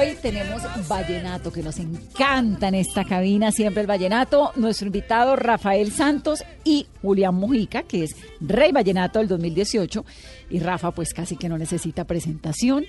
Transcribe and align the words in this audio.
Hoy 0.00 0.16
tenemos 0.22 0.62
vallenato 0.88 1.52
que 1.52 1.62
nos 1.62 1.78
encanta 1.78 2.68
en 2.68 2.76
esta 2.76 3.04
cabina, 3.04 3.52
siempre 3.52 3.82
el 3.82 3.86
vallenato. 3.86 4.50
Nuestro 4.56 4.86
invitado 4.86 5.36
Rafael 5.36 5.92
Santos 5.92 6.42
y 6.64 6.86
Julián 7.02 7.34
Mujica, 7.34 7.82
que 7.82 8.04
es 8.04 8.16
Rey 8.40 8.72
Vallenato 8.72 9.18
del 9.18 9.28
2018. 9.28 10.06
Y 10.48 10.60
Rafa, 10.60 10.92
pues 10.92 11.12
casi 11.12 11.36
que 11.36 11.50
no 11.50 11.58
necesita 11.58 12.04
presentación. 12.04 12.86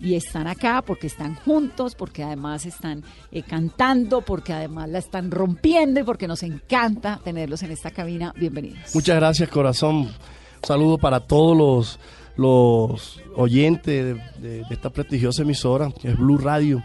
Y 0.00 0.16
están 0.16 0.48
acá 0.48 0.82
porque 0.82 1.06
están 1.06 1.36
juntos, 1.36 1.94
porque 1.94 2.24
además 2.24 2.66
están 2.66 3.04
eh, 3.30 3.44
cantando, 3.44 4.22
porque 4.22 4.52
además 4.52 4.88
la 4.88 4.98
están 4.98 5.30
rompiendo 5.30 6.00
y 6.00 6.02
porque 6.02 6.26
nos 6.26 6.42
encanta 6.42 7.20
tenerlos 7.22 7.62
en 7.62 7.70
esta 7.70 7.92
cabina. 7.92 8.34
Bienvenidos. 8.36 8.92
Muchas 8.96 9.14
gracias, 9.14 9.48
corazón. 9.48 9.96
Un 9.96 10.12
saludo 10.60 10.98
para 10.98 11.20
todos 11.20 11.56
los, 11.56 12.00
los 12.36 13.20
oyentes 13.36 14.04
de, 14.04 14.14
de- 14.48 14.58
de 14.64 14.66
esta 14.74 14.90
prestigiosa 14.90 15.42
emisora, 15.42 15.90
que 16.00 16.08
es 16.08 16.16
Blue 16.16 16.38
Radio. 16.38 16.82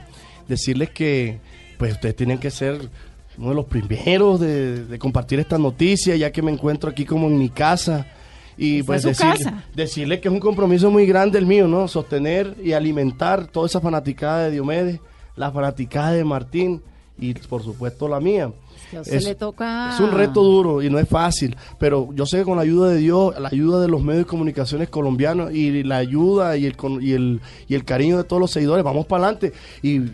Decirles 0.47 0.89
que 0.91 1.39
pues 1.77 1.94
ustedes 1.94 2.16
tienen 2.16 2.38
que 2.39 2.49
ser 2.51 2.89
uno 3.38 3.49
de 3.49 3.55
los 3.55 3.66
primeros 3.66 4.39
de, 4.39 4.85
de 4.85 4.99
compartir 4.99 5.39
esta 5.39 5.57
noticia, 5.57 6.16
ya 6.16 6.31
que 6.31 6.41
me 6.41 6.51
encuentro 6.51 6.89
aquí 6.89 7.05
como 7.05 7.27
en 7.27 7.38
mi 7.38 7.49
casa. 7.49 8.07
Y 8.57 8.81
pues 8.81 9.03
decirle 9.75 10.19
que 10.19 10.27
es 10.29 10.33
un 10.33 10.39
compromiso 10.39 10.89
muy 10.89 11.05
grande 11.05 11.38
el 11.38 11.45
mío, 11.45 11.67
¿no? 11.67 11.88
Sostener 11.88 12.55
y 12.63 12.73
alimentar 12.73 13.45
toda 13.45 13.67
esa 13.67 13.79
fanaticada 13.79 14.45
de 14.45 14.51
Diomedes, 14.51 15.00
la 15.35 15.51
fanaticada 15.51 16.13
de 16.13 16.23
Martín 16.23 16.81
y 17.19 17.33
por 17.35 17.61
supuesto 17.61 18.07
la 18.07 18.19
mía. 18.19 18.51
Le 18.91 19.35
toca- 19.35 19.91
es 19.93 19.99
un 19.99 20.11
reto 20.11 20.41
duro 20.43 20.81
y 20.81 20.89
no 20.89 20.99
es 20.99 21.07
fácil, 21.07 21.55
pero 21.79 22.09
yo 22.13 22.25
sé 22.25 22.37
que 22.39 22.43
con 22.43 22.55
la 22.57 22.63
ayuda 22.63 22.89
de 22.89 22.97
Dios, 22.97 23.37
la 23.39 23.49
ayuda 23.49 23.79
de 23.81 23.87
los 23.87 24.01
medios 24.01 24.25
de 24.25 24.29
comunicaciones 24.29 24.89
colombianos 24.89 25.53
y 25.53 25.83
la 25.83 25.97
ayuda 25.97 26.57
y 26.57 26.65
el, 26.65 26.75
y 27.01 27.13
el, 27.13 27.41
y 27.67 27.75
el 27.75 27.83
cariño 27.85 28.17
de 28.17 28.23
todos 28.23 28.39
los 28.39 28.51
seguidores, 28.51 28.83
vamos 28.83 29.05
para 29.05 29.23
adelante. 29.25 29.53
Y 29.81 29.97
eh, 29.97 30.09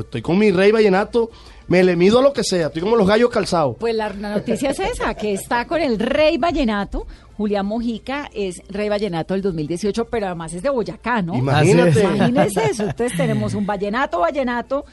estoy 0.00 0.22
con 0.22 0.38
mi 0.38 0.50
rey 0.50 0.70
vallenato, 0.72 1.30
me 1.68 1.82
le 1.82 1.96
mido 1.96 2.18
a 2.18 2.22
lo 2.22 2.32
que 2.32 2.44
sea, 2.44 2.66
estoy 2.66 2.82
como 2.82 2.96
los 2.96 3.06
gallos 3.06 3.30
calzados. 3.30 3.76
Pues 3.78 3.94
la, 3.94 4.10
la 4.10 4.34
noticia 4.34 4.70
es 4.70 4.80
esa, 4.80 5.14
que 5.14 5.32
está 5.32 5.66
con 5.66 5.80
el 5.80 5.98
Rey 5.98 6.36
Vallenato. 6.36 7.06
Julián 7.36 7.64
Mojica 7.66 8.28
es 8.34 8.60
Rey 8.68 8.88
Vallenato 8.90 9.32
del 9.34 9.42
2018, 9.42 10.04
pero 10.04 10.26
además 10.26 10.52
es 10.52 10.62
de 10.62 10.68
Boyacá, 10.68 11.22
¿no? 11.22 11.34
Imagínate. 11.34 12.02
Imagínese 12.02 12.64
eso. 12.70 12.82
Entonces 12.84 13.16
tenemos 13.16 13.54
un 13.54 13.64
Vallenato 13.66 14.20
Vallenato 14.20 14.84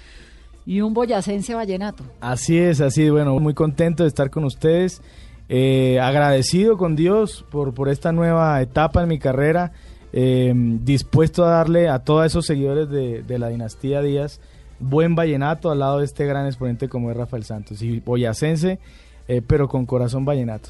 y 0.70 0.82
un 0.82 0.94
boyacense 0.94 1.56
Vallenato. 1.56 2.04
Así 2.22 2.60
es, 2.60 2.80
así. 2.80 3.10
Bueno, 3.10 3.40
muy 3.40 3.56
contento 3.56 4.04
de 4.04 4.10
estar 4.10 4.30
con 4.30 4.44
ustedes. 4.46 5.02
eh, 5.50 6.00
agradecido 6.00 6.78
con 6.78 6.96
Dios 6.96 7.44
por, 7.50 7.74
por 7.74 7.90
esta 7.90 8.12
nueva 8.12 8.62
etapa 8.62 9.02
en 9.02 9.10
mi 9.10 9.18
carrera. 9.18 9.72
eh, 10.14 10.54
dispuesto 10.56 11.44
a 11.44 11.50
darle 11.50 11.90
a 11.90 12.00
todos 12.00 12.26
esos 12.28 12.46
seguidores 12.46 12.88
de, 12.90 13.24
de 13.24 13.40
la 13.40 13.50
dinastía 13.50 14.02
Díaz 14.04 14.40
buen 14.80 15.16
vallenato 15.16 15.72
al 15.72 15.80
lado 15.80 16.00
de 16.00 16.06
este 16.06 16.26
gran 16.26 16.46
exponente 16.46 16.88
como 16.88 17.10
es 17.12 17.18
Rafael 17.18 17.44
Santos. 17.44 17.82
Y 17.82 18.00
boyacense, 18.00 18.80
eh, 19.28 19.42
pero 19.46 19.68
con 19.68 19.86
corazón 19.86 20.24
vallenato. 20.24 20.70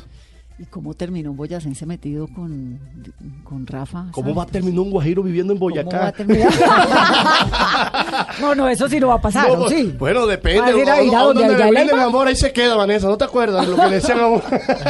¿Y 0.61 0.65
cómo 0.65 0.93
terminó 0.93 1.31
un 1.31 1.37
boyacense 1.37 1.85
metido 1.85 2.27
con, 2.27 2.77
con 3.45 3.65
Rafa? 3.65 4.07
¿Cómo 4.11 4.35
va 4.35 4.43
a 4.43 4.45
terminar 4.45 4.81
un 4.81 4.91
guajiro 4.91 5.23
viviendo 5.23 5.53
en 5.53 5.59
¿Cómo 5.59 5.73
va 5.73 5.81
Boyacá? 5.83 6.07
a 6.07 6.11
terminar? 6.11 6.51
no, 8.41 8.55
no, 8.55 8.67
eso 8.67 8.89
sí 8.89 8.99
no 8.99 9.07
va 9.07 9.15
a 9.15 9.21
pasar, 9.21 9.47
No, 9.47 9.63
¿o 9.65 9.69
sí? 9.69 9.95
Bueno, 9.97 10.25
depende. 10.27 10.61
A 10.61 10.71
ir 10.77 10.89
a 10.89 10.93
A- 10.93 10.95
a- 10.97 11.03
ir 11.03 11.15
a 11.15 11.19
a 11.19 11.23
donde 11.23 11.41
donde 11.43 11.55
haya 11.55 11.65
le 11.65 11.71
brinde, 11.71 11.85
lema. 11.93 11.97
mi 12.03 12.09
amor, 12.09 12.27
ahí 12.27 12.35
se 12.35 12.51
queda, 12.51 12.75
Vanessa. 12.75 13.07
¿No 13.07 13.17
te 13.17 13.23
acuerdas 13.23 13.67
lo 13.67 13.75
que 13.77 13.83
le 13.87 13.95
decían 13.95 14.19
a 14.19 14.27
uno? 14.27 14.43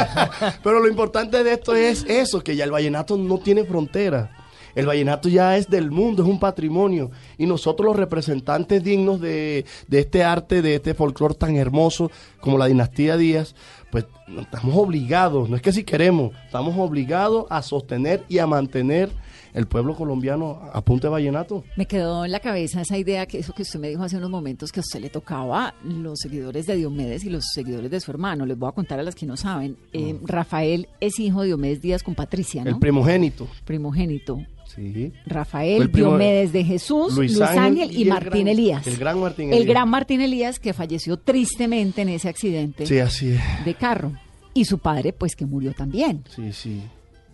Pero 0.64 0.80
lo 0.80 0.88
importante 0.88 1.42
de 1.44 1.52
esto 1.52 1.74
es 1.74 2.04
eso, 2.08 2.40
que 2.42 2.56
ya 2.56 2.64
el 2.64 2.70
vallenato 2.72 3.16
no 3.16 3.38
tiene 3.38 3.64
frontera. 3.64 4.30
El 4.72 4.86
vallenato 4.86 5.28
ya 5.28 5.56
es 5.56 5.68
del 5.68 5.90
mundo, 5.90 6.22
es 6.22 6.28
un 6.28 6.38
patrimonio. 6.38 7.10
Y 7.38 7.46
nosotros 7.46 7.86
los 7.86 7.96
representantes 7.96 8.84
dignos 8.84 9.20
de, 9.20 9.64
de 9.88 9.98
este 9.98 10.22
arte, 10.22 10.62
de 10.62 10.76
este 10.76 10.94
folclore 10.94 11.34
tan 11.34 11.56
hermoso 11.56 12.10
como 12.40 12.56
la 12.56 12.66
dinastía 12.66 13.16
Díaz, 13.16 13.56
pues 13.90 14.06
estamos 14.40 14.76
obligados, 14.76 15.48
no 15.48 15.56
es 15.56 15.62
que 15.62 15.72
si 15.72 15.84
queremos, 15.84 16.32
estamos 16.44 16.74
obligados 16.78 17.46
a 17.50 17.62
sostener 17.62 18.24
y 18.28 18.38
a 18.38 18.46
mantener 18.46 19.10
el 19.52 19.66
pueblo 19.66 19.94
colombiano 19.96 20.60
a 20.72 20.80
punta 20.82 21.08
de 21.08 21.12
vallenato. 21.12 21.64
Me 21.76 21.86
quedó 21.86 22.24
en 22.24 22.32
la 22.32 22.40
cabeza 22.40 22.80
esa 22.82 22.96
idea 22.98 23.26
que 23.26 23.38
eso 23.38 23.52
que 23.52 23.62
usted 23.62 23.80
me 23.80 23.88
dijo 23.88 24.02
hace 24.02 24.16
unos 24.16 24.30
momentos 24.30 24.70
que 24.72 24.80
a 24.80 24.82
usted 24.82 25.00
le 25.00 25.10
tocaba 25.10 25.74
los 25.84 26.18
seguidores 26.20 26.66
de 26.66 26.76
Diomedes 26.76 27.24
y 27.24 27.30
los 27.30 27.44
seguidores 27.54 27.90
de 27.90 28.00
su 28.00 28.10
hermano. 28.10 28.46
Les 28.46 28.58
voy 28.58 28.68
a 28.68 28.72
contar 28.72 28.98
a 29.00 29.02
las 29.02 29.14
que 29.14 29.26
no 29.26 29.36
saben. 29.36 29.76
Eh, 29.92 30.18
Rafael 30.22 30.88
es 31.00 31.18
hijo 31.18 31.40
de 31.42 31.48
Diomedes 31.48 31.80
Díaz 31.80 32.02
con 32.02 32.14
Patricia, 32.14 32.62
¿no? 32.64 32.70
El 32.70 32.78
primogénito. 32.78 33.48
primogénito. 33.64 34.38
Sí. 34.74 35.12
Rafael 35.26 35.82
el 35.82 35.90
primo- 35.90 36.10
Diomedes 36.10 36.52
de 36.52 36.62
Jesús, 36.64 37.16
Luis, 37.16 37.36
Luis 37.36 37.42
Ángel, 37.50 37.90
y, 37.90 38.02
el 38.02 38.08
Martín 38.10 38.30
gran- 38.44 38.48
Elías. 38.48 38.86
el 38.86 38.96
gran 38.98 39.18
Martín 39.18 39.48
El 39.48 39.54
Elías. 39.54 39.68
gran 39.68 39.88
Martín 39.90 40.20
Elías 40.20 40.60
que 40.60 40.72
falleció 40.72 41.16
tristemente 41.16 42.02
en 42.02 42.10
ese 42.10 42.28
accidente 42.28 42.86
Sí, 42.86 43.00
así 43.00 43.30
es. 43.32 43.40
de 43.64 43.74
carro. 43.74 44.12
Y 44.54 44.64
su 44.66 44.78
padre, 44.78 45.12
pues 45.12 45.34
que 45.34 45.44
murió 45.44 45.72
también. 45.72 46.22
Sí, 46.34 46.52
sí. 46.52 46.82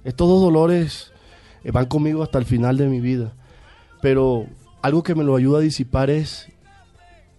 Estos 0.04 0.28
dos 0.28 0.40
dolores 0.40 1.12
van 1.72 1.86
conmigo 1.86 2.22
hasta 2.22 2.38
el 2.38 2.44
final 2.44 2.76
de 2.76 2.88
mi 2.88 3.00
vida. 3.00 3.32
Pero 4.00 4.46
algo 4.82 5.02
que 5.02 5.14
me 5.14 5.24
lo 5.24 5.36
ayuda 5.36 5.58
a 5.58 5.62
disipar 5.62 6.10
es 6.10 6.48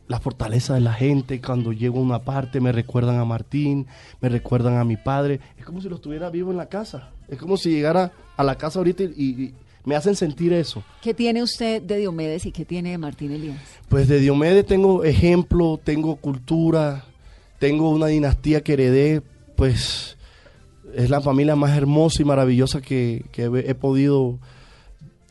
la 0.08 0.20
fortaleza 0.20 0.74
de 0.74 0.82
la 0.82 0.94
gente. 0.94 1.42
Cuando 1.42 1.72
llego 1.72 2.00
a 2.00 2.04
una 2.04 2.20
parte 2.24 2.60
me 2.60 2.72
recuerdan 2.72 3.20
a 3.20 3.26
Martín, 3.26 3.88
me 4.22 4.30
recuerdan 4.30 4.78
a 4.78 4.84
mi 4.84 4.98
padre. 4.98 5.40
Es 5.58 5.66
como 5.66 5.82
si 5.82 5.90
lo 5.90 5.96
estuviera 5.96 6.30
vivo 6.30 6.52
en 6.52 6.58
la 6.58 6.68
casa. 6.68 7.12
Es 7.28 7.38
como 7.38 7.58
si 7.58 7.72
llegara 7.72 8.12
a 8.36 8.44
la 8.44 8.56
casa 8.56 8.80
ahorita 8.80 9.04
y, 9.04 9.08
y 9.08 9.54
me 9.86 9.96
hacen 9.96 10.16
sentir 10.16 10.52
eso. 10.52 10.84
¿Qué 11.02 11.14
tiene 11.14 11.42
usted 11.42 11.82
de 11.82 11.98
Diomedes 11.98 12.46
y 12.46 12.52
qué 12.52 12.66
tiene 12.66 12.92
de 12.92 12.98
Martín 12.98 13.32
Elías? 13.32 13.58
Pues 13.88 14.10
de 14.10 14.20
Diomedes 14.20 14.66
tengo 14.66 15.06
ejemplo, 15.06 15.80
tengo 15.82 16.18
cultura, 16.18 17.06
tengo 17.60 17.90
una 17.90 18.08
dinastía 18.08 18.62
que 18.62 18.74
heredé, 18.74 19.22
pues 19.56 20.17
es 20.96 21.10
la 21.10 21.22
familia 21.22 21.56
más 21.56 21.76
hermosa 21.76 22.22
y 22.22 22.26
maravillosa 22.26 22.82
que, 22.82 23.26
que 23.32 23.46
he, 23.46 23.76
podido 23.76 24.40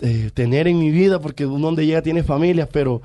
eh, 0.00 0.30
tener 0.34 0.68
en 0.68 0.78
mi 0.78 0.90
vida, 0.90 1.20
porque 1.20 1.44
donde 1.44 1.86
llega 1.86 2.02
tiene 2.02 2.22
familias, 2.22 2.68
pero 2.72 3.02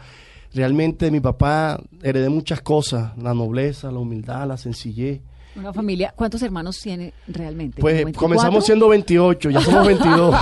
realmente 0.53 1.11
mi 1.11 1.19
papá 1.19 1.81
heredé 2.01 2.29
muchas 2.29 2.61
cosas, 2.61 3.17
la 3.17 3.33
nobleza, 3.33 3.91
la 3.91 3.99
humildad, 3.99 4.47
la 4.47 4.57
sencillez, 4.57 5.21
Una 5.53 5.73
familia, 5.73 6.13
¿cuántos 6.15 6.41
hermanos 6.43 6.79
tiene 6.79 7.13
realmente? 7.27 7.81
Pues 7.81 7.93
¿Como 7.95 8.05
24? 8.05 8.25
comenzamos 8.27 8.65
siendo 8.65 8.87
28, 8.87 9.49
ya 9.49 9.59
somos 9.61 9.85
22. 9.85 10.33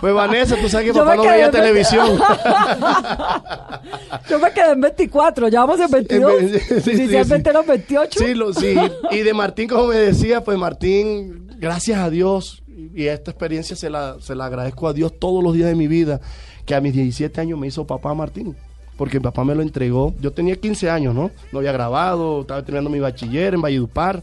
pues 0.00 0.14
Vanessa, 0.14 0.56
tú 0.56 0.68
sabes 0.68 0.88
que 0.88 0.92
Yo 0.92 1.04
papá 1.04 1.16
no 1.16 1.22
veía 1.22 1.46
en- 1.46 1.50
televisión. 1.52 2.18
Yo 4.28 4.38
me 4.38 4.52
quedé 4.52 4.72
en 4.72 4.80
24, 4.80 5.48
ya 5.48 5.60
vamos 5.60 5.80
en 5.80 5.90
22. 5.90 6.32
En 6.40 6.52
ve- 6.52 6.60
sí, 6.68 6.80
sí, 6.80 6.90
Inicialmente 6.92 7.50
sí. 7.50 7.56
eran 7.56 7.66
28. 7.66 8.20
Sí, 8.24 8.34
lo, 8.34 8.52
sí. 8.54 8.74
Y 9.10 9.18
de 9.18 9.34
Martín, 9.34 9.68
como 9.68 9.88
me 9.88 9.96
decía, 9.96 10.42
pues 10.42 10.58
Martín, 10.58 11.48
gracias 11.58 11.98
a 12.00 12.10
Dios, 12.10 12.62
y 12.94 13.06
esta 13.06 13.30
experiencia 13.30 13.76
se 13.76 13.88
la, 13.90 14.16
se 14.20 14.34
la 14.34 14.46
agradezco 14.46 14.88
a 14.88 14.92
Dios 14.92 15.12
todos 15.18 15.42
los 15.44 15.54
días 15.54 15.68
de 15.68 15.74
mi 15.76 15.86
vida, 15.86 16.20
que 16.66 16.74
a 16.74 16.80
mis 16.80 16.92
17 16.92 17.40
años 17.40 17.58
me 17.58 17.68
hizo 17.68 17.86
papá 17.86 18.14
Martín. 18.14 18.56
Porque 19.00 19.18
mi 19.18 19.22
papá 19.22 19.44
me 19.44 19.54
lo 19.54 19.62
entregó. 19.62 20.14
Yo 20.20 20.30
tenía 20.30 20.56
15 20.56 20.90
años, 20.90 21.14
¿no? 21.14 21.30
No 21.52 21.60
había 21.60 21.72
grabado, 21.72 22.42
estaba 22.42 22.62
terminando 22.62 22.90
mi 22.90 23.00
bachiller 23.00 23.54
en 23.54 23.62
Valledupar. 23.62 24.22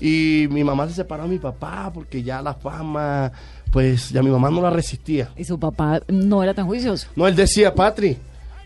Y 0.00 0.48
mi 0.50 0.64
mamá 0.64 0.88
se 0.88 0.94
separó 0.94 1.22
de 1.22 1.28
mi 1.28 1.38
papá 1.38 1.92
porque 1.94 2.20
ya 2.20 2.42
la 2.42 2.52
fama, 2.52 3.30
pues 3.70 4.10
ya 4.10 4.20
mi 4.20 4.30
mamá 4.30 4.50
no 4.50 4.60
la 4.60 4.70
resistía. 4.70 5.30
Y 5.36 5.44
su 5.44 5.56
papá 5.56 6.00
no 6.08 6.42
era 6.42 6.52
tan 6.52 6.66
juicioso. 6.66 7.06
No, 7.14 7.28
él 7.28 7.36
decía, 7.36 7.76
Patri, 7.76 8.16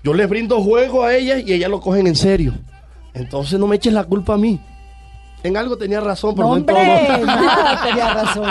yo 0.03 0.15
les 0.15 0.27
brindo 0.27 0.59
juego 0.62 1.05
a 1.05 1.15
ella 1.15 1.37
y 1.37 1.53
ellas 1.53 1.69
lo 1.69 1.82
cogen 1.82 2.06
en 2.06 2.17
serio. 2.17 2.55
Entonces 3.12 3.61
no 3.61 3.67
me 3.67 3.77
eches 3.77 3.93
la 3.93 4.05
culpa 4.05 4.32
a 4.32 4.39
mí. 4.39 4.59
En 5.46 5.56
algo 5.56 5.76
tenía 5.76 6.00
razón, 6.00 6.34
pero 6.34 6.48
No, 6.48 6.54
no 6.54 6.56
en 6.60 6.66
todo. 6.66 6.76
nada 7.26 7.81
tenía 7.87 8.14
razón. 8.14 8.50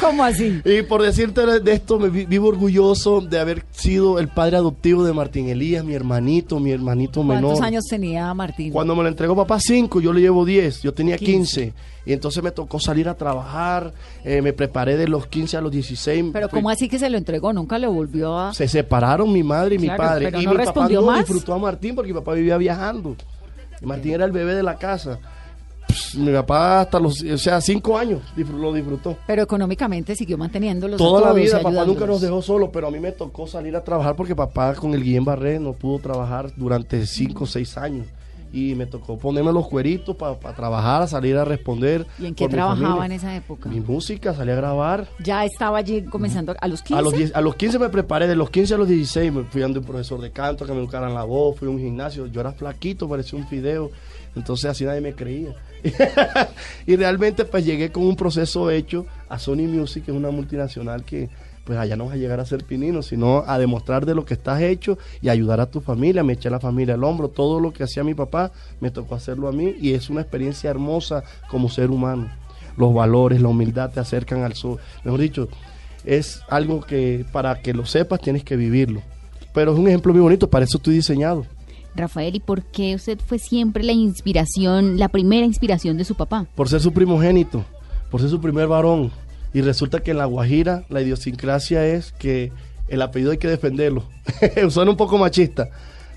¿Cómo 0.00 0.24
así? 0.24 0.60
Y 0.64 0.82
por 0.82 1.02
decirte 1.02 1.44
de 1.60 1.72
esto, 1.72 1.98
me 1.98 2.08
vi- 2.08 2.26
vivo 2.26 2.48
orgulloso 2.48 3.20
de 3.20 3.38
haber 3.40 3.64
sido 3.72 4.18
el 4.18 4.28
padre 4.28 4.56
adoptivo 4.56 5.04
de 5.04 5.12
Martín 5.12 5.48
Elías, 5.48 5.84
mi 5.84 5.94
hermanito, 5.94 6.60
mi 6.60 6.70
hermanito 6.70 7.22
menor. 7.24 7.42
¿Cuántos 7.52 7.62
años 7.66 7.84
tenía 7.88 8.32
Martín? 8.34 8.72
Cuando 8.72 8.94
me 8.94 9.02
lo 9.02 9.08
entregó 9.08 9.34
papá 9.36 9.58
5, 9.60 10.00
yo 10.00 10.12
le 10.12 10.20
llevo 10.20 10.44
10, 10.44 10.82
yo 10.82 10.92
tenía 10.94 11.16
15. 11.18 11.60
15. 11.72 11.74
Y 12.06 12.12
entonces 12.14 12.42
me 12.42 12.50
tocó 12.50 12.80
salir 12.80 13.06
a 13.08 13.14
trabajar, 13.14 13.92
eh, 14.24 14.40
me 14.40 14.54
preparé 14.54 14.96
de 14.96 15.08
los 15.08 15.26
15 15.26 15.58
a 15.58 15.60
los 15.60 15.70
16. 15.70 16.26
Pero 16.32 16.48
Fui- 16.48 16.58
¿cómo 16.60 16.70
así 16.70 16.88
que 16.88 16.98
se 16.98 17.10
lo 17.10 17.18
entregó? 17.18 17.52
Nunca 17.52 17.78
le 17.78 17.86
volvió 17.86 18.38
a... 18.38 18.54
Se 18.54 18.66
separaron 18.66 19.30
mi 19.30 19.42
madre 19.42 19.74
y 19.74 19.78
mi 19.78 19.88
padre. 19.88 20.26
pero 20.26 20.40
y 20.40 20.44
no 20.46 20.54
mi 20.54 20.64
papá 20.64 20.88
no 20.88 21.02
más. 21.02 21.18
disfrutó 21.18 21.52
a 21.52 21.58
Martín 21.58 21.94
porque 21.94 22.12
mi 22.12 22.18
papá 22.18 22.32
vivía 22.32 22.56
viajando. 22.56 23.14
Y 23.82 23.86
Martín 23.86 24.12
era 24.14 24.24
el 24.24 24.32
bebé 24.32 24.54
de 24.54 24.62
la 24.62 24.76
casa. 24.76 25.18
Pss, 25.88 26.16
mi 26.16 26.32
papá 26.32 26.82
hasta 26.82 27.00
los, 27.00 27.22
o 27.22 27.38
sea, 27.38 27.60
cinco 27.60 27.96
años 27.98 28.20
lo 28.36 28.72
disfrutó. 28.72 29.16
Pero 29.26 29.42
económicamente 29.42 30.14
siguió 30.14 30.36
manteniéndolos 30.38 30.98
Toda 30.98 31.20
la 31.20 31.26
todos 31.28 31.36
vida, 31.42 31.60
papá 31.60 31.84
nunca 31.84 32.06
nos 32.06 32.20
dejó 32.20 32.42
solo, 32.42 32.70
pero 32.70 32.88
a 32.88 32.90
mí 32.90 33.00
me 33.00 33.12
tocó 33.12 33.46
salir 33.46 33.74
a 33.76 33.82
trabajar 33.82 34.14
porque 34.16 34.34
papá 34.34 34.74
con 34.74 34.94
el 34.94 35.02
Guillén 35.02 35.24
Barré 35.24 35.58
no 35.58 35.72
pudo 35.72 35.98
trabajar 35.98 36.52
durante 36.56 37.06
cinco 37.06 37.44
o 37.44 37.46
seis 37.46 37.76
años. 37.76 38.06
Y 38.50 38.74
me 38.74 38.86
tocó 38.86 39.18
ponerme 39.18 39.52
los 39.52 39.68
cueritos 39.68 40.16
para 40.16 40.56
trabajar, 40.56 41.06
salir 41.06 41.36
a 41.36 41.44
responder. 41.44 42.06
¿Y 42.18 42.24
en 42.24 42.34
qué 42.34 42.48
trabajaba 42.48 43.04
en 43.04 43.12
esa 43.12 43.36
época? 43.36 43.68
Mi 43.68 43.80
música, 43.80 44.32
salí 44.32 44.50
a 44.50 44.54
grabar. 44.54 45.06
Ya 45.22 45.44
estaba 45.44 45.76
allí 45.76 46.04
comenzando 46.04 46.54
a 46.58 46.66
los 46.66 46.80
15. 46.80 46.98
A 46.98 47.02
los, 47.02 47.12
10 47.12 47.34
a 47.34 47.40
los 47.42 47.56
15 47.56 47.78
me 47.78 47.90
preparé, 47.90 48.26
de 48.26 48.36
los 48.36 48.48
15 48.48 48.72
a 48.74 48.78
los 48.78 48.88
16 48.88 49.32
me 49.34 49.44
fui 49.44 49.60
dando 49.60 49.80
un 49.80 49.86
profesor 49.86 50.18
de 50.22 50.30
canto 50.30 50.64
que 50.64 50.72
me 50.72 50.78
educaran 50.78 51.12
la 51.12 51.24
voz, 51.24 51.58
fui 51.58 51.68
a 51.68 51.70
un 51.70 51.78
gimnasio, 51.78 52.26
yo 52.26 52.40
era 52.40 52.52
flaquito, 52.52 53.06
parecía 53.06 53.38
un 53.38 53.46
fideo, 53.46 53.90
entonces 54.34 54.70
así 54.70 54.86
nadie 54.86 55.02
me 55.02 55.12
creía. 55.12 55.54
y 56.86 56.96
realmente 56.96 57.44
pues 57.44 57.64
llegué 57.64 57.90
con 57.90 58.04
un 58.04 58.16
proceso 58.16 58.70
hecho 58.70 59.06
a 59.28 59.38
Sony 59.38 59.66
Music, 59.68 60.04
que 60.04 60.10
es 60.10 60.16
una 60.16 60.30
multinacional 60.30 61.04
que 61.04 61.28
pues 61.68 61.78
allá 61.78 61.96
no 61.96 62.06
vas 62.06 62.14
a 62.14 62.16
llegar 62.16 62.40
a 62.40 62.46
ser 62.46 62.64
pinino, 62.64 63.02
sino 63.02 63.44
a 63.46 63.58
demostrar 63.58 64.06
de 64.06 64.14
lo 64.14 64.24
que 64.24 64.32
estás 64.32 64.62
hecho 64.62 64.96
y 65.20 65.28
ayudar 65.28 65.60
a 65.60 65.66
tu 65.66 65.82
familia, 65.82 66.24
me 66.24 66.32
eché 66.32 66.48
a 66.48 66.52
la 66.52 66.60
familia 66.60 66.94
al 66.94 67.04
hombro, 67.04 67.28
todo 67.28 67.60
lo 67.60 67.74
que 67.74 67.82
hacía 67.82 68.02
mi 68.02 68.14
papá 68.14 68.52
me 68.80 68.90
tocó 68.90 69.14
hacerlo 69.14 69.48
a 69.48 69.52
mí 69.52 69.74
y 69.78 69.92
es 69.92 70.08
una 70.08 70.22
experiencia 70.22 70.70
hermosa 70.70 71.24
como 71.50 71.68
ser 71.68 71.90
humano. 71.90 72.30
Los 72.78 72.94
valores, 72.94 73.42
la 73.42 73.48
humildad 73.48 73.90
te 73.90 74.00
acercan 74.00 74.44
al 74.44 74.54
sol. 74.54 74.78
Mejor 75.04 75.20
dicho, 75.20 75.48
es 76.06 76.40
algo 76.48 76.80
que 76.80 77.26
para 77.32 77.60
que 77.60 77.74
lo 77.74 77.84
sepas 77.84 78.22
tienes 78.22 78.44
que 78.44 78.56
vivirlo. 78.56 79.02
Pero 79.52 79.72
es 79.74 79.78
un 79.78 79.88
ejemplo 79.88 80.14
muy 80.14 80.22
bonito, 80.22 80.48
para 80.48 80.64
eso 80.64 80.78
estoy 80.78 80.94
diseñado. 80.94 81.44
Rafael, 81.94 82.36
¿y 82.36 82.40
por 82.40 82.62
qué 82.62 82.94
usted 82.94 83.18
fue 83.24 83.38
siempre 83.38 83.82
la 83.82 83.92
inspiración, 83.92 84.98
la 84.98 85.08
primera 85.08 85.44
inspiración 85.44 85.96
de 85.96 86.04
su 86.04 86.14
papá? 86.14 86.46
Por 86.54 86.68
ser 86.68 86.80
su 86.80 86.92
primogénito, 86.92 87.64
por 88.10 88.20
ser 88.20 88.30
su 88.30 88.40
primer 88.40 88.68
varón. 88.68 89.10
Y 89.52 89.62
resulta 89.62 90.00
que 90.00 90.10
en 90.12 90.18
La 90.18 90.26
Guajira 90.26 90.84
la 90.88 91.00
idiosincrasia 91.00 91.86
es 91.86 92.12
que 92.12 92.52
el 92.88 93.02
apellido 93.02 93.32
hay 93.32 93.38
que 93.38 93.48
defenderlo. 93.48 94.04
Suena 94.70 94.90
un 94.90 94.96
poco 94.96 95.18
machista, 95.18 95.68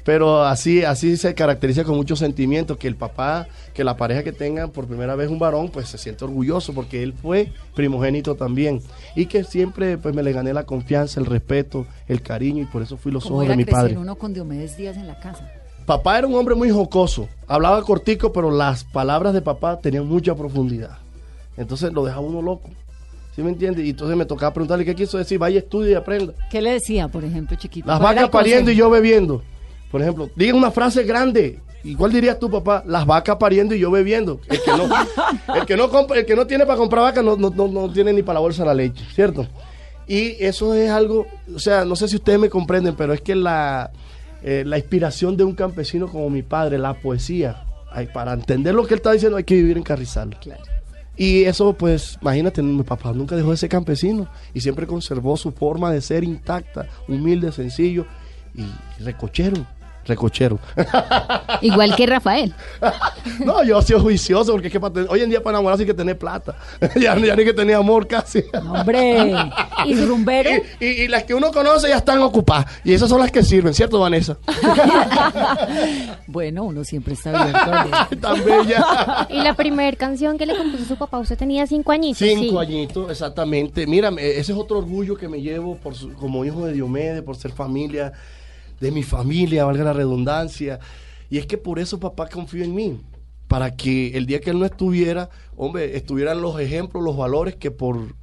pero 0.03 0.43
así, 0.43 0.83
así 0.83 1.17
se 1.17 1.33
caracteriza 1.33 1.83
con 1.83 1.95
mucho 1.95 2.15
sentimiento 2.15 2.77
que 2.77 2.87
el 2.87 2.95
papá, 2.95 3.47
que 3.73 3.83
la 3.83 3.97
pareja 3.97 4.23
que 4.23 4.31
tenga 4.31 4.67
por 4.67 4.87
primera 4.87 5.15
vez 5.15 5.29
un 5.29 5.39
varón, 5.39 5.69
pues 5.69 5.87
se 5.87 5.97
siente 5.97 6.25
orgulloso 6.25 6.73
porque 6.73 7.03
él 7.03 7.13
fue 7.13 7.51
primogénito 7.75 8.35
también. 8.35 8.81
Y 9.15 9.27
que 9.27 9.43
siempre 9.43 9.97
pues 9.97 10.13
me 10.13 10.23
le 10.23 10.33
gané 10.33 10.53
la 10.53 10.65
confianza, 10.65 11.19
el 11.19 11.25
respeto, 11.25 11.85
el 12.07 12.21
cariño 12.21 12.63
y 12.63 12.65
por 12.65 12.81
eso 12.81 12.97
fui 12.97 13.11
los 13.11 13.23
¿Cómo 13.23 13.37
ojos 13.37 13.47
de 13.49 13.55
mi 13.55 13.63
crecer 13.63 13.81
padre. 13.81 13.97
uno 13.97 14.15
con 14.15 14.33
Diomedes 14.33 14.77
Díaz 14.77 14.97
en 14.97 15.07
la 15.07 15.19
casa? 15.19 15.49
Papá 15.85 16.19
era 16.19 16.27
un 16.27 16.35
hombre 16.35 16.55
muy 16.55 16.69
jocoso, 16.69 17.27
hablaba 17.47 17.81
cortico, 17.83 18.31
pero 18.31 18.51
las 18.51 18.83
palabras 18.83 19.33
de 19.33 19.41
papá 19.41 19.79
tenían 19.79 20.07
mucha 20.07 20.35
profundidad. 20.35 20.97
Entonces 21.57 21.91
lo 21.91 22.05
dejaba 22.05 22.21
uno 22.25 22.41
loco. 22.41 22.69
¿Sí 23.35 23.41
me 23.41 23.49
entiendes? 23.49 23.85
Y 23.85 23.91
entonces 23.91 24.15
me 24.17 24.25
tocaba 24.25 24.53
preguntarle 24.53 24.83
qué 24.85 24.93
quiso 24.95 25.17
decir, 25.17 25.39
vaya, 25.39 25.59
estudia 25.59 25.91
y 25.91 25.93
aprenda. 25.95 26.33
¿Qué 26.49 26.61
le 26.61 26.71
decía, 26.73 27.07
por 27.07 27.23
ejemplo, 27.23 27.57
chiquito? 27.57 27.87
Las 27.87 27.99
¿Cuál 27.99 28.13
era 28.13 28.21
vacas 28.23 28.31
pariendo 28.41 28.71
y 28.71 28.75
yo 28.75 28.89
bebiendo. 28.89 29.41
Por 29.89 30.01
ejemplo, 30.01 30.29
diga 30.35 30.53
una 30.55 30.71
frase 30.71 31.03
grande. 31.03 31.59
¿Y 31.83 31.95
cuál 31.95 32.11
dirías 32.11 32.37
tú, 32.37 32.49
papá? 32.51 32.83
Las 32.85 33.05
vacas 33.05 33.37
pariendo 33.37 33.73
y 33.73 33.79
yo 33.79 33.89
bebiendo. 33.89 34.39
El 34.47 34.61
que 34.61 34.71
no, 34.71 34.83
el 35.55 35.65
que 35.65 35.77
no, 35.77 35.89
compra- 35.89 36.17
el 36.19 36.25
que 36.25 36.35
no 36.35 36.45
tiene 36.45 36.65
para 36.65 36.77
comprar 36.77 37.03
vacas 37.03 37.23
no, 37.23 37.35
no, 37.37 37.49
no, 37.49 37.67
no 37.67 37.91
tiene 37.91 38.13
ni 38.13 38.21
para 38.21 38.35
la 38.35 38.39
bolsa 38.41 38.63
la 38.65 38.73
leche, 38.73 39.03
¿cierto? 39.15 39.47
Y 40.07 40.35
eso 40.43 40.73
es 40.73 40.89
algo, 40.89 41.25
o 41.55 41.59
sea, 41.59 41.85
no 41.85 41.95
sé 41.95 42.07
si 42.09 42.17
ustedes 42.17 42.37
me 42.37 42.49
comprenden, 42.49 42.95
pero 42.95 43.13
es 43.13 43.21
que 43.21 43.33
la, 43.33 43.91
eh, 44.43 44.63
la 44.65 44.77
inspiración 44.77 45.37
de 45.37 45.43
un 45.43 45.55
campesino 45.55 46.07
como 46.07 46.29
mi 46.29 46.41
padre, 46.41 46.77
la 46.77 46.93
poesía, 46.93 47.65
ay, 47.91 48.07
para 48.13 48.33
entender 48.33 48.73
lo 48.73 48.85
que 48.85 48.95
él 48.95 48.99
está 48.99 49.11
diciendo 49.11 49.37
hay 49.37 49.43
que 49.43 49.55
vivir 49.55 49.77
en 49.77 49.83
Carrizal. 49.83 50.37
Y 51.15 51.43
eso, 51.43 51.73
pues, 51.73 52.17
imagínate, 52.21 52.61
mi 52.63 52.83
papá 52.83 53.13
nunca 53.13 53.35
dejó 53.35 53.51
de 53.51 53.57
ser 53.57 53.69
campesino 53.69 54.27
y 54.53 54.61
siempre 54.61 54.87
conservó 54.87 55.37
su 55.37 55.51
forma 55.51 55.91
de 55.91 56.01
ser 56.01 56.23
intacta, 56.23 56.87
humilde, 57.07 57.51
sencillo 57.51 58.05
y 58.55 58.65
recochero, 59.03 59.65
recochero. 60.11 60.59
Igual 61.61 61.95
que 61.95 62.05
Rafael. 62.05 62.53
no, 63.45 63.63
yo 63.63 63.79
he 63.79 63.81
sido 63.83 63.99
juicioso 63.99 64.51
porque 64.51 64.67
es 64.67 64.73
que 64.73 64.79
para 64.79 64.93
tener- 64.93 65.09
hoy 65.11 65.21
en 65.21 65.29
día 65.29 65.41
para 65.41 65.57
enamorarse 65.57 65.83
hay 65.83 65.87
que 65.87 65.93
tener 65.93 66.17
plata. 66.17 66.55
ya, 66.99 67.17
ya 67.17 67.35
ni 67.35 67.43
que 67.43 67.53
tener 67.53 67.75
amor 67.75 68.07
casi. 68.07 68.43
Hombre, 68.53 69.33
y 69.85 69.95
rumbero. 70.05 70.49
Y, 70.79 70.85
y- 70.85 71.01
y 71.03 71.07
las 71.07 71.23
que 71.23 71.33
uno 71.33 71.51
conoce 71.51 71.89
ya 71.89 71.97
están 71.97 72.19
ocupadas. 72.19 72.65
Y 72.83 72.93
esas 72.93 73.09
son 73.09 73.19
las 73.19 73.31
que 73.31 73.43
sirven, 73.43 73.73
¿cierto, 73.73 73.99
Vanessa? 73.99 74.37
bueno, 76.27 76.63
uno 76.63 76.83
siempre 76.83 77.13
está 77.13 77.41
abierto. 77.41 78.17
Tan 78.19 78.43
bella. 78.43 79.27
Y 79.29 79.41
la 79.41 79.53
primera 79.55 79.95
canción 79.97 80.37
que 80.37 80.45
le 80.45 80.55
compuso 80.55 80.85
su 80.85 80.95
papá, 80.97 81.19
usted 81.19 81.37
tenía 81.37 81.65
cinco 81.67 81.91
añitos. 81.91 82.17
Cinco 82.19 82.61
sí. 82.63 82.67
añitos, 82.67 83.11
exactamente. 83.11 83.87
Mira, 83.87 84.11
me- 84.11 84.27
ese 84.31 84.51
es 84.51 84.57
otro 84.57 84.79
orgullo 84.79 85.15
que 85.15 85.27
me 85.27 85.41
llevo 85.41 85.75
por 85.77 85.95
su- 85.95 86.13
como 86.13 86.43
hijo 86.45 86.65
de 86.65 86.73
Diomedes, 86.73 87.21
por 87.23 87.35
ser 87.35 87.51
familia 87.51 88.13
de 88.81 88.91
mi 88.91 89.03
familia, 89.03 89.63
valga 89.63 89.85
la 89.85 89.93
redundancia. 89.93 90.79
Y 91.29 91.37
es 91.37 91.45
que 91.45 91.57
por 91.57 91.79
eso 91.79 91.99
papá 91.99 92.27
confió 92.27 92.63
en 92.63 92.75
mí. 92.75 92.99
Para 93.47 93.75
que 93.75 94.17
el 94.17 94.25
día 94.25 94.39
que 94.41 94.49
él 94.49 94.59
no 94.59 94.65
estuviera, 94.65 95.29
hombre, 95.55 95.95
estuvieran 95.97 96.41
los 96.41 96.59
ejemplos, 96.59 97.03
los 97.03 97.15
valores 97.17 97.55
que 97.55 97.69
por, 97.69 98.15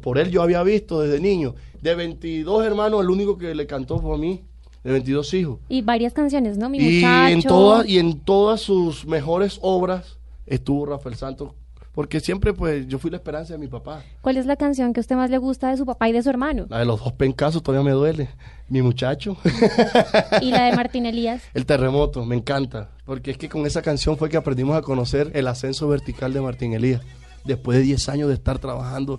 por 0.00 0.18
él 0.18 0.30
yo 0.30 0.42
había 0.42 0.62
visto 0.62 1.00
desde 1.00 1.18
niño. 1.20 1.54
De 1.82 1.94
22 1.94 2.64
hermanos, 2.64 3.00
el 3.02 3.10
único 3.10 3.36
que 3.36 3.54
le 3.54 3.66
cantó 3.66 3.98
fue 3.98 4.14
a 4.14 4.18
mí. 4.18 4.44
De 4.84 4.92
22 4.92 5.34
hijos. 5.34 5.58
Y 5.68 5.82
varias 5.82 6.12
canciones, 6.14 6.56
¿no? 6.56 6.70
Mi 6.70 6.78
Y 6.78 6.96
muchacho. 7.02 7.32
en, 7.34 7.42
todas, 7.42 7.86
y 7.88 7.98
en 7.98 8.20
todas 8.20 8.60
sus 8.60 9.06
mejores 9.06 9.58
obras 9.62 10.18
estuvo 10.46 10.86
Rafael 10.86 11.16
Santos. 11.16 11.52
Porque 11.92 12.20
siempre, 12.20 12.52
pues, 12.52 12.86
yo 12.86 12.98
fui 12.98 13.10
la 13.10 13.16
esperanza 13.16 13.54
de 13.54 13.58
mi 13.58 13.66
papá. 13.66 14.04
¿Cuál 14.20 14.36
es 14.36 14.46
la 14.46 14.54
canción 14.56 14.92
que 14.92 15.00
a 15.00 15.02
usted 15.02 15.16
más 15.16 15.28
le 15.28 15.38
gusta 15.38 15.70
de 15.70 15.76
su 15.76 15.84
papá 15.84 16.08
y 16.08 16.12
de 16.12 16.22
su 16.22 16.30
hermano? 16.30 16.66
La 16.68 16.78
de 16.78 16.84
los 16.84 17.02
dos 17.02 17.12
pencasos 17.14 17.62
todavía 17.62 17.84
me 17.84 17.90
duele. 17.90 18.28
Mi 18.68 18.80
muchacho. 18.80 19.36
Y 20.40 20.52
la 20.52 20.66
de 20.66 20.76
Martín 20.76 21.04
Elías. 21.06 21.42
El 21.52 21.66
terremoto, 21.66 22.24
me 22.24 22.36
encanta. 22.36 22.90
Porque 23.04 23.32
es 23.32 23.38
que 23.38 23.48
con 23.48 23.66
esa 23.66 23.82
canción 23.82 24.16
fue 24.16 24.28
que 24.28 24.36
aprendimos 24.36 24.76
a 24.76 24.82
conocer 24.82 25.32
el 25.34 25.48
ascenso 25.48 25.88
vertical 25.88 26.32
de 26.32 26.40
Martín 26.40 26.74
Elías. 26.74 27.02
Después 27.44 27.78
de 27.78 27.84
10 27.84 28.08
años 28.08 28.28
de 28.28 28.34
estar 28.34 28.58
trabajando, 28.60 29.18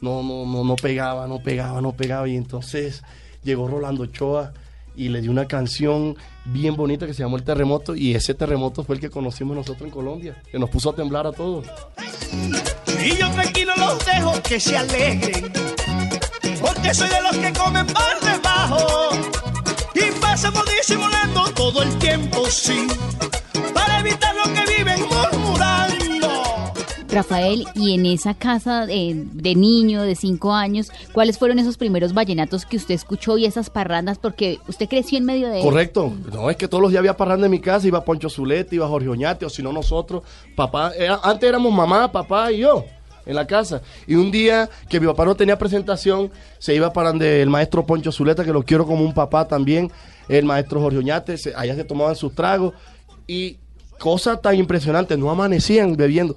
no, 0.00 0.22
no, 0.22 0.46
no, 0.46 0.64
no 0.64 0.76
pegaba, 0.76 1.26
no 1.26 1.42
pegaba, 1.42 1.82
no 1.82 1.92
pegaba. 1.92 2.26
Y 2.28 2.36
entonces 2.36 3.02
llegó 3.42 3.68
Rolando 3.68 4.04
Ochoa 4.04 4.54
y 4.96 5.08
le 5.08 5.20
dio 5.20 5.30
una 5.30 5.46
canción 5.46 6.16
bien 6.52 6.76
bonita 6.76 7.06
que 7.06 7.14
se 7.14 7.22
llamó 7.22 7.36
El 7.36 7.44
Terremoto. 7.44 7.94
Y 7.94 8.14
ese 8.14 8.34
terremoto 8.34 8.84
fue 8.84 8.96
el 8.96 9.00
que 9.00 9.10
conocimos 9.10 9.56
nosotros 9.56 9.82
en 9.82 9.90
Colombia, 9.90 10.42
que 10.50 10.58
nos 10.58 10.70
puso 10.70 10.90
a 10.90 10.94
temblar 10.94 11.26
a 11.26 11.32
todos. 11.32 11.66
Y 13.04 13.16
yo 13.16 13.30
tranquilo 13.30 13.72
los 13.76 14.04
dejo 14.04 14.32
que 14.42 14.60
se 14.60 14.76
alegren, 14.76 15.52
porque 16.60 16.94
soy 16.94 17.08
de 17.08 17.22
los 17.22 17.36
que 17.36 17.52
comen 17.58 17.86
por 17.86 18.20
debajo. 18.20 19.10
Y 19.94 20.20
pasamos 20.20 20.64
disimulando 20.76 21.44
todo 21.54 21.82
el 21.82 21.98
tiempo, 21.98 22.46
sí, 22.50 22.86
para 23.74 24.00
evitar 24.00 24.34
lo 24.36 24.44
que 24.52 24.76
viven 24.76 25.00
murmurando. 25.00 26.39
Rafael, 27.12 27.64
y 27.74 27.94
en 27.94 28.06
esa 28.06 28.34
casa 28.34 28.86
de, 28.86 29.54
niño 29.56 30.02
de 30.02 30.14
cinco 30.14 30.52
años, 30.52 30.92
¿cuáles 31.12 31.38
fueron 31.38 31.58
esos 31.58 31.76
primeros 31.76 32.14
vallenatos 32.14 32.64
que 32.64 32.76
usted 32.76 32.94
escuchó 32.94 33.36
y 33.36 33.46
esas 33.46 33.68
parrandas? 33.68 34.18
Porque 34.18 34.58
usted 34.68 34.88
creció 34.88 35.18
en 35.18 35.24
medio 35.24 35.48
de 35.48 35.60
Correcto. 35.60 36.12
No, 36.32 36.48
es 36.50 36.56
que 36.56 36.68
todos 36.68 36.80
los 36.82 36.90
días 36.92 37.00
había 37.00 37.16
parranda 37.16 37.46
en 37.46 37.50
mi 37.50 37.58
casa, 37.60 37.86
iba 37.88 38.04
Poncho 38.04 38.30
Zuleta, 38.30 38.74
iba 38.74 38.86
Jorge 38.86 39.08
Oñate, 39.08 39.44
o 39.44 39.50
si 39.50 39.62
no 39.62 39.72
nosotros, 39.72 40.22
papá, 40.54 40.92
antes 41.24 41.48
éramos 41.48 41.72
mamá, 41.72 42.12
papá 42.12 42.52
y 42.52 42.58
yo 42.58 42.84
en 43.26 43.34
la 43.34 43.46
casa. 43.46 43.82
Y 44.06 44.14
un 44.14 44.30
día 44.30 44.68
que 44.88 45.00
mi 45.00 45.06
papá 45.06 45.24
no 45.24 45.34
tenía 45.34 45.58
presentación, 45.58 46.30
se 46.58 46.74
iba 46.74 46.92
para 46.92 47.08
donde 47.10 47.42
el 47.42 47.50
maestro 47.50 47.84
Poncho 47.84 48.12
Zuleta, 48.12 48.44
que 48.44 48.52
lo 48.52 48.62
quiero 48.62 48.86
como 48.86 49.04
un 49.04 49.12
papá 49.14 49.48
también, 49.48 49.90
el 50.28 50.44
maestro 50.44 50.80
Jorge 50.80 50.98
Oñate, 50.98 51.36
se- 51.38 51.54
allá 51.56 51.74
se 51.74 51.82
tomaban 51.84 52.14
sus 52.14 52.34
tragos 52.34 52.72
y 53.26 53.58
cosas 53.98 54.40
tan 54.40 54.54
impresionantes, 54.54 55.18
no 55.18 55.28
amanecían 55.30 55.96
bebiendo. 55.96 56.36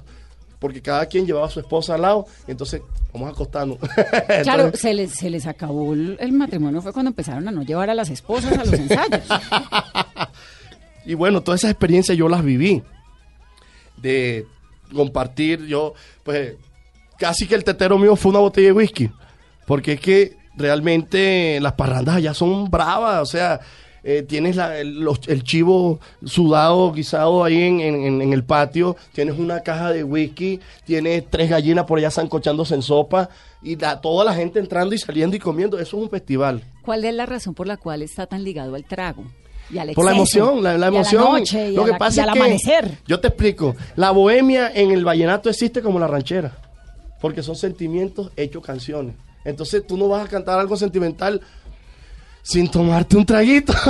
Porque 0.64 0.82
cada 0.82 1.06
quien 1.08 1.26
llevaba 1.28 1.48
a 1.48 1.50
su 1.50 1.60
esposa 1.60 1.96
al 1.96 2.04
lado, 2.04 2.26
entonces 2.48 2.82
vamos 3.12 3.28
a 3.28 3.32
acostarnos. 3.34 3.78
Claro, 4.44 4.64
Entonces- 4.64 4.80
se 4.80 4.94
les, 4.94 5.12
se 5.12 5.30
les 5.30 5.46
acabó 5.46 5.92
el, 5.94 6.16
el 6.22 6.32
matrimonio, 6.32 6.82
fue 6.82 6.94
cuando 6.94 7.10
empezaron 7.10 7.46
a 7.50 7.52
no 7.52 7.64
llevar 7.64 7.90
a 7.90 7.94
las 7.94 8.10
esposas 8.10 8.58
a 8.58 8.64
los 8.64 8.74
ensayos. 8.74 9.22
Y 11.06 11.16
bueno, 11.16 11.42
todas 11.44 11.60
esas 11.60 11.72
experiencias 11.72 12.18
yo 12.18 12.30
las 12.30 12.42
viví. 12.46 12.82
De 13.98 14.48
compartir, 14.94 15.66
yo, 15.66 15.94
pues, 16.24 16.56
casi 17.20 17.46
que 17.46 17.56
el 17.56 17.66
tetero 17.66 17.98
mío 18.00 18.16
fue 18.16 18.30
una 18.30 18.40
botella 18.40 18.68
de 18.68 18.72
whisky. 18.72 19.12
Porque 19.68 19.94
es 19.94 20.00
que 20.00 20.38
realmente 20.56 21.60
las 21.60 21.74
parrandas 21.74 22.16
allá 22.16 22.34
son 22.34 22.72
bravas, 22.72 23.22
o 23.22 23.26
sea, 23.26 23.60
eh, 24.04 24.22
tienes 24.28 24.56
la- 24.58 24.78
el, 24.80 25.00
los- 25.00 25.28
el 25.28 25.44
chivo 25.44 26.00
sudado, 26.26 26.92
guisado 26.92 27.44
ahí 27.44 27.62
en, 27.62 27.80
en- 27.80 28.22
en 28.22 28.34
el 28.34 28.44
patio, 28.44 28.96
tienes 29.14 29.38
una 29.40 29.62
caja 29.62 29.92
de 29.92 30.04
whisky, 30.04 30.60
tienes 30.86 31.24
tres 31.30 31.50
gallinas 31.50 31.86
por 31.86 31.98
allá 32.00 32.12
zancochándose 32.12 32.76
en 32.76 32.82
sopa, 32.82 33.30
y 33.62 33.76
la- 33.78 34.02
toda 34.02 34.26
la 34.26 34.34
gente 34.34 34.60
entrando 34.60 34.94
y 34.94 34.98
saliendo 34.98 35.36
y 35.36 35.40
comiendo, 35.40 35.78
eso 35.80 35.98
es 35.98 36.04
un 36.04 36.10
festival. 36.10 36.62
¿Cuál 36.84 37.06
es 37.06 37.14
la 37.14 37.26
razón 37.26 37.54
por 37.54 37.66
la 37.68 37.78
cual 37.78 38.02
está 38.02 38.26
tan 38.28 38.44
ligado 38.44 38.76
al 38.76 38.84
trago? 38.86 39.24
Y 39.70 39.78
al 39.78 39.92
Por 39.94 40.04
la 40.06 40.12
emoción, 40.12 40.62
la, 40.62 40.78
la 40.78 40.88
y 40.88 40.90
a 40.90 41.00
emoción. 41.00 41.24
noche, 41.24 41.72
y 41.72 41.76
lo 41.76 41.84
a 41.84 41.86
que 41.86 41.94
pasa 41.94 42.20
y 42.20 42.24
al 42.24 42.30
es 42.30 42.34
que 42.34 42.40
amanecer. 42.40 42.98
yo 43.08 43.20
te 43.22 43.30
explico, 43.30 43.76
la 43.96 44.12
bohemia 44.12 44.70
en 44.74 44.92
el 44.92 45.06
vallenato 45.06 45.50
existe 45.50 45.82
como 45.82 46.00
la 46.00 46.08
ranchera, 46.08 46.58
porque 47.22 47.42
son 47.42 47.56
sentimientos 47.56 48.30
hechos 48.36 48.62
canciones. 48.62 49.16
Entonces 49.46 49.88
tú 49.88 49.96
no 49.98 50.10
vas 50.10 50.26
a 50.26 50.30
cantar 50.30 50.60
algo 50.60 50.76
sentimental 50.76 51.40
sin 52.44 52.70
tomarte 52.70 53.18
un 53.18 53.26
traguito. 53.26 53.74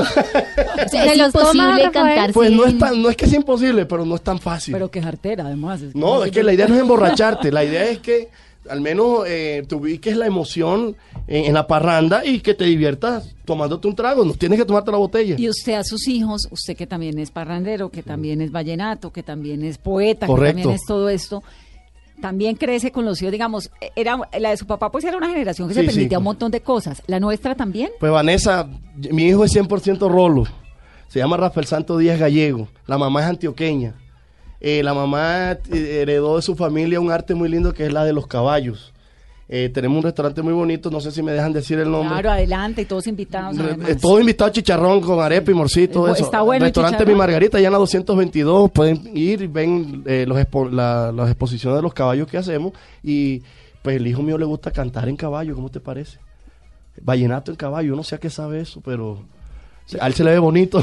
O 0.74 0.90
sea, 0.90 1.04
¿Se 1.04 1.12
es 1.12 1.18
los 1.18 1.32
toma, 1.32 1.64
imposible 1.64 1.92
cantar 1.92 2.34
pues 2.34 2.52
no 2.52 2.66
es 2.66 2.78
tan, 2.78 3.02
no 3.02 3.10
es 3.10 3.16
que 3.16 3.26
sea 3.26 3.38
imposible, 3.38 3.86
pero 3.86 4.06
no 4.06 4.16
es 4.16 4.22
tan 4.22 4.40
fácil. 4.40 4.74
Pero 4.74 4.92
que 4.92 5.02
jartera, 5.02 5.46
además. 5.46 5.82
no, 5.94 6.24
es 6.24 6.32
que 6.32 6.44
la 6.44 6.54
idea 6.54 6.68
no 6.68 6.76
es 6.76 6.82
emborracharte, 6.82 7.52
la 7.52 7.64
idea 7.64 7.86
es 7.86 8.00
que 8.00 8.30
al 8.70 8.82
menos 8.82 9.24
eh, 9.28 9.66
ubiques 9.72 10.16
la 10.18 10.26
emoción 10.26 10.96
en, 11.28 11.46
en 11.46 11.54
la 11.54 11.68
parranda 11.68 12.26
y 12.26 12.40
que 12.40 12.54
te 12.54 12.66
diviertas 12.66 13.34
tomándote 13.46 13.88
un 13.88 13.96
trago, 13.96 14.26
no 14.26 14.34
tienes 14.34 14.60
que 14.60 14.66
tomarte 14.66 14.92
la 14.92 14.98
botella. 14.98 15.36
Y 15.38 15.50
usted 15.50 15.74
a 15.74 15.84
sus 15.84 16.08
hijos, 16.08 16.48
usted 16.52 16.76
que 16.76 16.88
también 16.88 17.18
es 17.20 17.32
parrandero, 17.32 17.90
que 17.90 18.04
también 18.04 18.42
es 18.42 18.52
vallenato, 18.52 19.12
que 19.12 19.24
también 19.24 19.64
es 19.64 19.78
poeta, 19.78 20.28
que 20.28 20.34
también 20.34 20.70
es 20.72 20.82
todo 20.86 21.10
esto, 21.10 21.44
también 22.24 22.56
crece 22.56 22.94
con 22.94 23.04
los 23.04 23.22
hijos, 23.22 23.34
digamos, 23.34 23.70
era 23.98 24.18
la 24.40 24.52
de 24.52 24.56
su 24.56 24.66
papá 24.66 24.90
pues 24.90 25.04
era 25.04 25.18
una 25.18 25.28
generación 25.28 25.68
que 25.68 25.74
se 25.74 25.84
permitía 25.84 26.12
sí. 26.12 26.16
un 26.16 26.24
montón 26.24 26.52
de 26.52 26.62
cosas. 26.62 27.04
¿La 27.06 27.20
nuestra 27.20 27.54
también? 27.54 27.92
Pues 28.00 28.14
Vanessa, 28.14 28.66
mi 29.12 29.26
hijo 29.26 29.44
es 29.44 29.54
100% 29.54 30.10
rolo. 30.10 30.46
Se 31.10 31.20
llama 31.20 31.36
Rafael 31.36 31.66
Santo 31.66 31.98
Díaz 31.98 32.18
Gallego. 32.18 32.70
La 32.88 32.98
mamá 32.98 33.24
es 33.24 33.28
antioqueña. 33.28 33.96
Eh, 34.62 34.84
la 34.84 34.94
mamá 34.94 35.52
eh, 35.52 36.00
heredó 36.02 36.38
de 36.38 36.44
su 36.44 36.56
familia 36.56 37.02
un 37.02 37.12
arte 37.12 37.36
muy 37.36 37.50
lindo 37.50 37.74
que 37.74 37.88
es 37.88 37.92
la 37.92 38.06
de 38.06 38.14
los 38.14 38.26
caballos. 38.26 38.93
Eh, 39.50 39.70
tenemos 39.74 39.98
un 39.98 40.04
restaurante 40.04 40.42
muy 40.42 40.54
bonito, 40.54 40.90
no 40.90 41.02
sé 41.02 41.12
si 41.12 41.22
me 41.22 41.32
dejan 41.34 41.52
decir 41.52 41.78
el 41.78 41.92
nombre. 41.92 42.10
Claro, 42.10 42.32
adelante 42.32 42.82
y 42.84 42.86
todos 42.86 43.06
invitados. 43.08 43.58
Re- 43.58 43.64
además. 43.74 43.90
eh, 43.90 43.96
Todo 44.02 44.20
invitado 44.20 44.50
a 44.50 44.52
chicharrón 44.54 45.02
con 45.02 45.20
arepa 45.20 45.52
y 45.52 45.54
morcito. 45.54 46.08
Eh, 46.08 46.14
eso. 46.14 46.24
está 46.24 46.42
bueno 46.42 46.66
el 46.66 46.70
Restaurante. 46.74 47.06
Mi 47.06 47.14
Margarita, 47.14 47.60
ya 47.60 47.68
en 47.68 47.74
la 47.74 47.78
222. 47.80 48.72
Pueden 48.72 49.02
ir 49.16 49.42
y 49.42 49.48
ven 49.48 50.04
eh, 50.08 50.26
los 50.28 50.38
expo- 50.38 50.70
la- 50.72 51.12
las 51.12 51.30
exposiciones 51.30 51.78
de 51.78 51.82
los 51.84 51.94
caballos 51.94 52.28
que 52.28 52.38
hacemos. 52.38 52.72
Y 53.04 53.44
pues 53.82 53.98
el 53.98 54.08
hijo 54.08 54.22
mío 54.24 54.38
le 54.38 54.46
gusta 54.46 54.72
cantar 54.72 55.10
en 55.10 55.18
caballo, 55.18 55.54
¿cómo 55.56 55.70
te 55.70 55.82
parece? 55.82 56.20
Vallenato 57.02 57.52
en 57.52 57.58
caballo, 57.58 57.96
no 57.96 58.04
sé 58.04 58.16
a 58.16 58.20
qué 58.20 58.30
sabe 58.30 58.62
eso, 58.62 58.80
pero 58.84 59.24
a 60.00 60.08
él 60.08 60.14
se 60.14 60.24
le 60.24 60.32
ve 60.32 60.40
bonito. 60.40 60.80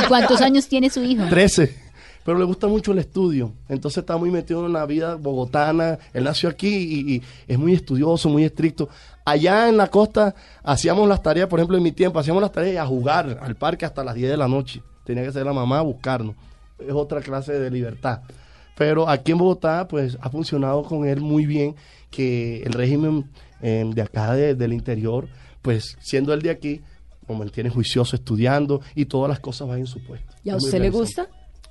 ¿Y 0.00 0.06
cuántos 0.06 0.40
años 0.42 0.68
tiene 0.68 0.90
su 0.90 1.02
hijo? 1.02 1.24
13. 1.28 1.87
Pero 2.28 2.38
le 2.38 2.44
gusta 2.44 2.66
mucho 2.66 2.92
el 2.92 2.98
estudio. 2.98 3.54
Entonces 3.70 4.02
está 4.02 4.18
muy 4.18 4.30
metido 4.30 4.66
en 4.66 4.74
la 4.74 4.84
vida 4.84 5.14
bogotana. 5.14 5.98
Él 6.12 6.24
nació 6.24 6.50
aquí 6.50 6.68
y, 6.68 7.14
y 7.14 7.22
es 7.46 7.58
muy 7.58 7.72
estudioso, 7.72 8.28
muy 8.28 8.44
estricto. 8.44 8.90
Allá 9.24 9.66
en 9.70 9.78
la 9.78 9.86
costa 9.86 10.34
hacíamos 10.62 11.08
las 11.08 11.22
tareas, 11.22 11.48
por 11.48 11.58
ejemplo, 11.58 11.78
en 11.78 11.82
mi 11.82 11.92
tiempo, 11.92 12.18
hacíamos 12.18 12.42
las 12.42 12.52
tareas 12.52 12.84
a 12.84 12.86
jugar 12.86 13.38
al 13.40 13.56
parque 13.56 13.86
hasta 13.86 14.04
las 14.04 14.14
10 14.14 14.28
de 14.32 14.36
la 14.36 14.46
noche. 14.46 14.82
Tenía 15.06 15.24
que 15.24 15.32
ser 15.32 15.46
la 15.46 15.54
mamá 15.54 15.78
a 15.78 15.80
buscarnos. 15.80 16.34
Es 16.78 16.92
otra 16.92 17.22
clase 17.22 17.54
de 17.58 17.70
libertad. 17.70 18.20
Pero 18.76 19.08
aquí 19.08 19.32
en 19.32 19.38
Bogotá, 19.38 19.88
pues 19.88 20.18
ha 20.20 20.28
funcionado 20.28 20.82
con 20.82 21.06
él 21.08 21.22
muy 21.22 21.46
bien, 21.46 21.76
que 22.10 22.62
el 22.62 22.74
régimen 22.74 23.24
eh, 23.62 23.90
de 23.90 24.02
acá 24.02 24.34
de- 24.34 24.54
del 24.54 24.74
interior, 24.74 25.28
pues 25.62 25.96
siendo 26.02 26.34
él 26.34 26.42
de 26.42 26.50
aquí, 26.50 26.82
lo 27.26 27.34
mantiene 27.36 27.70
juicioso 27.70 28.16
estudiando 28.16 28.82
y 28.94 29.06
todas 29.06 29.30
las 29.30 29.40
cosas 29.40 29.66
van 29.66 29.78
en 29.78 29.86
su 29.86 30.04
puesto. 30.04 30.34
¿Y 30.44 30.50
a 30.50 30.56
usted 30.56 30.78
le 30.78 30.90
gusta? 30.90 31.28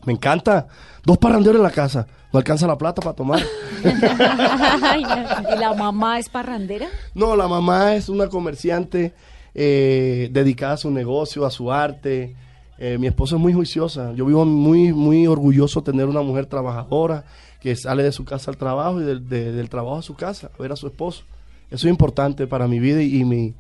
Me 0.07 0.13
encanta. 0.13 0.67
Dos 1.05 1.17
parranderos 1.19 1.57
en 1.57 1.63
la 1.63 1.69
casa. 1.71 2.07
No 2.33 2.39
alcanza 2.39 2.65
la 2.65 2.77
plata 2.77 3.01
para 3.01 3.13
tomar. 3.15 3.41
¿Y 3.83 5.59
la 5.59 5.73
mamá 5.77 6.17
es 6.19 6.29
parrandera? 6.29 6.87
No, 7.13 7.35
la 7.35 7.47
mamá 7.47 7.93
es 7.95 8.09
una 8.09 8.27
comerciante 8.27 9.13
eh, 9.53 10.29
dedicada 10.31 10.73
a 10.73 10.77
su 10.77 10.89
negocio, 10.91 11.45
a 11.45 11.51
su 11.51 11.71
arte. 11.71 12.35
Eh, 12.77 12.97
mi 12.99 13.07
esposa 13.07 13.35
es 13.35 13.41
muy 13.41 13.53
juiciosa. 13.53 14.13
Yo 14.13 14.25
vivo 14.25 14.45
muy, 14.45 14.93
muy 14.93 15.27
orgulloso 15.27 15.81
de 15.81 15.91
tener 15.91 16.05
una 16.07 16.21
mujer 16.21 16.45
trabajadora 16.45 17.25
que 17.59 17.75
sale 17.75 18.03
de 18.03 18.11
su 18.11 18.23
casa 18.23 18.51
al 18.51 18.57
trabajo 18.57 19.01
y 19.01 19.03
del, 19.03 19.27
de- 19.27 19.51
del 19.51 19.69
trabajo 19.69 19.97
a 19.97 20.01
su 20.03 20.15
casa 20.15 20.51
a 20.57 20.61
ver 20.61 20.71
a 20.71 20.75
su 20.75 20.87
esposo. 20.87 21.23
Eso 21.69 21.87
es 21.87 21.91
importante 21.91 22.47
para 22.47 22.67
mi 22.67 22.79
vida 22.79 23.01
y, 23.01 23.19
y 23.19 23.25
mi, 23.25 23.55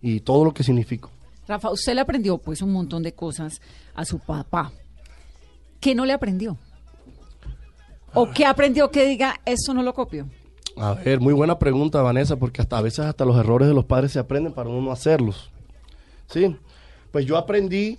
y 0.00 0.20
todo 0.20 0.44
lo 0.44 0.54
que 0.54 0.62
significo. 0.62 1.10
Rafa, 1.48 1.70
usted 1.70 1.94
le 1.94 2.00
aprendió 2.00 2.38
pues 2.38 2.62
un 2.62 2.72
montón 2.72 3.02
de 3.02 3.12
cosas 3.12 3.60
a 3.94 4.04
su 4.04 4.18
papá. 4.18 4.72
¿Qué 5.80 5.94
no 5.94 6.04
le 6.04 6.12
aprendió? 6.12 6.56
¿O 8.12 8.30
qué 8.30 8.44
aprendió 8.44 8.90
que 8.90 9.06
diga, 9.06 9.40
eso 9.44 9.72
no 9.72 9.82
lo 9.82 9.94
copio? 9.94 10.28
A 10.76 10.94
ver, 10.94 11.20
muy 11.20 11.32
buena 11.32 11.58
pregunta, 11.58 12.02
Vanessa, 12.02 12.36
porque 12.36 12.60
hasta 12.62 12.78
a 12.78 12.82
veces 12.82 13.00
hasta 13.00 13.24
los 13.24 13.36
errores 13.36 13.68
de 13.68 13.74
los 13.74 13.84
padres 13.84 14.12
se 14.12 14.18
aprenden 14.18 14.52
para 14.52 14.68
uno 14.68 14.80
no 14.80 14.92
hacerlos. 14.92 15.50
Sí, 16.26 16.56
pues 17.10 17.26
yo 17.26 17.36
aprendí 17.36 17.98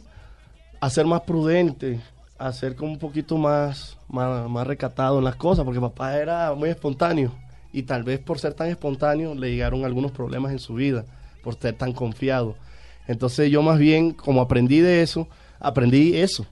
a 0.79 0.89
ser 0.89 1.05
más 1.05 1.21
prudente, 1.21 1.99
a 2.37 2.51
ser 2.53 2.75
como 2.75 2.93
un 2.93 2.99
poquito 2.99 3.37
más, 3.37 3.97
más, 4.07 4.49
más 4.49 4.65
recatado 4.65 5.19
en 5.19 5.25
las 5.25 5.35
cosas, 5.35 5.65
porque 5.65 5.79
papá 5.79 6.17
era 6.17 6.53
muy 6.53 6.69
espontáneo 6.69 7.31
y 7.73 7.83
tal 7.83 8.03
vez 8.03 8.19
por 8.19 8.39
ser 8.39 8.53
tan 8.53 8.67
espontáneo 8.67 9.35
le 9.35 9.51
llegaron 9.51 9.85
algunos 9.85 10.11
problemas 10.11 10.51
en 10.51 10.59
su 10.59 10.73
vida, 10.73 11.05
por 11.43 11.55
ser 11.55 11.75
tan 11.75 11.93
confiado. 11.93 12.55
Entonces 13.07 13.49
yo 13.49 13.61
más 13.61 13.79
bien, 13.79 14.11
como 14.11 14.41
aprendí 14.41 14.79
de 14.79 15.01
eso, 15.01 15.27
aprendí 15.59 16.17
eso, 16.17 16.45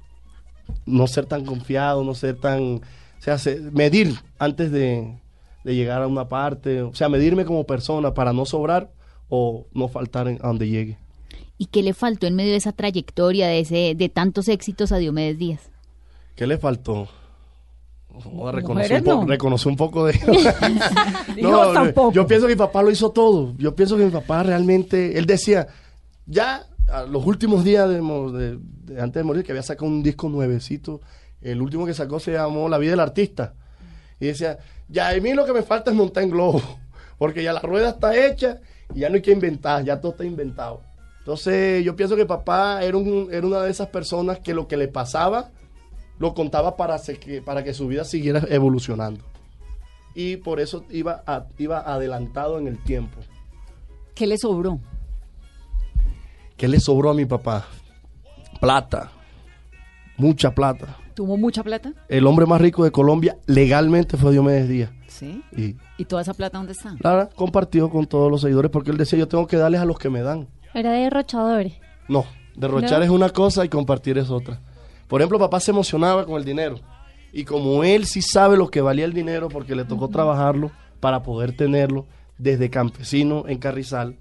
no 0.86 1.08
ser 1.08 1.26
tan 1.26 1.46
confiado, 1.46 2.04
no 2.04 2.14
ser 2.16 2.36
tan, 2.38 2.62
o 2.76 2.82
sea, 3.22 3.38
se- 3.38 3.60
medir 3.60 4.16
antes 4.38 4.72
de, 4.72 5.18
de 5.64 5.76
llegar 5.76 6.02
a 6.02 6.08
una 6.08 6.28
parte, 6.30 6.82
o 6.82 6.94
sea, 6.94 7.10
medirme 7.10 7.46
como 7.46 7.66
persona 7.66 8.14
para 8.14 8.34
no 8.34 8.46
sobrar 8.46 8.92
o 9.30 9.66
no 9.74 9.88
faltar 9.88 10.28
en- 10.28 10.40
a 10.42 10.48
donde 10.48 10.68
llegue. 10.70 10.98
¿Y 11.58 11.66
qué 11.68 11.84
le 11.84 11.94
faltó 11.94 12.26
en 12.28 12.36
medio 12.36 12.52
de 12.52 12.58
esa 12.58 12.72
trayectoria, 12.72 13.48
de, 13.48 13.60
ese, 13.60 13.94
de 13.96 14.10
tantos 14.10 14.48
éxitos 14.48 14.92
a 14.94 14.98
Diomedes 14.98 15.38
Díaz? 15.38 15.70
¿Qué 16.36 16.48
le 16.48 16.58
faltó? 16.58 17.10
Reconocí, 18.52 18.68
Mujeres 18.90 19.00
un 19.00 19.04
poco, 19.06 19.22
no. 19.22 19.28
reconocí 19.28 19.70
un 19.70 19.76
poco 19.76 20.06
de... 20.06 20.14
Hijos 21.38 21.74
tampoco. 21.74 22.12
Yo 22.12 22.26
pienso 22.28 22.48
que 22.48 22.54
mi 22.54 22.58
papá 22.58 22.82
lo 22.82 22.92
hizo 22.92 23.12
todo. 23.12 23.54
Yo 23.58 23.76
pienso 23.76 23.98
que 23.98 24.06
mi 24.06 24.12
papá 24.12 24.44
realmente... 24.44 25.18
Él 25.18 25.26
decía, 25.26 25.68
ya 26.26 26.66
los 27.10 27.26
últimos 27.26 27.64
días 27.64 27.88
de, 27.90 28.60
antes 29.00 29.14
de 29.14 29.24
morir, 29.24 29.44
que 29.44 29.52
había 29.52 29.64
sacado 29.64 29.88
un 29.88 30.04
disco 30.04 30.30
nuevecito. 30.30 31.02
El 31.42 31.62
último 31.62 31.86
que 31.86 31.94
sacó 31.94 32.20
se 32.20 32.34
llamó 32.34 32.68
La 32.70 32.78
vida 32.78 32.92
del 32.92 33.00
artista. 33.00 33.54
Y 34.20 34.28
decía, 34.28 34.60
ya 34.88 35.10
a 35.10 35.16
mí 35.16 35.34
lo 35.34 35.46
que 35.46 35.54
me 35.54 35.62
falta 35.64 35.92
es 35.92 35.98
montar 35.98 36.24
en 36.24 36.32
globo. 36.32 36.62
Porque 37.18 37.44
ya 37.44 37.54
la 37.54 37.60
rueda 37.62 37.90
está 37.90 38.16
hecha 38.26 38.60
y 38.94 39.00
ya 39.00 39.10
no 39.10 39.16
hay 39.16 39.22
que 39.22 39.32
inventar, 39.32 39.84
ya 39.84 40.00
todo 40.00 40.14
está 40.14 40.26
inventado. 40.26 40.82
Entonces 41.20 41.84
yo 41.84 41.96
pienso 41.96 42.16
que 42.16 42.26
papá 42.26 42.82
era, 42.84 42.98
un- 42.98 43.30
era 43.32 43.46
una 43.46 43.62
de 43.62 43.70
esas 43.72 43.88
personas 43.88 44.40
que 44.40 44.54
lo 44.54 44.68
que 44.68 44.78
le 44.78 44.88
pasaba 44.88 45.52
lo 46.18 46.34
contaba 46.34 46.76
para, 46.76 46.98
que, 47.00 47.42
para 47.42 47.64
que 47.64 47.74
su 47.74 47.88
vida 47.88 48.04
siguiera 48.04 48.42
evolucionando. 48.50 49.24
Y 50.16 50.38
por 50.38 50.60
eso 50.60 50.84
iba, 50.90 51.24
iba 51.58 51.80
adelantado 51.80 52.58
en 52.58 52.68
el 52.68 52.78
tiempo. 52.84 53.20
¿Qué 54.16 54.28
le 54.28 54.38
sobró? 54.38 54.80
¿Qué 56.60 56.68
le 56.68 56.80
sobró 56.82 57.10
a 57.10 57.14
mi 57.14 57.26
papá? 57.26 57.66
Plata. 58.60 59.10
Mucha 60.18 60.54
plata. 60.54 60.98
¿Tuvo 61.14 61.38
mucha 61.38 61.64
plata? 61.64 61.94
El 62.10 62.28
hombre 62.28 62.46
más 62.46 62.60
rico 62.60 62.84
de 62.84 62.92
Colombia 62.92 63.38
legalmente 63.48 64.18
fue 64.18 64.34
Diomedes 64.34 64.68
Díaz. 64.68 64.92
Sí. 65.08 65.42
Y 65.56 65.78
¿Y 65.98 66.06
toda 66.06 66.22
esa 66.22 66.34
plata 66.34 66.58
dónde 66.58 66.74
está? 66.74 66.96
Lara 67.00 67.30
compartió 67.34 67.90
con 67.90 68.06
todos 68.06 68.30
los 68.30 68.42
seguidores 68.42 68.70
porque 68.72 68.92
él 68.92 68.98
decía, 68.98 69.18
yo 69.18 69.28
tengo 69.30 69.48
que 69.48 69.56
darles 69.56 69.80
a 69.80 69.86
los 69.86 69.98
que 69.98 70.10
me 70.10 70.22
dan. 70.22 70.50
Era 70.74 70.92
de 70.92 71.00
derrochador. 71.00 71.68
No, 72.10 72.26
derrochar 72.58 73.00
No. 73.00 73.06
es 73.06 73.10
una 73.10 73.30
cosa 73.30 73.64
y 73.64 73.70
compartir 73.70 74.18
es 74.18 74.30
otra. 74.30 74.60
Por 75.08 75.22
ejemplo, 75.22 75.40
papá 75.40 75.62
se 75.62 75.72
emocionaba 75.72 76.26
con 76.26 76.36
el 76.36 76.44
dinero. 76.44 76.76
Y 77.32 77.46
como 77.46 77.86
él 77.86 78.06
sí 78.06 78.22
sabe 78.22 78.58
lo 78.58 78.70
que 78.70 78.82
valía 78.82 79.06
el 79.06 79.14
dinero 79.14 79.48
porque 79.48 79.76
le 79.76 79.86
tocó 79.86 80.10
trabajarlo 80.10 80.72
para 81.00 81.24
poder 81.24 81.56
tenerlo 81.56 82.06
desde 82.38 82.70
campesino 82.70 83.46
en 83.48 83.60
Carrizal, 83.60 84.18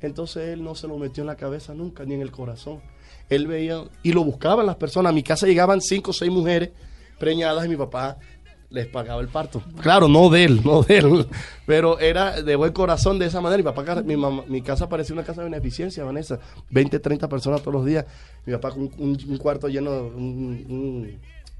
entonces 0.00 0.48
él 0.50 0.62
no 0.62 0.74
se 0.74 0.88
lo 0.88 0.98
metió 0.98 1.22
en 1.22 1.26
la 1.26 1.36
cabeza 1.36 1.74
nunca, 1.74 2.04
ni 2.04 2.14
en 2.14 2.22
el 2.22 2.30
corazón. 2.30 2.80
Él 3.28 3.46
veía 3.46 3.84
y 4.02 4.12
lo 4.12 4.24
buscaban 4.24 4.66
las 4.66 4.76
personas. 4.76 5.10
A 5.10 5.14
mi 5.14 5.22
casa 5.22 5.46
llegaban 5.46 5.80
cinco 5.80 6.10
o 6.10 6.14
seis 6.14 6.30
mujeres 6.30 6.70
preñadas 7.18 7.66
y 7.66 7.68
mi 7.68 7.76
papá 7.76 8.18
les 8.70 8.86
pagaba 8.86 9.20
el 9.20 9.28
parto. 9.28 9.62
Claro, 9.82 10.08
no 10.08 10.30
de 10.30 10.44
él, 10.44 10.60
no 10.64 10.82
de 10.82 10.98
él, 10.98 11.26
pero 11.66 11.98
era 11.98 12.40
de 12.40 12.56
buen 12.56 12.72
corazón 12.72 13.18
de 13.18 13.26
esa 13.26 13.40
manera. 13.40 13.58
Mi 13.58 13.64
papá, 13.64 14.02
mi, 14.48 14.62
casa 14.62 14.88
parecía 14.88 15.12
una 15.12 15.24
casa 15.24 15.42
de 15.42 15.50
beneficencia, 15.50 16.04
Vanessa. 16.04 16.38
20, 16.70 16.98
30 17.00 17.28
personas 17.28 17.60
todos 17.60 17.74
los 17.74 17.84
días. 17.84 18.06
Mi 18.46 18.52
papá 18.52 18.70
con 18.70 18.90
un, 18.98 19.38
cuarto 19.38 19.68
lleno 19.68 20.10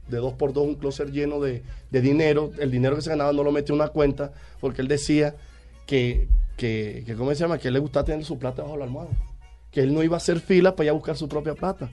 de 0.08 0.16
dos 0.16 0.34
por 0.34 0.52
dos, 0.52 0.66
un 0.66 0.76
closet 0.76 1.10
lleno 1.10 1.40
de, 1.40 1.62
de 1.90 2.00
dinero. 2.00 2.52
El 2.58 2.70
dinero 2.70 2.96
que 2.96 3.02
se 3.02 3.10
ganaba 3.10 3.32
no 3.32 3.42
lo 3.42 3.52
metía 3.52 3.74
en 3.74 3.80
una 3.80 3.88
cuenta 3.88 4.32
porque 4.60 4.80
él 4.80 4.88
decía 4.88 5.34
que, 5.86 6.28
que, 6.60 7.04
que 7.06 7.14
¿cómo 7.14 7.30
se 7.30 7.36
llama? 7.36 7.56
Que 7.56 7.68
él 7.68 7.74
le 7.74 7.80
gustaba 7.80 8.04
tener 8.04 8.22
su 8.22 8.38
plata 8.38 8.62
bajo 8.62 8.76
la 8.76 8.84
almohada. 8.84 9.10
Que 9.70 9.80
él 9.80 9.94
no 9.94 10.02
iba 10.02 10.16
a 10.16 10.18
hacer 10.18 10.40
fila 10.40 10.76
para 10.76 10.84
ir 10.84 10.90
a 10.90 10.92
buscar 10.92 11.16
su 11.16 11.26
propia 11.26 11.54
plata. 11.54 11.90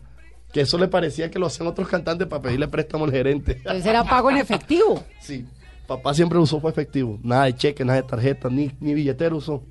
Que 0.52 0.62
eso 0.62 0.78
le 0.78 0.90
parecía 0.90 1.32
que 1.32 1.40
lo 1.40 1.46
hacían 1.48 1.68
otros 1.68 1.88
cantantes 1.88 2.28
para 2.28 2.42
pedirle 2.42 2.68
préstamo 2.68 3.06
al 3.06 3.12
gerente. 3.12 3.54
Entonces 3.54 3.86
era 3.86 4.04
pago 4.04 4.30
en 4.30 4.38
efectivo. 4.38 5.04
Sí, 5.22 5.46
papá 5.88 6.14
siempre 6.14 6.38
usó 6.38 6.60
fue 6.60 6.70
efectivo. 6.70 7.18
Nada 7.24 7.46
de 7.46 7.56
cheque, 7.56 7.86
nada 7.86 8.02
de 8.02 8.08
tarjeta, 8.08 8.50
ni, 8.50 8.72
ni 8.82 8.94
billetero 8.94 9.38
usó. 9.38 9.64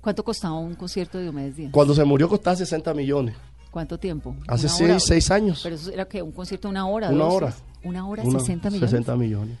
¿Cuánto 0.00 0.24
costaba 0.24 0.54
un 0.58 0.74
concierto 0.74 1.18
de 1.18 1.24
Diomedes 1.24 1.56
Díaz? 1.56 1.72
Cuando 1.72 1.94
se 1.94 2.04
murió 2.04 2.26
costaba 2.26 2.56
60 2.56 2.94
millones. 2.94 3.36
¿Cuánto 3.70 3.98
tiempo? 3.98 4.34
Hace 4.48 4.66
¿Una 4.84 4.98
seis, 4.98 5.04
seis 5.04 5.30
años. 5.30 5.60
Pero 5.62 5.76
eso 5.76 5.92
era 5.92 6.06
que 6.06 6.22
un 6.22 6.32
concierto 6.32 6.68
de 6.68 6.72
una 6.72 6.86
hora. 6.86 7.10
Una 7.10 7.26
hora. 7.26 7.54
Una 7.82 8.06
hora, 8.06 8.22
Una- 8.22 8.38
60 8.40 8.70
millones. 8.70 8.90
60 8.90 9.16
millones. 9.16 9.58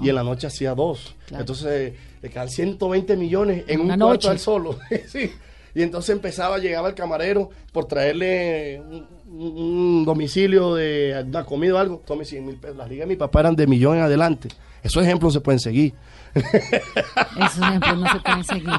Y 0.00 0.08
en 0.08 0.14
la 0.14 0.22
noche 0.22 0.46
hacía 0.46 0.74
dos. 0.74 1.14
Claro. 1.26 1.42
Entonces 1.42 1.94
le 2.20 2.30
quedan 2.30 2.48
120 2.48 3.16
millones 3.16 3.64
en 3.66 3.80
Una 3.80 3.94
un 3.94 3.98
noche. 4.00 4.10
cuarto 4.10 4.30
al 4.30 4.38
solo. 4.38 4.78
sí. 5.08 5.30
Y 5.74 5.82
entonces 5.82 6.10
empezaba, 6.14 6.58
llegaba 6.58 6.88
el 6.88 6.94
camarero 6.94 7.48
por 7.72 7.86
traerle 7.86 8.80
un, 8.80 9.06
un- 9.28 9.56
un 9.58 10.04
domicilio 10.04 10.74
de 10.74 11.24
una 11.26 11.44
comida 11.44 11.74
o 11.74 11.78
algo. 11.78 12.02
Tome 12.06 12.24
100 12.24 12.44
mil 12.46 12.56
pesos. 12.56 12.76
Las 12.76 12.88
ligas 12.90 13.08
de 13.08 13.14
mi 13.14 13.16
papá 13.18 13.40
eran 13.40 13.56
de 13.56 13.66
millón 13.66 13.96
en 13.96 14.02
adelante. 14.02 14.48
Esos 14.82 15.02
ejemplos 15.02 15.32
se 15.32 15.40
pueden 15.40 15.58
seguir. 15.60 15.94
Esos 16.34 17.58
ejemplos 17.58 17.98
no 17.98 18.12
se 18.12 18.20
pueden 18.20 18.44
seguir. 18.44 18.70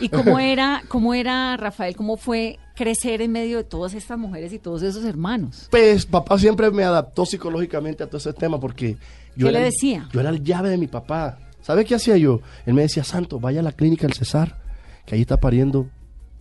¿Y 0.00 0.08
cómo 0.08 0.38
era, 0.40 0.82
cómo 0.88 1.14
era, 1.14 1.56
Rafael, 1.56 1.94
cómo 1.96 2.16
fue 2.16 2.58
crecer 2.74 3.22
en 3.22 3.32
medio 3.32 3.58
de 3.58 3.64
todas 3.64 3.94
estas 3.94 4.18
mujeres 4.18 4.52
y 4.52 4.58
todos 4.58 4.82
esos 4.82 5.04
hermanos? 5.04 5.68
Pues 5.70 6.06
papá 6.06 6.38
siempre 6.38 6.70
me 6.70 6.84
adaptó 6.84 7.24
psicológicamente 7.26 8.02
a 8.02 8.06
todo 8.06 8.18
ese 8.18 8.32
tema 8.32 8.58
porque 8.60 8.96
yo 9.36 9.46
¿Qué 9.46 9.50
era 9.50 9.58
le 9.60 9.64
decía? 9.66 10.08
yo 10.12 10.20
era 10.20 10.30
el 10.30 10.42
llave 10.42 10.68
de 10.70 10.76
mi 10.78 10.86
papá. 10.86 11.38
¿Sabe 11.62 11.84
qué 11.84 11.94
hacía 11.94 12.16
yo? 12.18 12.40
Él 12.66 12.74
me 12.74 12.82
decía, 12.82 13.04
Santo, 13.04 13.40
vaya 13.40 13.60
a 13.60 13.62
la 13.62 13.72
clínica 13.72 14.06
del 14.06 14.14
Cesar, 14.14 14.60
que 15.06 15.14
ahí 15.14 15.22
está 15.22 15.38
pariendo 15.40 15.88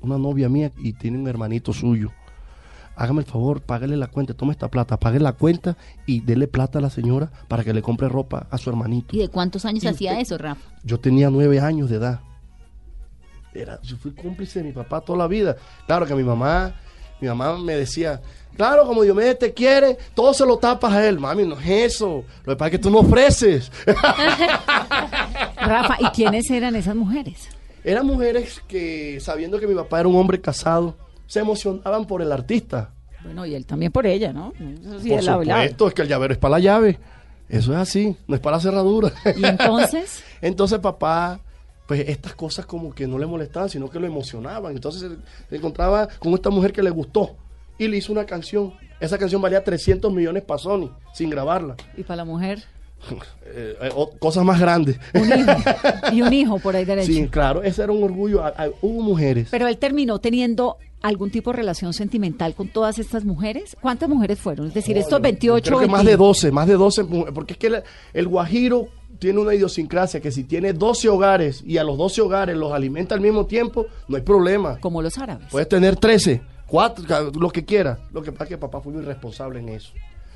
una 0.02 0.18
novia 0.18 0.50
mía 0.50 0.72
y 0.78 0.94
tiene 0.94 1.18
un 1.18 1.28
hermanito 1.28 1.72
suyo. 1.72 2.12
Hágame 2.96 3.22
el 3.22 3.26
favor, 3.26 3.62
págale 3.62 3.96
la 3.98 4.08
cuenta, 4.08 4.34
tome 4.34 4.52
esta 4.52 4.70
plata, 4.70 5.00
pague 5.00 5.20
la 5.20 5.32
cuenta 5.34 5.78
y 6.06 6.20
dele 6.20 6.48
plata 6.48 6.78
a 6.78 6.82
la 6.82 6.90
señora 6.92 7.32
para 7.48 7.64
que 7.64 7.74
le 7.74 7.82
compre 7.82 8.08
ropa 8.10 8.48
a 8.52 8.58
su 8.58 8.70
hermanito. 8.70 9.16
¿Y 9.16 9.20
de 9.20 9.30
cuántos 9.30 9.66
años 9.66 9.84
Y 9.84 9.88
hacía 9.88 10.12
usted- 10.12 10.22
eso, 10.22 10.38
Rafa? 10.38 10.62
Yo 10.84 11.00
tenía 11.00 11.30
nueve 11.32 11.60
años 11.60 11.90
de 11.90 11.96
edad. 11.96 12.20
Era, 13.54 13.80
yo 13.82 13.98
fui 13.98 14.12
cómplice 14.12 14.60
de 14.60 14.66
mi 14.66 14.72
papá 14.72 15.02
toda 15.02 15.20
la 15.20 15.28
vida. 15.28 15.56
Claro 15.86 16.06
que 16.06 16.16
mi 16.16 16.24
mamá, 16.24 16.74
mi 17.22 17.28
mamá 17.28 17.58
me 17.58 17.76
decía, 17.76 18.22
claro, 18.56 18.86
como 18.86 19.04
Diomedes 19.04 19.40
te 19.40 19.54
quiere, 19.54 19.98
todo 20.14 20.34
se 20.34 20.46
lo 20.46 20.58
tapas 20.58 20.94
a 20.94 21.08
él. 21.08 21.20
Mami, 21.20 21.46
no 21.46 21.60
es 21.60 21.70
eso. 21.94 22.24
Lo 22.44 22.54
que 22.54 22.58
pasa 22.58 22.66
es 22.68 22.72
que 22.72 22.80
tú 22.80 22.90
no 22.90 23.00
ofreces. 23.00 23.72
Rafa, 25.56 25.98
¿y 26.00 26.06
quiénes 26.08 26.50
eran 26.50 26.76
esas 26.76 26.96
mujeres? 26.96 27.48
Eran 27.84 28.06
mujeres 28.06 28.62
que, 28.68 29.20
sabiendo 29.20 29.60
que 29.60 29.68
mi 29.68 29.76
papá 29.76 30.00
era 30.00 30.10
un 30.10 30.16
hombre 30.16 30.40
casado, 30.40 30.96
se 31.28 31.40
emocionaban 31.40 32.06
por 32.06 32.22
el 32.22 32.32
artista. 32.32 32.92
Bueno, 33.24 33.46
y 33.46 33.56
él 33.56 33.66
también 33.66 33.92
por 33.92 34.06
ella, 34.06 34.34
¿no? 34.34 34.54
Eso 34.60 35.00
sí, 35.00 35.10
por 35.10 35.20
él 35.20 35.26
supuesto, 35.26 35.88
es 35.88 35.94
que 35.94 36.02
el 36.02 36.08
llavero 36.08 36.34
es 36.34 36.40
para 36.40 36.52
la 36.54 36.60
llave. 36.60 37.00
Eso 37.50 37.72
es 37.74 37.78
así, 37.78 38.16
no 38.28 38.36
es 38.36 38.42
para 38.42 38.58
la 38.58 38.62
cerradura. 38.62 39.12
¿Y 39.36 39.46
entonces? 39.46 40.24
Entonces 40.42 40.80
papá, 40.80 41.40
pues 41.88 42.08
estas 42.08 42.34
cosas 42.36 42.66
como 42.66 42.94
que 42.94 43.08
no 43.08 43.18
le 43.18 43.26
molestaban, 43.26 43.70
sino 43.70 43.90
que 43.90 44.00
lo 44.00 44.08
emocionaban. 44.08 44.74
Entonces 44.74 45.12
se, 45.50 45.56
encontraba 45.56 46.08
con 46.20 46.34
esta 46.34 46.50
mujer 46.50 46.72
que 46.74 46.82
le 46.84 46.90
gustó 46.90 47.36
y 47.78 47.88
le 47.88 47.98
hizo 47.98 48.12
una 48.12 48.26
canción. 48.26 48.74
Esa 49.00 49.18
canción 49.18 49.42
valía 49.42 49.64
300 49.64 50.12
millones 50.14 50.44
para 50.44 50.58
Sony, 50.60 50.90
sin 51.14 51.30
grabarla. 51.30 51.76
¿Y 51.98 52.04
para 52.04 52.18
la 52.18 52.26
mujer? 52.26 52.64
Eh, 53.46 53.76
eh, 53.82 53.90
o- 53.94 54.10
cosas 54.18 54.46
más 54.46 54.60
grandes. 54.60 54.98
Un 55.14 55.28
hijo. 55.28 55.52
Y 56.14 56.22
un 56.22 56.32
hijo 56.34 56.58
por 56.60 56.76
ahí 56.76 56.86
derecho. 56.86 57.12
Sí, 57.12 57.28
claro, 57.28 57.62
ese 57.62 57.84
era 57.84 57.92
un 57.92 58.02
orgullo. 58.02 58.44
Ah, 58.44 58.54
ah, 58.58 58.68
Hubo 58.82 59.02
mujeres. 59.02 59.50
Pero 59.52 59.68
él 59.68 59.78
terminó 59.78 60.20
teniendo 60.20 60.78
algún 61.02 61.30
tipo 61.30 61.52
de 61.52 61.58
relación 61.58 61.94
sentimental 61.94 62.56
con 62.56 62.70
todas 62.70 62.98
estas 63.00 63.26
mujeres. 63.26 63.76
¿Cuántas 63.82 64.08
mujeres 64.08 64.40
fueron? 64.40 64.68
Es 64.68 64.74
decir, 64.74 64.98
estos 64.98 65.20
28 65.22 65.66
Creo 65.66 65.80
que 65.82 65.88
más 65.88 66.06
20. 66.06 66.12
de 66.12 66.18
12, 66.18 66.52
más 66.52 66.68
de 66.68 66.74
12, 66.76 67.04
mu- 67.04 67.26
porque 67.34 67.54
es 67.54 67.60
que 67.60 67.68
el, 67.68 67.84
el 68.14 68.28
guajiro 68.28 68.88
tiene 69.24 69.40
una 69.40 69.54
idiosincrasia 69.56 70.20
que 70.20 70.32
si 70.34 70.44
tiene 70.44 70.74
12 70.74 71.08
hogares 71.08 71.64
y 71.66 71.78
a 71.78 71.84
los 71.86 71.98
12 71.98 72.22
hogares 72.22 72.58
los 72.58 72.74
alimenta 72.74 73.16
al 73.16 73.22
mismo 73.22 73.46
tiempo, 73.46 73.86
no 74.10 74.18
hay 74.18 74.22
problema. 74.22 74.78
Como 74.82 75.02
los 75.02 75.18
árabes. 75.18 75.48
Puedes 75.50 75.70
tener 75.70 75.96
13, 75.96 76.42
4, 76.68 77.06
ca- 77.08 77.22
lo 77.34 77.50
que 77.50 77.64
quiera. 77.64 78.00
Lo 78.12 78.22
que 78.22 78.34
pasa 78.34 78.44
es 78.44 78.50
que 78.50 78.58
papá 78.58 78.82
fue 78.82 78.92
muy 78.92 79.02
responsable 79.04 79.60
en 79.60 79.70
eso. 79.70 79.94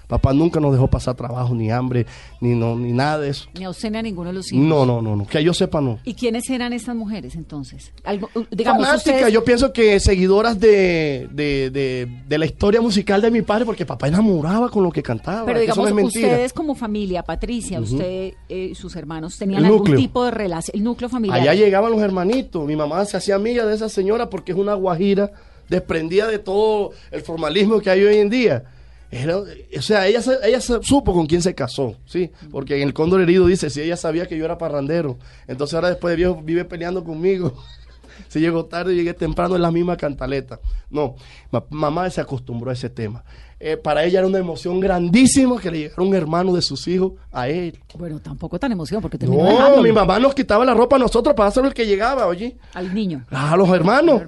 Papá 0.08 0.32
nunca 0.34 0.62
nos 0.62 0.72
dejó 0.72 0.88
pasar 0.88 1.16
trabajo, 1.16 1.54
ni 1.54 1.70
hambre, 1.70 2.06
ni, 2.40 2.56
no, 2.56 2.78
ni 2.78 2.94
nada 2.94 3.20
de 3.20 3.30
eso. 3.30 3.50
Ni 3.58 3.66
a 3.66 3.70
usted 3.70 3.92
ni 3.92 3.98
a 3.98 4.02
ninguno 4.02 4.30
de 4.30 4.36
los 4.36 4.52
hijos. 4.54 4.66
No, 4.66 4.86
no, 4.86 5.02
no, 5.02 5.18
no. 5.18 5.28
Que 5.28 5.44
yo 5.44 5.54
sepa, 5.54 5.82
no. 5.82 6.00
¿Y 6.06 6.14
quiénes 6.14 6.50
eran 6.50 6.72
estas 6.72 6.96
mujeres 6.96 7.36
entonces? 7.36 7.92
Algo, 8.06 8.30
uh, 8.34 8.44
digamos, 8.50 8.86
Fanática, 8.88 9.16
ustedes- 9.16 9.34
yo 9.34 9.44
pienso 9.44 9.74
que 9.74 10.00
seguidoras 10.00 10.60
de, 10.62 11.28
de, 11.34 11.70
de, 11.72 12.08
de 12.26 12.38
la 12.38 12.46
historia 12.46 12.80
musical 12.80 13.22
de 13.22 13.32
mi 13.32 13.42
padre, 13.42 13.66
porque 13.66 13.86
papá 13.86 14.08
enamoraba 14.08 14.70
con 14.70 14.82
lo 14.84 14.92
que 14.92 15.04
cantaba. 15.04 15.46
Pero 15.46 15.60
digamos, 15.60 15.94
no 15.94 16.06
ustedes 16.06 16.54
como 16.54 16.74
familia, 16.74 17.22
Patricia, 17.24 17.82
usted 17.82 18.34
y 18.48 18.76
sus 18.76 18.96
hermanos, 18.96 19.38
tenían 19.38 19.60
El 19.60 19.66
algún 19.66 19.80
núcleo. 19.80 19.98
tipo 20.00 20.24
de 20.24 20.32
relación, 20.32 20.76
el 20.78 20.84
núcleo 20.86 21.10
familiar. 21.10 21.40
Allá 21.42 21.54
llegaban 21.54 21.92
los 21.92 22.02
hermanitos. 22.02 22.66
Mi 22.66 22.78
mamá 22.78 23.04
se 23.04 23.18
hacía 23.18 23.36
amiga 23.36 23.66
de 23.66 23.76
esa 23.76 23.90
señora 23.90 24.30
porque 24.30 24.54
es 24.54 24.58
una 24.58 24.74
guajira 24.74 25.32
desprendida 25.68 26.28
de 26.28 26.40
todo 26.40 26.92
el 27.12 27.22
formalismo 27.24 27.82
que 27.82 27.90
hay 27.90 28.04
hoy 28.04 28.18
en 28.20 28.30
día. 28.30 28.64
Era- 29.10 29.38
o 29.38 29.82
sea, 29.82 30.06
ella, 30.08 30.22
ella 30.44 30.60
supo 30.62 31.14
con 31.14 31.28
quién 31.28 31.42
se 31.42 31.56
casó, 31.56 31.96
¿sí? 32.06 32.30
Porque 32.52 32.76
en 32.76 32.84
el 32.84 32.94
Cóndor 32.94 33.22
Herido 33.22 33.48
dice, 33.48 33.70
si 33.70 33.82
ella 33.82 33.96
sabía 33.98 34.26
que 34.28 34.38
yo 34.38 34.44
era 34.46 34.58
parrandero, 34.58 35.18
entonces 35.48 35.76
ahora 35.76 35.90
después 35.90 36.12
de 36.12 36.16
viejo 36.18 36.42
vive 36.44 36.66
peleando 36.66 37.04
conmigo. 37.04 37.54
si 38.28 38.40
llegó 38.40 38.66
tarde, 38.66 38.96
llegué 38.96 39.14
temprano 39.14 39.56
en 39.56 39.62
la 39.62 39.72
misma 39.72 39.96
cantaleta. 39.96 40.60
No, 40.90 41.16
ma- 41.52 41.64
mamá 41.70 42.10
se 42.10 42.20
acostumbró 42.22 42.70
a 42.70 42.74
ese 42.74 42.90
tema. 42.90 43.24
Eh, 43.60 43.76
para 43.76 44.04
ella 44.04 44.20
era 44.20 44.28
una 44.28 44.38
emoción 44.38 44.80
grandísima 44.80 45.60
que 45.60 45.72
le 45.72 45.80
llegara 45.80 46.04
un 46.04 46.14
hermano 46.14 46.54
de 46.54 46.62
sus 46.62 46.88
hijos 46.88 47.14
a 47.32 47.48
él. 47.48 47.80
Bueno, 47.98 48.20
tampoco 48.20 48.60
tan 48.60 48.72
emoción 48.72 49.02
porque 49.02 49.18
terminó 49.18 49.44
No, 49.44 49.50
dejándolo 49.50 49.82
mi 49.82 49.92
mamá 49.92 50.20
nos 50.20 50.36
quitaba 50.36 50.64
la 50.64 50.76
ropa 50.76 50.98
a 50.98 51.00
nosotros 51.00 51.34
para 51.36 51.50
hacer 51.50 51.66
el 51.66 51.74
que 51.74 51.88
llegaba, 51.88 52.28
oye. 52.28 52.58
al 52.74 52.94
niño. 52.94 53.26
A 53.32 53.58
los 53.58 53.70
hermanos. 53.70 54.22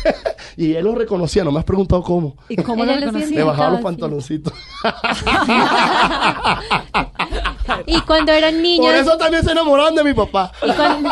y 0.56 0.74
él 0.74 0.84
lo 0.84 0.94
reconocía, 0.94 1.44
no 1.44 1.52
me 1.52 1.58
has 1.58 1.64
preguntado 1.64 2.02
cómo. 2.02 2.36
¿Y 2.48 2.56
cómo 2.56 2.84
lo 2.84 2.92
Ella 2.92 3.00
lo 3.00 3.06
reconocía? 3.08 3.38
Le 3.38 3.44
bajaba 3.44 3.70
los 3.70 3.80
pantaloncitos. 3.80 4.52
Y 7.86 8.00
cuando 8.02 8.32
eran 8.32 8.54
Por 8.54 8.62
niños, 8.62 8.94
eso 8.94 9.16
también 9.16 9.44
se 9.44 9.52
enamoraron 9.52 9.94
de 9.94 10.04
mi 10.04 10.12
papá. 10.12 10.52
y 10.62 10.72
cuando, 10.72 11.10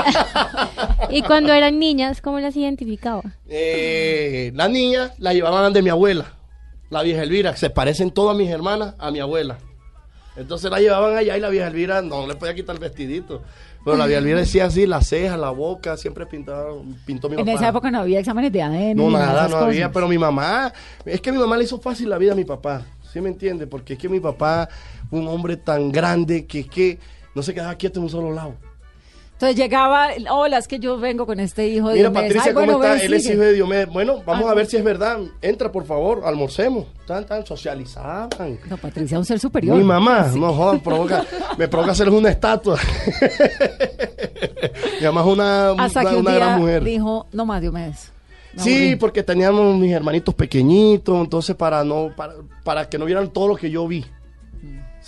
y 1.11 1.22
cuando 1.22 1.52
eran 1.52 1.78
niñas, 1.78 2.20
¿cómo 2.20 2.40
las 2.40 2.57
identificaba? 2.57 3.22
Eh, 3.48 4.52
la 4.54 4.68
niña 4.68 5.12
la 5.18 5.33
llevaban 5.33 5.72
de 5.72 5.83
mi 5.83 5.90
abuela, 5.90 6.33
la 6.90 7.03
vieja 7.03 7.22
Elvira. 7.22 7.57
Se 7.57 7.70
parecen 7.70 8.11
todas 8.11 8.37
mis 8.37 8.48
hermanas 8.51 8.94
a 8.98 9.11
mi 9.11 9.20
abuela. 9.20 9.59
Entonces 10.37 10.70
la 10.70 10.79
llevaban 10.79 11.16
allá 11.16 11.37
y 11.37 11.40
la 11.40 11.48
vieja 11.48 11.66
Elvira 11.66 12.01
no 12.01 12.27
le 12.27 12.37
podía 12.37 12.55
quitar 12.55 12.77
el 12.77 12.81
vestidito. 12.81 13.42
Pero 13.85 13.96
la 13.96 14.07
vieja 14.07 14.20
Elvira 14.20 14.38
decía 14.38 14.66
así, 14.66 14.87
las 14.87 15.09
cejas, 15.09 15.38
la 15.38 15.51
boca, 15.51 15.96
siempre 15.96 16.27
pintaba, 16.27 16.70
pintó 17.05 17.29
mi 17.29 17.35
En 17.37 17.40
papá. 17.44 17.53
esa 17.53 17.68
época 17.68 17.90
no 17.90 17.98
había 18.01 18.20
exámenes 18.20 18.53
de 18.53 18.62
ADN. 18.62 18.96
No, 18.96 19.11
nada, 19.11 19.48
no 19.48 19.57
había, 19.57 19.90
pero 19.90 20.07
mi 20.07 20.18
mamá, 20.18 20.72
es 21.05 21.20
que 21.20 21.33
mi 21.33 21.38
mamá 21.38 21.57
le 21.57 21.64
hizo 21.64 21.81
fácil 21.81 22.09
la 22.11 22.18
vida 22.18 22.33
a 22.33 22.37
mi 22.37 22.44
papá, 22.44 22.83
¿sí 23.12 23.20
me 23.20 23.29
entiende? 23.31 23.66
Porque 23.66 23.94
es 23.94 23.98
que 23.98 24.09
mi 24.09 24.20
papá 24.20 24.68
fue 25.11 25.18
un 25.18 25.27
hombre 25.29 25.57
tan 25.57 25.90
grande 25.90 26.46
que 26.46 26.61
es 26.61 26.66
que 26.68 26.98
no 27.35 27.42
se 27.42 27.53
quedaba 27.55 27.74
quieto 27.77 27.98
en 27.98 28.05
un 28.05 28.11
solo 28.11 28.33
lado. 28.33 28.55
Entonces 29.38 29.57
llegaba, 29.57 30.09
hola, 30.33 30.59
es 30.59 30.66
que 30.66 30.81
yo 30.81 30.98
vengo 30.98 31.24
con 31.24 31.38
este 31.38 31.68
hijo 31.68 31.90
de 31.90 31.94
Mira, 31.94 32.09
Diomedes. 32.11 32.27
Patricia, 32.27 32.48
Ay, 32.48 32.55
bueno, 32.55 32.72
¿cómo 32.72 32.85
está? 32.85 33.05
Él 33.05 33.14
es 33.14 33.31
hijo 33.31 33.40
de 33.40 33.53
Diomedes. 33.53 33.88
Bueno, 33.88 34.20
vamos 34.27 34.51
a 34.51 34.55
ver 34.55 34.66
si 34.66 34.77
es 34.77 34.83
verdad. 34.83 35.20
Entra, 35.40 35.70
por 35.70 35.87
favor, 35.87 36.22
almorcemos. 36.24 36.87
Tan, 37.07 37.24
tan, 37.24 37.46
socializaban. 37.46 38.31
No, 38.68 38.77
Patricia, 38.79 39.16
un 39.16 39.24
ser 39.24 39.38
superior. 39.38 39.77
Mi 39.77 39.85
mamá, 39.85 40.29
no 40.35 40.53
jodan, 40.53 40.81
provoca, 40.81 41.24
me 41.57 41.68
provoca 41.68 41.92
hacerles 41.92 42.16
una 42.16 42.31
estatua. 42.31 42.81
Mamá 45.03 45.20
es 45.20 45.27
una, 45.29 45.70
Hasta 45.70 46.01
una, 46.01 46.11
que 46.11 46.16
un 46.16 46.22
una 46.22 46.31
día 46.33 46.40
gran 46.40 46.61
mujer. 46.61 46.83
dijo, 46.83 47.27
no 47.31 47.46
más 47.46 47.61
Diomedes. 47.61 48.11
Me 48.55 48.62
Sí, 48.64 48.96
porque 48.96 49.22
teníamos 49.22 49.77
mis 49.77 49.92
hermanitos 49.92 50.35
pequeñitos, 50.35 51.16
entonces 51.20 51.55
para 51.55 51.85
no 51.85 52.11
para, 52.16 52.35
para 52.64 52.88
que 52.88 52.98
no 52.98 53.05
vieran 53.05 53.29
todo 53.31 53.46
lo 53.46 53.55
que 53.55 53.70
yo 53.70 53.87
vi. 53.87 54.05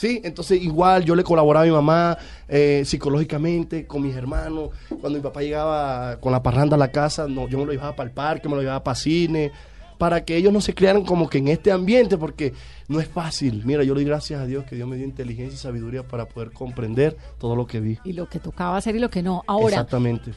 Sí, 0.00 0.18
entonces 0.24 0.62
igual 0.62 1.04
yo 1.04 1.14
le 1.14 1.22
colaboraba 1.22 1.64
a 1.64 1.66
mi 1.66 1.72
mamá 1.74 2.16
eh, 2.48 2.84
psicológicamente 2.86 3.86
con 3.86 4.00
mis 4.00 4.16
hermanos. 4.16 4.70
Cuando 4.88 5.18
mi 5.18 5.22
papá 5.22 5.42
llegaba 5.42 6.16
con 6.20 6.32
la 6.32 6.42
parranda 6.42 6.74
a 6.76 6.78
la 6.78 6.90
casa, 6.90 7.26
no, 7.28 7.46
yo 7.48 7.58
me 7.58 7.66
lo 7.66 7.72
llevaba 7.72 7.94
para 7.94 8.08
el 8.08 8.14
parque, 8.14 8.48
me 8.48 8.54
lo 8.54 8.62
llevaba 8.62 8.82
para 8.82 8.94
cine, 8.94 9.52
para 9.98 10.24
que 10.24 10.36
ellos 10.36 10.54
no 10.54 10.62
se 10.62 10.72
criaran 10.74 11.04
como 11.04 11.28
que 11.28 11.36
en 11.36 11.48
este 11.48 11.70
ambiente, 11.70 12.16
porque 12.16 12.54
no 12.88 12.98
es 12.98 13.08
fácil. 13.08 13.62
Mira, 13.66 13.84
yo 13.84 13.92
le 13.94 14.00
doy 14.00 14.06
gracias 14.06 14.40
a 14.40 14.46
Dios 14.46 14.64
que 14.64 14.74
Dios 14.74 14.88
me 14.88 14.96
dio 14.96 15.04
inteligencia 15.04 15.54
y 15.54 15.58
sabiduría 15.58 16.02
para 16.02 16.24
poder 16.26 16.50
comprender 16.52 17.18
todo 17.38 17.54
lo 17.54 17.66
que 17.66 17.80
vi. 17.80 17.98
Y 18.02 18.14
lo 18.14 18.26
que 18.26 18.38
tocaba 18.38 18.78
hacer 18.78 18.96
y 18.96 19.00
lo 19.00 19.10
que 19.10 19.22
no. 19.22 19.42
Ahora, 19.46 19.68
Exactamente. 19.76 20.30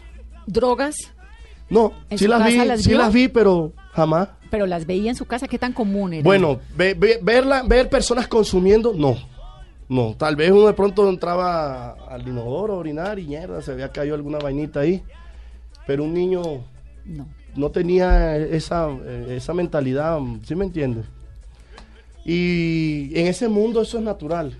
drogas, 0.45 0.97
No, 1.69 1.93
¿En 2.09 2.17
sí 2.17 2.27
las 2.27 2.45
vi, 2.45 2.57
las 2.57 2.81
sí 2.81 2.89
vio? 2.89 2.97
las 2.97 3.13
vi, 3.13 3.29
pero 3.29 3.71
jamás. 3.93 4.27
pero 4.51 4.65
las 4.65 4.85
veía 4.85 5.09
en 5.09 5.15
su 5.15 5.23
casa, 5.25 5.47
¿qué 5.47 5.57
tan 5.57 5.71
común 5.71 6.13
era? 6.13 6.23
Bueno, 6.23 6.59
ve- 6.75 6.93
ve- 6.95 7.19
verla, 7.23 7.63
ver 7.65 7.89
personas 7.89 8.27
consumiendo, 8.27 8.93
no. 8.93 9.15
No, 9.93 10.15
tal 10.17 10.35
vez 10.35 10.49
uno 10.49 10.65
de 10.65 10.73
pronto 10.73 11.07
entraba 11.07 11.91
al 12.09 12.27
inodoro 12.27 12.73
a 12.73 12.77
orinar 12.77 13.19
y 13.19 13.27
mierda, 13.27 13.61
se 13.61 13.73
había 13.73 13.91
caído 13.91 14.15
alguna 14.15 14.39
vainita 14.39 14.79
ahí. 14.79 15.03
Pero 15.85 16.03
un 16.03 16.13
niño 16.15 16.41
No. 17.05 17.27
no 17.55 17.69
tenía 17.69 18.35
esa, 18.37 18.89
eh, 18.89 19.35
esa 19.37 19.53
mentalidad, 19.53 20.17
¿sí 20.45 20.55
me 20.55 20.65
entiendes? 20.65 21.05
Y 22.25 23.11
en 23.19 23.27
ese 23.27 23.47
mundo 23.49 23.81
eso 23.81 23.97
es 23.97 24.03
natural. 24.03 24.57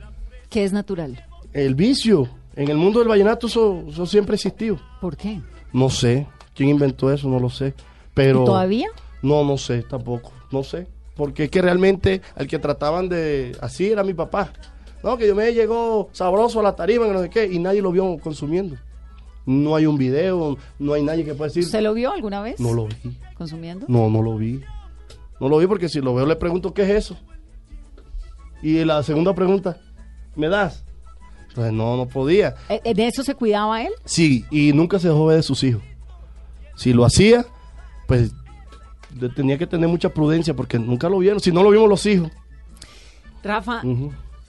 ¿Qué 0.49 0.63
es 0.63 0.73
natural? 0.73 1.25
El 1.53 1.75
vicio, 1.75 2.27
en 2.55 2.69
el 2.69 2.77
mundo 2.77 2.99
del 2.99 3.07
vallenato 3.07 3.47
eso, 3.47 3.85
eso 3.89 4.05
siempre 4.05 4.35
existió. 4.35 4.79
¿Por 5.01 5.15
qué? 5.17 5.41
No 5.71 5.89
sé, 5.89 6.27
quién 6.53 6.69
inventó 6.69 7.11
eso, 7.11 7.27
no 7.27 7.39
lo 7.39 7.49
sé. 7.49 7.73
Pero 8.13 8.43
¿Y 8.43 8.45
todavía? 8.45 8.87
No, 9.23 9.43
no 9.43 9.57
sé 9.57 9.81
tampoco, 9.83 10.31
no 10.51 10.61
sé. 10.63 10.85
Porque 11.15 11.45
es 11.45 11.49
que 11.49 11.61
realmente 11.61 12.21
al 12.35 12.47
que 12.47 12.59
trataban 12.59 13.07
de... 13.07 13.55
Así 13.61 13.91
era 13.91 14.03
mi 14.03 14.13
papá. 14.13 14.51
No, 15.03 15.17
que 15.17 15.27
yo 15.27 15.35
me 15.35 15.53
llegó 15.53 16.09
sabroso 16.13 16.59
a 16.61 16.63
la 16.63 16.75
tarima, 16.75 17.05
que 17.07 17.13
no 17.13 17.21
sé 17.21 17.29
qué, 17.29 17.45
y 17.45 17.59
nadie 17.59 17.81
lo 17.81 17.91
vio 17.91 18.17
consumiendo. 18.19 18.77
No 19.45 19.75
hay 19.75 19.85
un 19.85 19.97
video, 19.97 20.57
no 20.79 20.93
hay 20.93 21.03
nadie 21.03 21.25
que 21.25 21.33
pueda 21.33 21.49
decir... 21.49 21.63
¿Usted 21.65 21.81
lo 21.81 21.93
vio 21.93 22.11
alguna 22.13 22.41
vez? 22.41 22.59
No 22.61 22.73
lo 22.73 22.87
vi. 22.87 23.17
¿Consumiendo? 23.35 23.85
No, 23.89 24.09
no 24.09 24.21
lo 24.21 24.37
vi. 24.37 24.61
No 25.41 25.49
lo 25.49 25.57
vi 25.57 25.67
porque 25.67 25.89
si 25.89 25.99
lo 25.99 26.15
veo 26.15 26.25
le 26.25 26.37
pregunto 26.37 26.73
qué 26.73 26.83
es 26.83 26.89
eso. 26.91 27.17
Y 28.61 28.85
la 28.85 29.03
segunda 29.03 29.35
pregunta, 29.35 29.77
¿me 30.37 30.47
das? 30.47 30.85
Entonces 31.49 31.73
no, 31.73 31.97
no 31.97 32.07
podía. 32.07 32.55
¿E- 32.69 32.81
¿En 32.85 32.99
eso 33.01 33.23
se 33.23 33.35
cuidaba 33.35 33.81
él? 33.81 33.91
Sí, 34.05 34.45
y 34.49 34.71
nunca 34.71 34.99
se 34.99 35.09
dejó 35.09 35.25
ver 35.25 35.37
de 35.37 35.43
sus 35.43 35.61
hijos. 35.65 35.83
Si 36.77 36.93
lo 36.93 37.03
hacía, 37.03 37.45
pues 38.07 38.31
tenía 39.35 39.57
que 39.57 39.67
tener 39.67 39.89
mucha 39.89 40.09
prudencia 40.09 40.53
porque 40.55 40.79
nunca 40.79 41.09
lo 41.09 41.17
vieron. 41.19 41.41
Si 41.41 41.51
no 41.51 41.61
lo 41.61 41.69
vimos 41.71 41.89
los 41.89 42.05
hijos. 42.05 42.31
Rafa. 43.43 43.81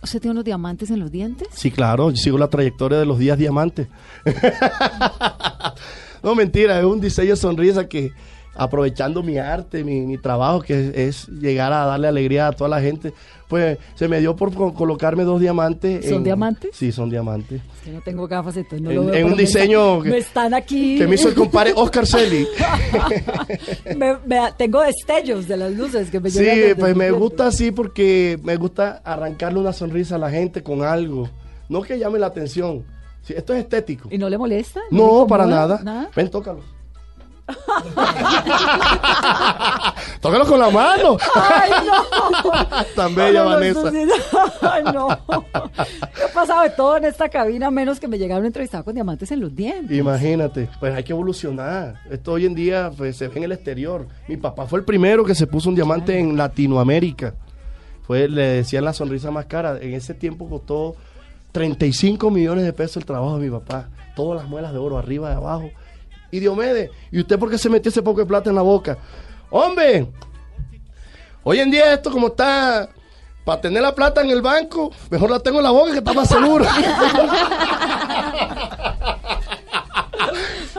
¿Usted 0.05 0.21
tiene 0.21 0.33
unos 0.33 0.45
diamantes 0.45 0.90
en 0.90 1.01
los 1.01 1.11
dientes? 1.11 1.49
Sí, 1.53 1.71
claro, 1.71 2.11
yo 2.11 2.17
sigo 2.17 2.38
la 2.38 2.49
trayectoria 2.49 2.99
de 2.99 3.07
los 3.07 3.19
días 3.19 3.37
diamantes. 3.37 3.88
no, 6.23 6.35
mentira, 6.35 6.79
es 6.79 6.85
un 6.85 7.01
diseño 7.01 7.37
sonrisa 7.37 7.88
que 7.88 8.12
aprovechando 8.55 9.23
mi 9.23 9.38
arte, 9.38 9.83
mi, 9.85 10.01
mi 10.03 10.19
trabajo, 10.19 10.61
que 10.61 10.88
es, 10.88 10.97
es 10.97 11.29
llegar 11.29 11.73
a 11.73 11.85
darle 11.87 12.09
alegría 12.09 12.49
a 12.49 12.53
toda 12.53 12.69
la 12.71 12.81
gente, 12.81 13.12
pues 13.49 13.79
se 13.95 14.09
me 14.09 14.21
dio 14.21 14.35
por 14.37 14.53
co- 14.55 14.73
colocarme 14.75 15.25
dos 15.25 15.40
diamantes. 15.40 16.05
¿Son 16.07 16.19
en- 16.19 16.25
diamantes? 16.25 16.71
Sí, 16.75 16.93
son 16.93 17.11
diamantes. 17.11 17.61
Es 17.77 17.81
que 17.85 17.90
no 17.90 18.01
tengo 18.01 18.27
gafas, 18.27 18.57
entonces 18.57 18.81
no 18.81 18.90
En- 18.90 18.97
lo 18.97 19.05
veo. 19.07 19.14
en 19.14 19.25
un 19.27 19.31
me 19.33 19.37
diseño 19.37 20.03
que- 20.03 20.11
Me 20.11 20.19
están 20.19 20.55
aquí. 20.55 20.97
Que 20.99 21.07
me 21.07 21.14
hizo 21.17 21.29
el 21.29 21.35
compadre 21.35 21.73
Oscar 21.77 22.07
Celi. 22.07 22.47
Me- 23.97 24.17
me- 24.27 24.53
tengo 24.57 24.81
destellos 24.81 25.47
de 25.49 25.57
las 25.57 25.73
luces 25.73 26.11
que 26.11 26.21
me 26.21 26.31
Sí, 26.31 26.47
pues 26.79 26.97
me 26.97 27.11
gusta 27.11 27.47
así 27.49 27.71
porque 27.71 28.38
me 28.43 28.57
gusta 28.57 29.01
arrancarle 29.05 29.59
una 29.61 29.73
sonrisa 29.73 30.17
a 30.17 30.19
la 30.19 30.31
gente 30.31 30.62
con 30.62 30.83
algo. 30.83 31.29
No 31.69 31.83
que 31.83 31.99
llame 31.99 32.19
la 32.19 32.27
atención. 32.27 32.85
Sí, 33.23 33.33
esto 33.37 33.55
es 33.55 33.61
estético. 33.61 34.09
¿Y 34.12 34.19
no 34.19 34.29
le 34.29 34.37
molesta? 34.37 34.81
le 34.90 34.97
No, 34.99 35.27
para 35.27 35.47
nada. 35.47 35.81
¿Nada? 35.83 36.11
Ven, 36.14 36.29
tócalo. 36.31 36.61
tócalo 40.20 40.46
con 40.46 40.59
la 40.59 40.70
mano. 40.70 41.16
¡Ay, 41.35 41.70
no! 41.85 42.85
Tan 42.96 43.14
bella, 43.14 43.44
No, 43.44 43.50
no, 43.50 43.57
Vanessa. 43.57 43.92
¡Ay, 44.62 44.85
no! 44.85 45.09
He 45.11 46.33
pasado 46.33 46.62
de 46.62 46.70
todo 46.70 46.96
en 46.96 47.04
esta 47.04 47.28
cabina, 47.28 47.70
menos 47.70 48.00
que 48.00 48.09
me 48.09 48.18
llegaron 48.18 48.46
entrevistados 48.46 48.85
con 48.85 48.94
diamantes 48.94 49.30
en 49.33 49.40
los 49.40 49.54
dientes. 49.54 49.96
Imagínate, 49.96 50.68
pues 50.80 50.94
hay 50.94 51.04
que 51.04 51.12
evolucionar. 51.12 52.00
Esto 52.11 52.33
hoy 52.33 52.46
en 52.46 52.54
día 52.54 52.90
pues, 52.96 53.16
se 53.16 53.28
ve 53.28 53.37
en 53.37 53.44
el 53.44 53.52
exterior. 53.52 54.07
Mi 54.26 54.37
papá 54.37 54.66
fue 54.66 54.78
el 54.78 54.85
primero 54.85 55.24
que 55.24 55.35
se 55.35 55.46
puso 55.46 55.68
un 55.68 55.74
diamante 55.74 56.18
en 56.18 56.37
Latinoamérica. 56.37 57.35
Fue, 58.07 58.28
le 58.28 58.42
decían 58.42 58.85
la 58.85 58.92
sonrisa 58.92 59.30
más 59.30 59.46
cara. 59.46 59.78
En 59.80 59.94
ese 59.94 60.14
tiempo 60.14 60.48
costó 60.48 60.94
35 61.52 62.30
millones 62.30 62.64
de 62.64 62.72
pesos 62.72 62.98
el 62.98 63.04
trabajo 63.04 63.38
de 63.38 63.48
mi 63.48 63.50
papá. 63.50 63.88
Todas 64.16 64.40
las 64.40 64.48
muelas 64.48 64.72
de 64.72 64.78
oro, 64.78 64.98
arriba 64.98 65.30
y 65.30 65.35
abajo. 65.35 65.70
Y 66.35 66.40
Diomedes, 66.40 66.90
¿y 67.12 67.20
usted 67.20 67.38
por 67.38 67.49
qué 67.49 67.57
se 67.57 67.68
metió 67.68 67.90
ese 67.90 68.03
poco 68.03 68.18
de 68.18 68.27
plata 68.27 68.51
en 68.51 68.57
la 68.57 68.62
boca? 68.62 68.99
¡Hombre! 69.51 70.09
Hoy 71.44 71.61
en 71.61 71.70
día 71.70 71.94
esto 71.94 72.11
como 72.11 72.27
está... 72.27 72.88
Para 73.44 73.61
tener 73.61 73.81
la 73.81 73.94
plata 73.94 74.20
en 74.20 74.31
el 74.31 74.42
banco, 74.42 74.90
mejor 75.11 75.31
la 75.31 75.38
tengo 75.38 75.59
en 75.59 75.64
la 75.64 75.70
boca 75.70 75.92
que 75.92 75.99
está 75.99 76.12
más 76.12 76.29
seguro. 76.29 76.64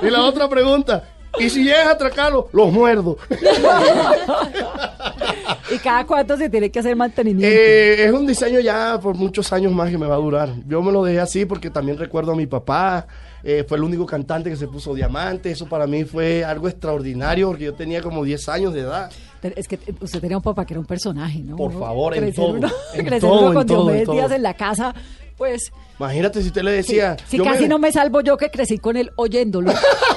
Y 0.02 0.10
la 0.10 0.26
otra 0.26 0.50
pregunta, 0.50 1.08
¿y 1.40 1.50
si 1.50 1.64
llegas 1.64 1.88
a 1.88 1.92
atracarlo? 1.92 2.50
Los 2.52 2.74
muerdo. 2.74 3.18
¿Y 5.74 5.78
cada 5.78 6.06
cuánto 6.06 6.36
se 6.36 6.50
tiene 6.50 6.70
que 6.70 6.80
hacer 6.80 6.98
mantenimiento? 6.98 7.48
Eh, 7.48 8.04
es 8.04 8.12
un 8.12 8.28
diseño 8.28 8.60
ya 8.60 9.00
por 9.02 9.16
muchos 9.16 9.54
años 9.54 9.72
más 9.72 9.90
que 9.90 9.98
me 9.98 10.06
va 10.06 10.16
a 10.16 10.20
durar. 10.20 10.50
Yo 10.68 10.82
me 10.82 10.92
lo 10.92 11.06
dejé 11.06 11.22
así 11.22 11.46
porque 11.46 11.70
también 11.70 11.98
recuerdo 11.98 12.34
a 12.34 12.36
mi 12.36 12.46
papá. 12.46 13.08
Eh, 13.48 13.64
fue 13.68 13.78
el 13.78 13.84
único 13.84 14.06
cantante 14.06 14.50
que 14.50 14.56
se 14.58 14.68
puso 14.68 14.94
diamante. 14.96 15.52
Eso 15.52 15.68
para 15.70 15.86
mí 15.88 16.04
fue 16.04 16.44
algo 16.44 16.68
extraordinario 16.68 17.48
porque 17.50 17.66
yo 17.66 17.74
tenía 17.76 18.02
como 18.02 18.24
10 18.24 18.50
años 18.50 18.74
de 18.74 18.82
edad. 18.82 19.12
Es 19.56 19.68
que 19.68 19.80
usted 20.02 20.20
tenía 20.20 20.38
un 20.38 20.44
papá 20.44 20.66
que 20.66 20.74
era 20.74 20.80
un 20.82 20.88
personaje, 20.88 21.40
¿no? 21.40 21.56
Por 21.56 21.72
favor, 21.78 22.16
en 22.18 22.34
todo, 22.34 22.48
uno- 22.54 22.68
en 22.96 23.06
crecer 23.06 23.30
todo, 23.30 23.46
uno 23.52 23.54
con 23.54 23.68
Diomedes. 23.68 24.10
Díaz 24.10 24.32
en 24.32 24.42
la 24.42 24.56
casa, 24.56 24.96
pues... 25.38 25.72
Imagínate 26.00 26.42
si 26.42 26.48
usted 26.48 26.64
le 26.64 26.72
decía. 26.72 27.16
Si 27.28 27.38
casi 27.38 27.62
me- 27.64 27.68
no 27.70 27.78
me 27.80 27.92
salvo 27.92 28.22
yo 28.22 28.36
que 28.36 28.50
crecí 28.50 28.80
con 28.80 28.98
él 28.98 29.12
oyéndolo. 29.18 29.72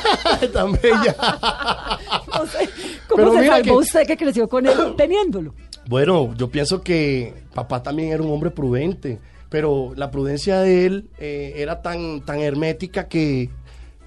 Tan 0.52 0.72
bella. 0.72 1.14
No 2.38 2.46
sé, 2.46 2.68
¿Cómo 3.08 3.16
Pero 3.16 3.32
se 3.32 3.40
mira 3.40 3.52
salvó 3.56 3.64
que- 3.64 3.84
usted 3.84 4.06
que 4.06 4.16
creció 4.16 4.48
con 4.48 4.66
él 4.66 4.74
teniéndolo? 4.96 5.54
Bueno, 5.88 6.34
yo 6.36 6.48
pienso 6.50 6.80
que 6.82 7.34
papá 7.54 7.82
también 7.82 8.12
era 8.12 8.22
un 8.22 8.30
hombre 8.30 8.50
prudente, 8.50 9.18
pero 9.48 9.92
la 9.96 10.10
prudencia 10.10 10.60
de 10.60 10.86
él 10.86 11.08
eh, 11.18 11.54
era 11.56 11.80
tan, 11.82 12.20
tan 12.24 12.40
hermética 12.40 13.08
que 13.08 13.50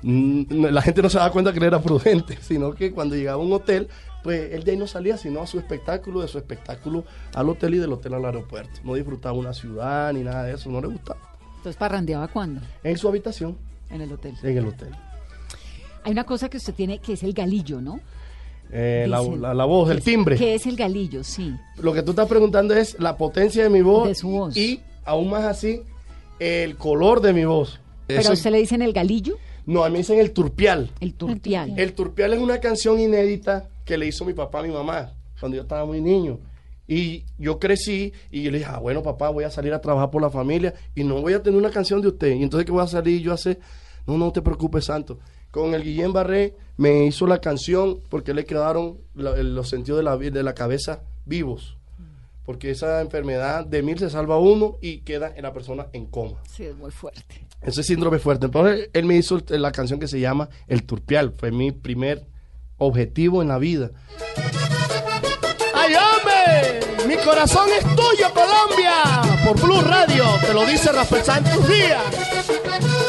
mm, 0.04 0.66
la 0.66 0.82
gente 0.82 1.02
no 1.02 1.10
se 1.10 1.18
daba 1.18 1.32
cuenta 1.32 1.52
que 1.52 1.60
él 1.60 1.66
era 1.66 1.82
prudente, 1.82 2.38
sino 2.42 2.74
que 2.74 2.92
cuando 2.92 3.16
llegaba 3.16 3.42
a 3.42 3.46
un 3.46 3.52
hotel, 3.54 3.88
pues 4.24 4.54
él 4.54 4.64
de 4.64 4.72
ahí 4.72 4.78
no 4.78 4.86
salía 4.88 5.18
sino 5.18 5.42
a 5.42 5.48
su 5.48 5.58
espectáculo, 5.58 6.22
de 6.22 6.28
su 6.28 6.38
espectáculo 6.38 7.04
al 7.34 7.50
hotel 7.50 7.74
y 7.76 7.78
del 7.80 7.92
hotel 7.94 8.14
al 8.14 8.26
aeropuerto. 8.26 8.80
No 8.84 8.94
disfrutaba 8.94 9.38
una 9.38 9.54
ciudad 9.54 10.14
ni 10.14 10.22
nada 10.24 10.44
de 10.44 10.54
eso, 10.54 10.70
no 10.70 10.80
le 10.82 10.88
gustaba. 10.88 11.20
Entonces, 11.58 11.76
¿parrandeaba 11.78 12.28
cuándo? 12.28 12.62
En 12.84 12.98
su 12.98 13.08
habitación, 13.08 13.58
En 13.90 14.02
el 14.02 14.12
hotel. 14.12 14.36
en 14.44 14.58
el 14.58 14.68
hotel. 14.68 14.90
Hay 16.04 16.12
una 16.12 16.24
cosa 16.24 16.50
que 16.50 16.58
usted 16.58 16.74
tiene 16.74 16.98
que 17.00 17.14
es 17.14 17.22
el 17.24 17.34
galillo, 17.34 17.82
¿no? 17.82 18.00
Eh, 18.72 19.06
la, 19.08 19.22
la- 19.22 19.54
la 19.54 19.66
voz, 19.66 19.92
el 19.92 20.02
timbre. 20.02 20.38
¿Qué 20.38 20.56
es 20.56 20.66
el 20.66 20.76
galillo? 20.76 21.24
Sí. 21.24 21.54
Lo 21.78 21.94
que 21.94 22.02
tú 22.04 22.12
estás 22.12 22.28
preguntando 22.28 22.74
es 22.74 22.98
la 23.00 23.18
potencia 23.18 23.64
de 23.64 23.70
mi 23.70 23.82
voz, 23.82 24.08
De 24.08 24.16
su 24.16 24.30
voz. 24.30 24.56
y 24.58 24.82
aún 25.04 25.30
más 25.30 25.44
así, 25.46 25.82
el 26.40 26.76
color 26.78 27.22
de 27.22 27.34
mi 27.34 27.46
voz. 27.46 27.80
¿Pero 28.08 28.20
Eso- 28.22 28.32
a 28.32 28.34
usted 28.34 28.52
le 28.52 28.58
dicen 28.60 28.82
el 28.82 28.94
galillo? 28.94 29.38
No, 29.66 29.84
a 29.84 29.90
mí 29.90 29.94
me 29.94 29.98
dicen 30.00 30.20
el 30.20 30.32
turpial. 30.32 30.92
El 31.00 31.14
turpial. 31.14 31.74
El 31.78 31.94
turpial 31.94 32.34
es 32.34 32.40
una 32.40 32.60
canción 32.60 33.00
inédita 33.00 33.70
que 33.86 33.98
le 33.98 34.08
hizo 34.08 34.26
mi 34.26 34.34
papá 34.34 34.60
a 34.60 34.64
mi 34.64 34.70
mamá 34.70 35.14
cuando 35.40 35.56
yo 35.56 35.62
estaba 35.64 35.86
muy 35.86 36.02
niño. 36.02 36.40
Y 36.88 37.24
yo 37.38 37.58
crecí 37.60 38.12
y 38.32 38.44
yo 38.44 38.52
le 38.52 38.58
dije, 38.58 38.70
ah, 38.74 38.80
bueno, 38.80 39.02
papá, 39.02 39.30
voy 39.30 39.44
a 39.46 39.50
salir 39.52 39.74
a 39.74 39.80
trabajar 39.80 40.10
por 40.12 40.22
la 40.22 40.30
familia 40.30 40.74
y 40.96 41.04
no 41.04 41.22
voy 41.22 41.34
a 41.34 41.42
tener 41.42 41.58
una 41.58 41.70
canción 41.70 42.02
de 42.02 42.10
usted. 42.10 42.34
Y 42.36 42.44
entonces, 42.44 42.66
¿qué 42.66 42.72
voy 42.72 42.84
a 42.84 42.88
salir 42.88 43.22
yo 43.22 43.32
a 43.32 43.36
hacer? 43.36 43.60
No, 44.06 44.18
no 44.18 44.32
te 44.32 44.42
preocupes, 44.42 44.86
Santo. 44.86 45.20
Con 45.52 45.74
el 45.74 45.84
Guillén 45.84 46.12
Barré 46.12 46.56
me 46.78 47.06
hizo 47.06 47.28
la 47.28 47.40
canción 47.40 48.00
porque 48.10 48.34
le 48.34 48.46
quedaron 48.46 48.98
la- 49.14 49.36
los 49.44 49.70
sentidos 49.70 50.00
de 50.00 50.04
la, 50.04 50.16
vi- 50.16 50.32
de 50.32 50.44
la 50.44 50.54
cabeza 50.54 51.02
vivos. 51.26 51.78
Porque 52.46 52.72
esa 52.72 53.02
enfermedad 53.02 53.66
de 53.66 53.84
mil 53.84 54.00
se 54.00 54.10
salva 54.10 54.38
uno 54.38 54.78
y 54.82 55.00
queda 55.00 55.34
en 55.36 55.44
la 55.44 55.54
persona 55.54 55.88
en 55.94 56.06
coma. 56.06 56.42
Sí, 56.50 56.66
es 56.66 56.76
muy 56.76 56.92
fuerte. 56.92 57.48
Ese 57.62 57.84
síndrome 57.84 58.20
fuerte. 58.20 58.48
Entonces 58.48 58.90
él 58.94 59.06
me 59.06 59.16
hizo 59.16 59.40
la 59.50 59.72
canción 59.72 60.00
que 60.00 60.08
se 60.08 60.20
llama 60.20 60.50
El 60.68 60.84
Turpial. 60.84 61.34
Fue 61.38 61.52
mi 61.52 61.72
primer 61.72 62.26
objetivo 62.78 63.42
en 63.42 63.50
la 63.50 63.60
vida. 63.60 63.92
¡Ay, 65.76 65.94
hombre! 65.96 67.08
Mi 67.08 67.18
corazón 67.24 67.70
es 67.78 67.84
tuyo, 67.96 68.34
Colombia. 68.34 69.22
Por 69.46 69.62
Blue 69.62 69.82
Radio, 69.82 70.26
te 70.46 70.54
lo 70.54 70.66
dice 70.66 70.92
Rafael 70.92 71.24
Santos 71.24 71.68
Díaz. 71.68 73.01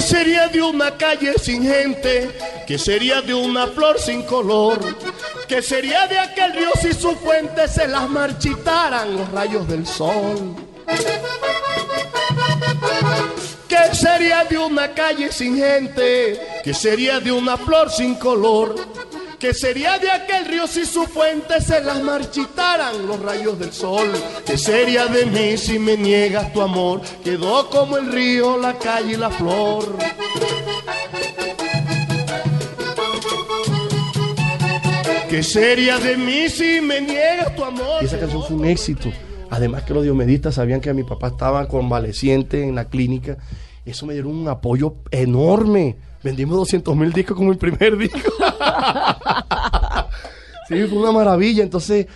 ¿Qué 0.00 0.06
sería 0.06 0.48
de 0.48 0.62
una 0.62 0.96
calle 0.96 1.34
sin 1.38 1.62
gente? 1.62 2.30
¿Qué 2.66 2.78
sería 2.78 3.20
de 3.20 3.34
una 3.34 3.66
flor 3.66 3.98
sin 4.00 4.22
color? 4.22 4.80
¿Qué 5.46 5.60
sería 5.60 6.06
de 6.06 6.18
aquel 6.18 6.54
río 6.54 6.70
si 6.80 6.94
sus 6.94 7.16
fuentes 7.18 7.72
se 7.72 7.86
las 7.86 8.08
marchitaran 8.08 9.14
los 9.14 9.30
rayos 9.30 9.68
del 9.68 9.86
sol? 9.86 10.56
¿Qué 13.68 13.94
sería 13.94 14.44
de 14.44 14.56
una 14.56 14.94
calle 14.94 15.30
sin 15.30 15.58
gente? 15.58 16.40
¿Qué 16.64 16.72
sería 16.72 17.20
de 17.20 17.32
una 17.32 17.58
flor 17.58 17.90
sin 17.90 18.14
color? 18.14 18.74
¿Qué 19.40 19.54
sería 19.54 19.98
de 19.98 20.10
aquel 20.10 20.44
río 20.44 20.66
si 20.66 20.84
sus 20.84 21.08
fuentes 21.08 21.64
se 21.64 21.82
las 21.82 22.02
marchitaran 22.02 23.06
los 23.06 23.18
rayos 23.20 23.58
del 23.58 23.72
sol? 23.72 24.12
¿Qué 24.44 24.58
sería 24.58 25.06
de 25.06 25.24
mí 25.24 25.56
si 25.56 25.78
me 25.78 25.96
niegas 25.96 26.52
tu 26.52 26.60
amor? 26.60 27.00
Quedó 27.24 27.70
como 27.70 27.96
el 27.96 28.12
río, 28.12 28.58
la 28.58 28.76
calle 28.76 29.14
y 29.14 29.16
la 29.16 29.30
flor. 29.30 29.96
¿Qué 35.30 35.42
sería 35.42 35.98
de 35.98 36.18
mí 36.18 36.50
si 36.50 36.82
me 36.82 37.00
niegas 37.00 37.56
tu 37.56 37.64
amor? 37.64 38.02
Y 38.02 38.04
esa 38.04 38.18
canción 38.18 38.44
fue 38.44 38.56
un 38.58 38.66
éxito. 38.66 39.10
Además 39.48 39.84
que 39.84 39.94
los 39.94 40.02
diomedistas 40.02 40.56
sabían 40.56 40.82
que 40.82 40.92
mi 40.92 41.04
papá 41.04 41.28
estaba 41.28 41.66
convaleciente 41.66 42.62
en 42.62 42.74
la 42.74 42.90
clínica. 42.90 43.38
Eso 43.86 44.04
me 44.04 44.12
dieron 44.12 44.36
un 44.36 44.48
apoyo 44.48 44.96
enorme. 45.10 45.96
Vendimos 46.22 46.56
200 46.56 46.96
mil 46.96 47.12
discos 47.12 47.36
como 47.36 47.52
el 47.52 47.58
primer 47.58 47.96
disco. 47.96 48.18
sí, 50.68 50.86
fue 50.86 50.98
una 50.98 51.12
maravilla. 51.12 51.62
Entonces, 51.62 52.06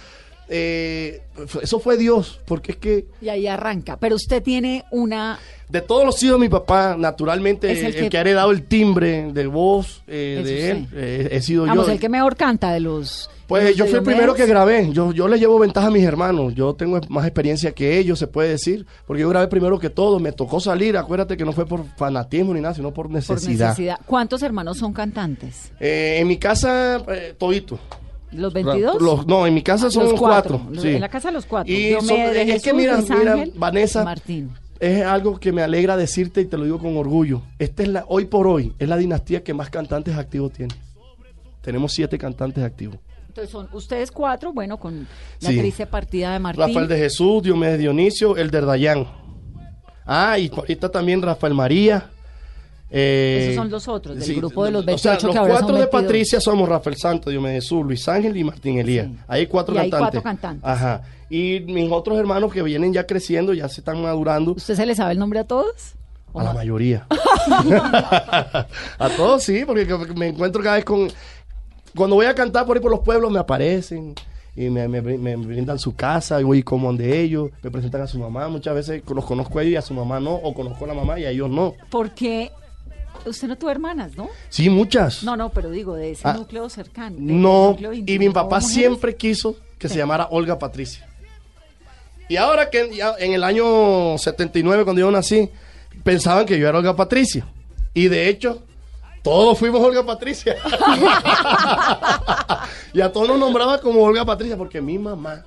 eh, 0.49 1.23
eso 1.63 1.79
fue 1.81 1.97
Dios, 1.97 2.41
porque 2.47 2.73
es 2.73 2.79
que... 2.79 3.07
Y 3.21 3.29
ahí 3.29 3.47
arranca. 3.47 3.97
Pero 3.99 4.17
usted 4.17 4.43
tiene 4.43 4.85
una... 4.91 5.39
De 5.69 5.81
todos 5.81 6.05
los 6.05 6.23
hijos 6.23 6.39
de 6.39 6.47
mi 6.47 6.49
papá, 6.51 6.95
naturalmente, 6.99 7.71
el 7.71 7.79
el, 7.87 7.95
que... 7.95 8.09
que- 8.11 8.19
ha 8.19 8.21
heredado 8.21 8.51
el 8.51 8.65
timbre 8.65 9.33
de 9.33 9.47
voz 9.47 10.03
eh, 10.07 10.43
de 10.45 10.71
él, 10.71 10.89
eh, 10.93 11.29
he 11.33 11.41
sido 11.41 11.65
Vamos, 11.67 11.87
yo. 11.87 11.93
el 11.93 11.99
que 11.99 12.09
mejor 12.09 12.37
canta 12.37 12.73
de 12.73 12.81
los... 12.81 13.31
Pues 13.47 13.65
los 13.65 13.77
yo 13.77 13.87
fui 13.87 13.97
el 13.97 14.03
primero 14.03 14.35
que 14.35 14.47
grabé. 14.47 14.91
Yo, 14.93 15.13
yo 15.13 15.29
le 15.29 15.39
llevo 15.39 15.59
ventaja 15.59 15.89
a 15.89 15.91
mis 15.91 16.03
hermanos. 16.05 16.55
Yo 16.55 16.75
tengo 16.75 16.99
más 17.11 17.27
experiencia 17.27 17.73
que 17.73 17.99
ellos, 17.99 18.19
se 18.19 18.27
puede 18.27 18.49
decir. 18.49 18.87
Porque 19.07 19.21
yo 19.21 19.29
grabé 19.29 19.49
primero 19.49 19.79
que 19.79 19.91
todos. 19.91 20.21
Me 20.23 20.33
tocó 20.33 20.61
salir. 20.61 20.97
Acuérdate 20.97 21.37
que 21.37 21.45
no 21.45 21.53
fue 21.53 21.67
por 21.67 21.85
fanatismo 21.99 22.55
ni 22.55 22.63
nada, 22.63 22.73
sino 22.75 22.95
por 22.95 23.07
Por 23.07 23.15
necesidad. 23.15 23.77
¿Cuántos 24.07 24.43
hermanos 24.43 24.79
son 24.79 24.95
cantantes? 24.95 25.73
Eh, 25.79 26.17
en 26.21 26.27
mi 26.29 26.39
casa, 26.39 27.05
todito. 27.37 27.79
¿Los 28.33 28.53
22? 28.53 29.01
Los- 29.01 29.27
no, 29.27 29.47
en 29.47 29.55
mi 29.55 29.63
casa 29.63 29.91
son 29.91 30.11
Los 30.11 30.21
cuatro. 30.21 30.61
Sí. 30.81 30.89
En 30.89 31.01
la 31.01 31.09
casa 31.09 31.31
los 31.31 31.47
cuatro. 31.47 31.73
Y 31.73 31.93
son- 32.01 32.19
es 32.19 32.47
Jesús, 32.47 32.63
que 32.63 32.73
mira, 32.75 32.97
Luis 32.97 33.11
mira, 33.11 33.33
Ángel, 33.35 33.53
Vanessa, 33.57 34.05
Martín. 34.05 34.51
es 34.81 35.05
algo 35.05 35.39
que 35.39 35.53
me 35.53 35.63
alegra 35.63 35.97
decirte 35.97 36.41
y 36.41 36.47
te 36.47 36.57
lo 36.59 36.65
digo 36.65 36.79
con 36.79 36.97
orgullo. 36.97 37.43
Esta 37.59 37.83
es 37.85 37.89
la, 37.91 38.05
hoy 38.09 38.25
por 38.25 38.47
hoy, 38.49 38.73
es 38.79 38.89
la 38.89 38.97
dinastía 38.97 39.45
que 39.45 39.55
más 39.55 39.71
cantantes 39.71 40.17
activos 40.17 40.53
tiene. 40.53 40.75
Tenemos 41.63 41.93
siete 41.93 42.19
cantantes 42.19 42.63
activos. 42.65 42.99
Entonces 43.29 43.51
son 43.51 43.69
ustedes 43.73 44.11
cuatro, 44.13 44.53
bueno, 44.53 44.79
con 44.79 45.07
la 45.41 45.49
Sí. 45.51 45.59
triste 45.59 45.87
partida 45.87 46.33
de 46.33 46.39
Martín. 46.39 46.61
Rafael 46.67 46.87
de 46.89 46.99
Jesús, 46.99 47.43
Diomedes 47.43 47.79
Dionisio, 47.79 48.37
el 48.37 48.51
de 48.51 48.61
Dayán. 48.61 49.07
Ah, 50.07 50.39
y 50.39 50.51
ahorita 50.55 50.89
también 50.91 51.23
Rafael 51.23 51.55
María. 51.55 52.11
Eh, 52.97 53.41
Esos 53.51 53.57
son 53.57 53.71
los 53.71 53.89
otros, 53.89 54.17
del 54.17 54.25
sí, 54.25 54.35
grupo 54.37 54.65
de 54.65 54.71
los 54.71 54.83
o 54.87 54.99
sea, 54.99 55.13
28 55.13 55.27
los 55.27 55.33
que 55.35 55.39
ahora 55.39 55.55
son 55.55 55.61
cuatro 55.63 55.75
de 55.77 55.81
22. 55.83 56.03
Patricia 56.03 56.41
somos 56.41 56.69
Rafael 56.69 56.97
Santos, 56.97 57.31
Diomedes 57.33 57.65
Jesús, 57.65 57.85
Luis 57.85 58.09
Ángel 58.09 58.37
y 58.37 58.45
Martín 58.45 58.79
Elías. 58.79 59.07
Sí. 59.09 59.17
Hay 59.27 59.47
cuatro 59.49 59.75
Y 59.75 59.79
hay 59.79 59.91
cantantes. 59.91 60.21
cuatro 60.21 60.23
cantantes. 60.23 60.65
Ajá. 60.65 61.03
Y 61.29 61.61
mis 61.61 61.91
otros 61.91 62.17
hermanos 62.19 62.53
que 62.53 62.63
vienen 62.63 62.93
ya 62.93 63.05
creciendo, 63.07 63.53
ya 63.53 63.69
se 63.69 63.81
están 63.81 64.01
madurando. 64.01 64.53
¿Usted 64.53 64.77
se 64.77 64.87
le 64.87 64.95
sabe 64.95 65.13
el 65.13 65.19
nombre 65.19 65.41
a 65.41 65.45
todos? 65.45 65.95
¿O 66.33 66.41
A 66.41 66.45
la 66.45 66.53
mayoría. 66.53 67.07
a 68.99 69.09
todos 69.17 69.43
sí, 69.43 69.65
porque 69.67 69.87
me 70.17 70.29
encuentro 70.29 70.63
cada 70.63 70.77
vez 70.77 70.85
con... 70.85 71.09
Cuando 71.97 72.17
voy 72.17 72.27
a 72.27 72.35
cantar 72.35 72.67
por 72.67 72.77
ahí 72.77 72.83
por 72.83 72.91
los 72.91 73.01
pueblos 73.01 73.31
me 73.31 73.39
aparecen 73.39 74.15
y 74.57 74.69
me, 74.69 74.89
me- 74.89 75.01
me 75.01 75.37
brindan 75.37 75.79
su 75.79 75.95
casa 75.95 76.41
y 76.41 76.45
voy 76.45 76.59
y 76.59 76.63
como 76.63 76.93
de 76.93 77.21
ellos, 77.21 77.51
me 77.63 77.71
presentan 77.71 78.03
a 78.03 78.07
su 78.09 78.19
mamá. 78.19 78.49
Muchas 78.49 78.75
veces 78.75 79.03
los 79.13 79.25
conozco 79.25 79.59
a 79.59 79.63
ellos 79.63 79.73
y 79.73 79.77
a 79.77 79.83
su 79.83 79.95
mamá 79.95 80.19
no, 80.21 80.35
o 80.35 80.53
conozco 80.55 80.85
a 80.85 80.89
la 80.89 80.95
mamá 80.95 81.19
y 81.21 81.25
a 81.25 81.31
ellos 81.31 81.49
no. 81.51 81.75
Porque 81.91 82.51
usted 83.27 83.49
no 83.49 83.57
tuvo 83.57 83.71
hermanas, 83.71 84.17
¿no? 84.17 84.29
Sí, 84.49 84.71
muchas. 84.71 85.23
No, 85.25 85.37
no, 85.37 85.51
pero 85.51 85.71
digo, 85.71 85.95
de 85.95 86.13
ese 86.13 86.27
Ah, 86.29 86.35
núcleo 86.35 86.69
cercano. 86.69 87.17
No, 87.19 87.71
núcleo 87.71 87.93
y 87.93 88.03
mi 88.19 88.27
¿no 88.27 88.33
papá 88.33 88.57
mujeres? 88.57 88.75
siempre 88.75 89.17
quiso 89.17 89.57
que 89.79 89.89
se 89.89 89.97
llamara 89.97 90.29
Olga 90.31 90.59
Patricia. 90.59 91.07
Y 92.29 92.37
ahora 92.37 92.71
que 92.71 92.95
ya 92.97 93.15
en 93.19 93.35
el 93.35 93.45
año 93.45 94.17
79, 94.17 94.85
cuando 94.85 95.01
yo 95.01 95.11
nací, 95.11 95.51
pensaban 96.03 96.47
que 96.47 96.59
yo 96.59 96.69
era 96.69 96.79
Olga 96.79 96.97
Patricia. 96.97 97.47
Y 97.93 98.09
de 98.09 98.29
hecho, 98.29 98.63
todos 99.23 99.59
fuimos 99.59 99.81
Olga 99.83 100.05
Patricia. 100.05 100.57
y 102.93 103.01
a 103.01 103.13
todos 103.13 103.29
nos 103.29 103.39
nombraba 103.39 103.81
como 103.81 104.03
Olga 104.03 104.25
Patricia, 104.25 104.57
porque 104.57 104.81
mi 104.81 104.99
mamá 104.99 105.45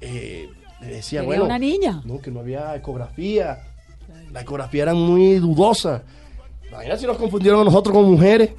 eh, 0.00 0.48
le 0.80 0.86
decía, 0.86 1.20
Quería 1.20 1.26
bueno, 1.26 1.44
una 1.44 1.58
niña. 1.58 2.00
no, 2.04 2.20
que 2.20 2.30
no 2.30 2.40
había 2.40 2.74
ecografía. 2.76 3.58
La 4.32 4.40
ecografía 4.42 4.82
era 4.84 4.94
muy 4.94 5.36
dudosa. 5.36 6.02
Imagina 6.68 6.96
si 6.96 7.06
nos 7.06 7.16
confundieron 7.16 7.60
a 7.60 7.64
nosotros 7.64 7.94
con 7.94 8.04
mujeres. 8.10 8.50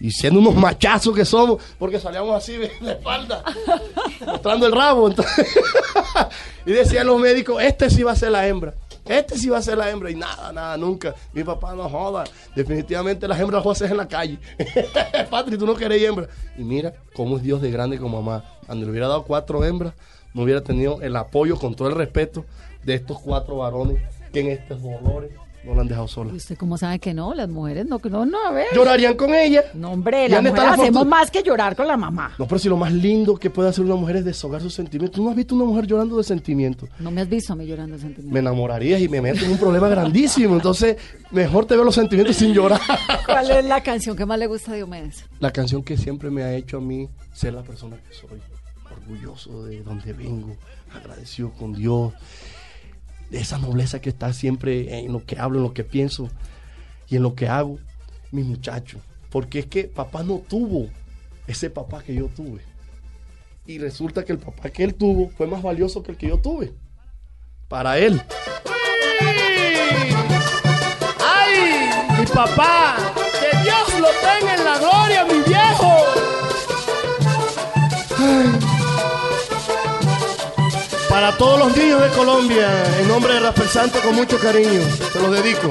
Y 0.00 0.10
siendo 0.10 0.40
unos 0.40 0.56
machazos 0.56 1.14
que 1.14 1.24
somos, 1.24 1.62
porque 1.78 2.00
salíamos 2.00 2.34
así 2.36 2.54
de, 2.56 2.70
de 2.80 2.90
espalda, 2.92 3.42
mostrando 4.26 4.66
el 4.66 4.72
rabo. 4.72 5.08
entonces- 5.08 5.54
y 6.66 6.72
decían 6.72 7.06
los 7.06 7.18
médicos, 7.20 7.62
este 7.62 7.88
sí 7.88 8.02
va 8.02 8.12
a 8.12 8.16
ser 8.16 8.32
la 8.32 8.46
hembra. 8.46 8.74
Este 9.06 9.38
sí 9.38 9.48
va 9.48 9.58
a 9.58 9.62
ser 9.62 9.78
la 9.78 9.88
hembra. 9.90 10.10
Y 10.10 10.16
nada, 10.16 10.52
nada, 10.52 10.76
nunca. 10.76 11.14
Mi 11.32 11.44
papá 11.44 11.74
no 11.74 11.88
joda. 11.88 12.24
Definitivamente 12.56 13.28
las 13.28 13.38
hembras 13.38 13.58
las 13.58 13.64
voy 13.64 13.70
a 13.70 13.74
hacer 13.74 13.90
en 13.92 13.96
la 13.98 14.08
calle. 14.08 14.38
Patri, 15.30 15.56
tú 15.56 15.64
no 15.66 15.74
querés 15.74 16.02
hembra. 16.02 16.26
Y 16.58 16.64
mira 16.64 16.92
cómo 17.14 17.36
es 17.36 17.42
Dios 17.42 17.62
de 17.62 17.70
grande 17.70 17.98
como 17.98 18.20
mamá. 18.20 18.44
Cuando 18.66 18.84
le 18.86 18.90
hubiera 18.90 19.08
dado 19.08 19.22
cuatro 19.24 19.64
hembras, 19.64 19.94
no 20.34 20.42
hubiera 20.42 20.62
tenido 20.62 21.00
el 21.02 21.14
apoyo 21.16 21.56
con 21.58 21.74
todo 21.76 21.88
el 21.88 21.94
respeto 21.94 22.44
de 22.82 22.94
estos 22.94 23.20
cuatro 23.20 23.58
varones 23.58 24.02
que 24.32 24.40
en 24.40 24.48
estos 24.48 24.82
dolores 24.82 25.30
no 25.64 25.74
la 25.74 25.80
han 25.82 25.88
dejado 25.88 26.08
sola. 26.08 26.32
¿Y 26.32 26.36
usted 26.36 26.56
cómo 26.56 26.76
sabe 26.76 26.98
que 26.98 27.14
no? 27.14 27.34
Las 27.34 27.48
mujeres 27.48 27.86
no, 27.86 28.00
no, 28.02 28.26
no, 28.26 28.38
a 28.46 28.50
ver. 28.52 28.66
Llorarían 28.74 29.16
con 29.16 29.34
ella. 29.34 29.64
No, 29.74 29.92
hombre, 29.92 30.26
¿Y 30.26 30.28
las 30.28 30.42
mujeres 30.42 30.64
la 30.64 30.72
hacemos 30.72 31.06
más 31.06 31.30
que 31.30 31.42
llorar 31.42 31.74
con 31.74 31.86
la 31.86 31.96
mamá. 31.96 32.32
No, 32.38 32.46
pero 32.46 32.58
si 32.58 32.68
lo 32.68 32.76
más 32.76 32.92
lindo 32.92 33.36
que 33.36 33.50
puede 33.50 33.68
hacer 33.68 33.84
una 33.84 33.94
mujer 33.96 34.16
es 34.16 34.24
deshogar 34.24 34.60
sus 34.60 34.74
sentimientos. 34.74 35.16
¿Tú 35.16 35.24
no 35.24 35.30
has 35.30 35.36
visto 35.36 35.54
una 35.54 35.64
mujer 35.64 35.86
llorando 35.86 36.16
de 36.16 36.24
sentimientos? 36.24 36.88
No 36.98 37.10
me 37.10 37.22
has 37.22 37.28
visto 37.28 37.52
a 37.52 37.56
mí 37.56 37.66
llorando 37.66 37.96
de 37.96 38.02
Me 38.02 38.08
sentimientos. 38.08 38.38
enamorarías 38.40 39.00
y 39.00 39.08
me 39.08 39.20
meto 39.20 39.44
en 39.44 39.52
un 39.52 39.58
problema 39.58 39.88
grandísimo. 39.88 40.54
Entonces, 40.54 40.96
mejor 41.30 41.66
te 41.66 41.74
veo 41.74 41.84
los 41.84 41.94
sentimientos 41.94 42.36
sin 42.36 42.52
llorar. 42.52 42.80
¿Cuál 43.26 43.50
es 43.50 43.64
la 43.64 43.82
canción 43.82 44.16
que 44.16 44.26
más 44.26 44.38
le 44.38 44.46
gusta 44.46 44.72
a 44.72 44.74
Diomedes? 44.74 45.24
La 45.40 45.50
canción 45.50 45.82
que 45.82 45.96
siempre 45.96 46.30
me 46.30 46.42
ha 46.42 46.54
hecho 46.54 46.78
a 46.78 46.80
mí 46.80 47.08
ser 47.32 47.54
la 47.54 47.62
persona 47.62 47.96
que 47.96 48.14
soy. 48.14 48.40
Orgulloso 48.90 49.64
de 49.64 49.82
donde 49.82 50.12
vengo, 50.12 50.56
agradecido 50.94 51.50
con 51.52 51.72
Dios. 51.72 52.12
Esa 53.38 53.58
nobleza 53.58 54.00
que 54.00 54.10
está 54.10 54.32
siempre 54.32 55.00
en 55.00 55.12
lo 55.12 55.24
que 55.24 55.38
hablo, 55.38 55.58
en 55.58 55.64
lo 55.64 55.74
que 55.74 55.84
pienso 55.84 56.28
y 57.08 57.16
en 57.16 57.22
lo 57.22 57.34
que 57.34 57.48
hago. 57.48 57.78
Mi 58.30 58.42
muchacho. 58.42 58.98
Porque 59.30 59.60
es 59.60 59.66
que 59.66 59.84
papá 59.84 60.22
no 60.22 60.38
tuvo 60.38 60.88
ese 61.46 61.70
papá 61.70 62.02
que 62.02 62.14
yo 62.14 62.28
tuve. 62.28 62.62
Y 63.66 63.78
resulta 63.78 64.24
que 64.24 64.32
el 64.32 64.38
papá 64.38 64.68
que 64.70 64.84
él 64.84 64.94
tuvo 64.94 65.30
fue 65.30 65.46
más 65.46 65.62
valioso 65.62 66.02
que 66.02 66.12
el 66.12 66.18
que 66.18 66.28
yo 66.28 66.38
tuve. 66.38 66.72
Para 67.68 67.98
él. 67.98 68.20
¡Ay! 71.18 71.90
Mi 72.18 72.26
papá, 72.26 72.83
Para 81.14 81.30
todos 81.36 81.60
los 81.60 81.76
niños 81.76 82.02
de 82.02 82.08
Colombia, 82.08 82.68
en 82.98 83.06
nombre 83.06 83.34
de 83.34 83.38
Rafael 83.38 83.68
Santo, 83.68 84.00
con 84.00 84.16
mucho 84.16 84.36
cariño, 84.36 84.80
te 85.12 85.20
lo 85.20 85.30
dedico. 85.30 85.68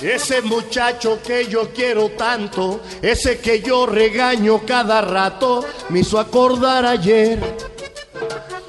Ese 0.00 0.40
muchacho 0.40 1.18
que 1.22 1.46
yo 1.46 1.68
quiero 1.68 2.08
tanto, 2.08 2.80
ese 3.02 3.38
que 3.38 3.60
yo 3.60 3.84
regaño 3.84 4.62
cada 4.64 5.02
rato, 5.02 5.62
me 5.90 6.00
hizo 6.00 6.18
acordar 6.18 6.86
ayer 6.86 7.38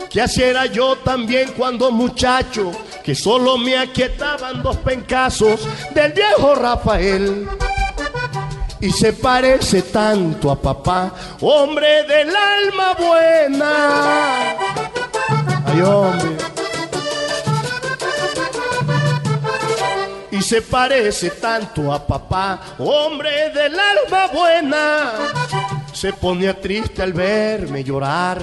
que 0.09 0.19
así 0.19 0.43
era 0.43 0.65
yo 0.65 0.97
también 0.97 1.53
cuando 1.55 1.89
muchacho, 1.89 2.73
que 3.01 3.15
solo 3.15 3.57
me 3.57 3.77
aquietaban 3.77 4.61
dos 4.61 4.75
pencazos 4.75 5.69
del 5.95 6.11
viejo 6.11 6.53
Rafael. 6.53 7.47
Y 8.81 8.91
se 8.91 9.13
parece 9.13 9.83
tanto 9.83 10.49
a 10.49 10.59
papá, 10.59 11.13
hombre 11.39 12.03
del 12.03 12.29
alma 12.35 12.93
buena. 12.95 14.55
Ay, 15.65 15.81
hombre. 15.81 16.37
Y 20.31 20.41
se 20.41 20.63
parece 20.63 21.29
tanto 21.29 21.93
a 21.93 22.05
papá, 22.07 22.59
hombre 22.79 23.51
del 23.51 23.79
alma 23.79 24.27
buena. 24.33 25.11
Se 26.01 26.13
ponía 26.13 26.59
triste 26.59 27.03
al 27.03 27.13
verme 27.13 27.83
llorar 27.83 28.41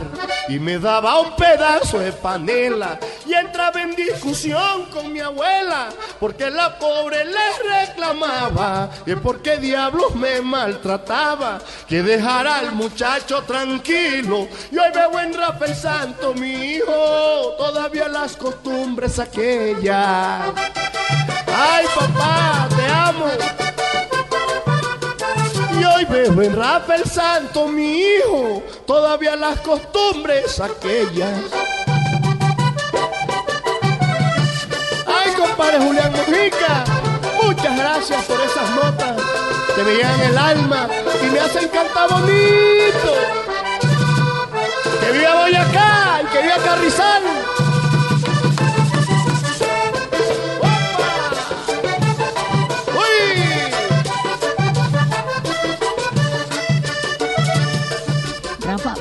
y 0.48 0.60
me 0.60 0.78
daba 0.78 1.18
un 1.18 1.34
pedazo 1.34 1.98
de 1.98 2.12
panela 2.12 3.00
y 3.26 3.34
entraba 3.34 3.82
en 3.82 3.96
discusión 3.96 4.84
con 4.92 5.12
mi 5.12 5.18
abuela 5.18 5.88
porque 6.20 6.48
la 6.52 6.78
pobre 6.78 7.24
le 7.24 7.84
reclamaba 7.84 8.88
y 9.04 9.16
por 9.16 9.42
qué 9.42 9.56
diablos 9.56 10.14
me 10.14 10.40
maltrataba 10.40 11.58
que 11.88 12.00
dejara 12.00 12.58
al 12.58 12.76
muchacho 12.76 13.42
tranquilo. 13.42 14.46
Y 14.70 14.78
hoy 14.78 14.92
veo 14.94 15.18
en 15.18 15.34
Rafael 15.34 15.74
Santo 15.74 16.34
mi 16.34 16.76
hijo 16.76 17.56
todavía 17.58 18.06
las 18.06 18.36
costumbres 18.36 19.18
aquellas. 19.18 20.52
Ay 21.48 21.86
papá 21.96 22.68
te 22.76 22.86
amo 22.86 23.26
y 25.80 25.84
hoy 25.84 26.04
veo 26.04 26.42
en 26.42 26.56
Rafael 26.56 27.04
Santo, 27.04 27.68
mi 27.68 28.00
hijo, 28.00 28.62
todavía 28.86 29.36
las 29.36 29.60
costumbres 29.60 30.60
aquellas. 30.60 31.40
Ay, 35.06 35.32
compadre 35.36 35.78
Julián 35.78 36.12
Mujica, 36.12 36.84
muchas 37.42 37.78
gracias 37.78 38.24
por 38.24 38.40
esas 38.40 38.70
notas 38.70 39.22
que 39.74 39.82
me 39.82 39.94
llegan 39.94 40.20
el 40.20 40.38
alma 40.38 40.88
y 41.22 41.26
me 41.30 41.40
hacen 41.40 41.68
cantar 41.68 42.10
bonito. 42.10 43.14
Que 45.00 45.12
viva 45.12 45.42
Boyacá 45.42 46.22
y 46.22 46.26
que 46.26 46.42
viva 46.42 46.56
Carrizal. 46.56 47.67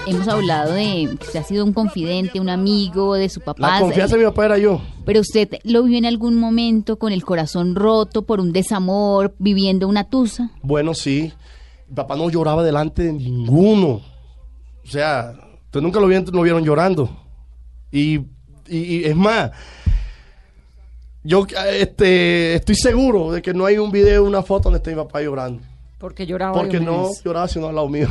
Hemos 0.09 0.27
hablado 0.27 0.73
de 0.73 1.09
que 1.19 1.25
usted 1.25 1.39
ha 1.39 1.43
sido 1.43 1.63
un 1.65 1.73
confidente, 1.73 2.39
un 2.39 2.49
amigo 2.49 3.15
de 3.15 3.29
su 3.29 3.41
papá. 3.41 3.73
La 3.73 3.79
confianza 3.79 4.15
de 4.15 4.23
mi 4.23 4.29
papá 4.29 4.45
era 4.45 4.57
yo. 4.57 4.81
Pero 5.05 5.21
usted 5.21 5.49
lo 5.63 5.83
vio 5.83 5.97
en 5.97 6.05
algún 6.05 6.35
momento 6.35 6.97
con 6.97 7.11
el 7.13 7.23
corazón 7.23 7.75
roto 7.75 8.23
por 8.23 8.39
un 8.39 8.51
desamor, 8.53 9.33
viviendo 9.39 9.87
una 9.87 10.05
tusa. 10.09 10.51
Bueno, 10.61 10.93
sí. 10.93 11.31
Mi 11.89 11.95
papá 11.95 12.15
no 12.15 12.29
lloraba 12.29 12.63
delante 12.63 13.03
de 13.03 13.13
ninguno. 13.13 14.01
O 14.83 14.89
sea, 14.89 15.33
ustedes 15.65 15.83
nunca 15.83 15.99
lo 15.99 16.07
vieron, 16.07 16.25
lo 16.33 16.41
vieron 16.41 16.63
llorando. 16.63 17.09
Y, 17.91 18.17
y- 18.17 18.25
y 18.97 19.03
es 19.05 19.15
más, 19.15 19.51
yo 21.23 21.45
este, 21.71 22.55
estoy 22.55 22.75
seguro 22.75 23.31
de 23.31 23.41
que 23.41 23.53
no 23.53 23.65
hay 23.65 23.77
un 23.77 23.91
video, 23.91 24.23
una 24.23 24.41
foto 24.43 24.63
donde 24.65 24.77
esté 24.77 24.91
mi 24.91 24.97
papá 24.97 25.21
llorando. 25.21 25.61
Porque 25.97 26.25
lloraba. 26.25 26.53
Porque 26.53 26.79
no 26.79 27.09
lloraba 27.25 27.47
sino 27.47 27.67
al 27.67 27.75
lado 27.75 27.89
mío. 27.89 28.07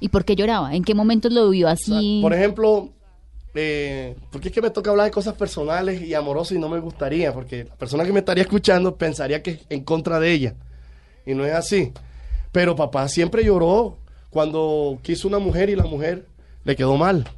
¿Y 0.00 0.08
por 0.08 0.24
qué 0.24 0.36
lloraba? 0.36 0.74
¿En 0.74 0.84
qué 0.84 0.94
momentos 0.94 1.32
lo 1.32 1.48
vio 1.50 1.68
así? 1.68 2.20
Por 2.22 2.34
ejemplo, 2.34 2.90
eh, 3.54 4.14
porque 4.30 4.48
es 4.48 4.54
que 4.54 4.60
me 4.60 4.70
toca 4.70 4.90
hablar 4.90 5.06
de 5.06 5.10
cosas 5.10 5.34
personales 5.34 6.02
y 6.02 6.12
amorosas 6.12 6.56
y 6.56 6.60
no 6.60 6.68
me 6.68 6.78
gustaría, 6.78 7.32
porque 7.32 7.64
la 7.64 7.74
persona 7.76 8.04
que 8.04 8.12
me 8.12 8.18
estaría 8.18 8.42
escuchando 8.42 8.96
pensaría 8.96 9.42
que 9.42 9.52
es 9.52 9.60
en 9.70 9.84
contra 9.84 10.20
de 10.20 10.32
ella. 10.32 10.54
Y 11.24 11.34
no 11.34 11.44
es 11.44 11.54
así. 11.54 11.92
Pero 12.52 12.76
papá 12.76 13.08
siempre 13.08 13.44
lloró 13.44 13.96
cuando 14.30 14.98
quiso 15.02 15.28
una 15.28 15.38
mujer 15.38 15.70
y 15.70 15.76
la 15.76 15.84
mujer 15.84 16.26
le 16.64 16.76
quedó 16.76 16.96
mal. 16.96 17.28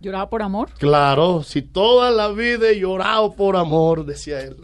¿Lloraba 0.00 0.28
por 0.30 0.42
amor? 0.42 0.70
Claro, 0.78 1.42
si 1.42 1.62
toda 1.62 2.10
la 2.10 2.28
vida 2.28 2.70
he 2.70 2.80
llorado 2.80 3.34
por 3.34 3.56
amor, 3.56 4.04
decía 4.04 4.40
él. 4.40 4.56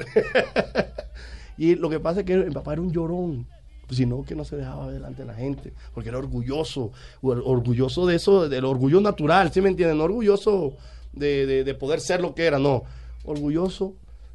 y 1.58 1.76
lo 1.76 1.90
que 1.90 2.00
pasa 2.00 2.20
es 2.20 2.26
que 2.26 2.36
mi 2.36 2.50
papá 2.52 2.72
era 2.72 2.82
un 2.82 2.92
llorón, 2.92 3.46
sino 3.90 4.22
que 4.22 4.34
no 4.34 4.44
se 4.44 4.56
dejaba 4.56 4.86
ver 4.86 4.94
delante 4.96 5.22
de 5.22 5.26
la 5.28 5.34
gente, 5.34 5.72
porque 5.94 6.08
era 6.10 6.18
orgulloso, 6.18 6.92
or- 7.22 7.42
orgulloso 7.44 8.06
de 8.06 8.16
eso, 8.16 8.48
del 8.48 8.64
orgullo 8.64 9.00
natural, 9.00 9.50
¿sí 9.52 9.60
me 9.60 9.68
entienden? 9.70 9.98
No 9.98 10.04
orgulloso 10.04 10.74
de, 11.12 11.46
de- 11.46 11.64
de 11.64 11.74
poder 11.74 12.00
ser 12.00 12.20
lo 12.20 12.34
que 12.34 12.44
era, 12.46 12.58
no, 12.58 12.82
orgulloso 13.24 13.94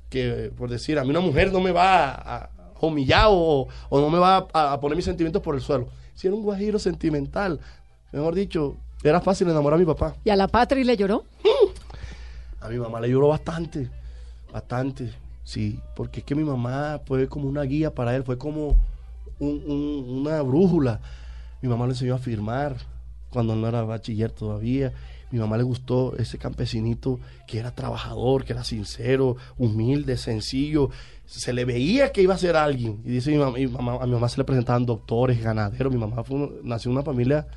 que, 0.09 0.51
por 0.57 0.69
decir, 0.69 0.99
a 0.99 1.03
mí 1.03 1.09
una 1.09 1.19
mujer 1.19 1.51
no 1.51 1.59
me 1.59 1.71
va 1.71 2.09
a, 2.11 2.37
a 2.45 2.49
humillar 2.81 3.25
o, 3.29 3.67
o 3.89 4.01
no 4.01 4.09
me 4.09 4.19
va 4.19 4.47
a, 4.53 4.73
a 4.73 4.79
poner 4.79 4.95
mis 4.95 5.05
sentimientos 5.05 5.41
por 5.41 5.55
el 5.55 5.61
suelo. 5.61 5.87
Si 6.15 6.27
era 6.27 6.35
un 6.35 6.43
guajiro 6.43 6.77
sentimental, 6.79 7.59
mejor 8.11 8.35
dicho, 8.35 8.75
era 9.03 9.19
fácil 9.21 9.49
enamorar 9.49 9.77
a 9.77 9.79
mi 9.79 9.85
papá. 9.85 10.15
¿Y 10.23 10.29
a 10.29 10.35
la 10.35 10.47
patria 10.47 10.83
le 10.83 10.95
lloró? 10.97 11.23
A 12.61 12.69
mi 12.69 12.77
mamá 12.77 13.01
le 13.01 13.09
lloró 13.09 13.27
bastante, 13.27 13.89
bastante, 14.51 15.11
sí, 15.43 15.79
porque 15.95 16.19
es 16.21 16.25
que 16.25 16.35
mi 16.35 16.43
mamá 16.43 17.01
fue 17.05 17.27
como 17.27 17.47
una 17.47 17.63
guía 17.63 17.93
para 17.93 18.15
él, 18.15 18.23
fue 18.23 18.37
como 18.37 18.77
un- 19.43 19.63
un- 19.71 20.17
una 20.21 20.41
brújula. 20.41 20.99
Mi 21.62 21.69
mamá 21.69 21.86
le 21.86 21.91
enseñó 21.93 22.15
a 22.15 22.19
firmar 22.19 22.75
cuando 23.29 23.56
no 23.56 23.67
era 23.67 23.84
bachiller 23.84 24.32
todavía. 24.32 24.93
Mi 25.32 25.39
mamá 25.39 25.58
le 25.58 25.63
gustó 25.63 26.15
ese 26.17 26.38
campesinito 26.38 27.19
que 27.47 27.58
era 27.58 27.73
trabajador, 27.73 28.45
que 28.45 28.53
era 28.53 28.63
sincero, 28.63 29.36
humilde, 29.58 30.15
sencillo. 30.17 30.89
Se 31.25 31.53
le 31.53 31.65
veía 31.65 32.12
que 32.12 32.21
iba 32.21 32.36
a 32.36 32.38
ser 32.38 32.56
alguien. 32.56 33.01
Y 33.03 33.10
dice 33.10 33.32
mi 33.32 33.38
mamá, 33.38 33.58
mi 33.58 33.65
mamá- 33.67 33.97
a 34.01 34.06
mi 34.06 34.12
mamá 34.13 34.29
se 34.29 34.38
le 34.38 34.43
presentaban 34.43 34.86
doctores, 34.86 35.41
ganaderos. 35.41 35.91
Mi 35.91 35.97
mamá 35.99 36.23
fue 36.23 36.51
nació 36.63 36.91
en 36.91 36.97
una 36.97 37.03
familia, 37.03 37.47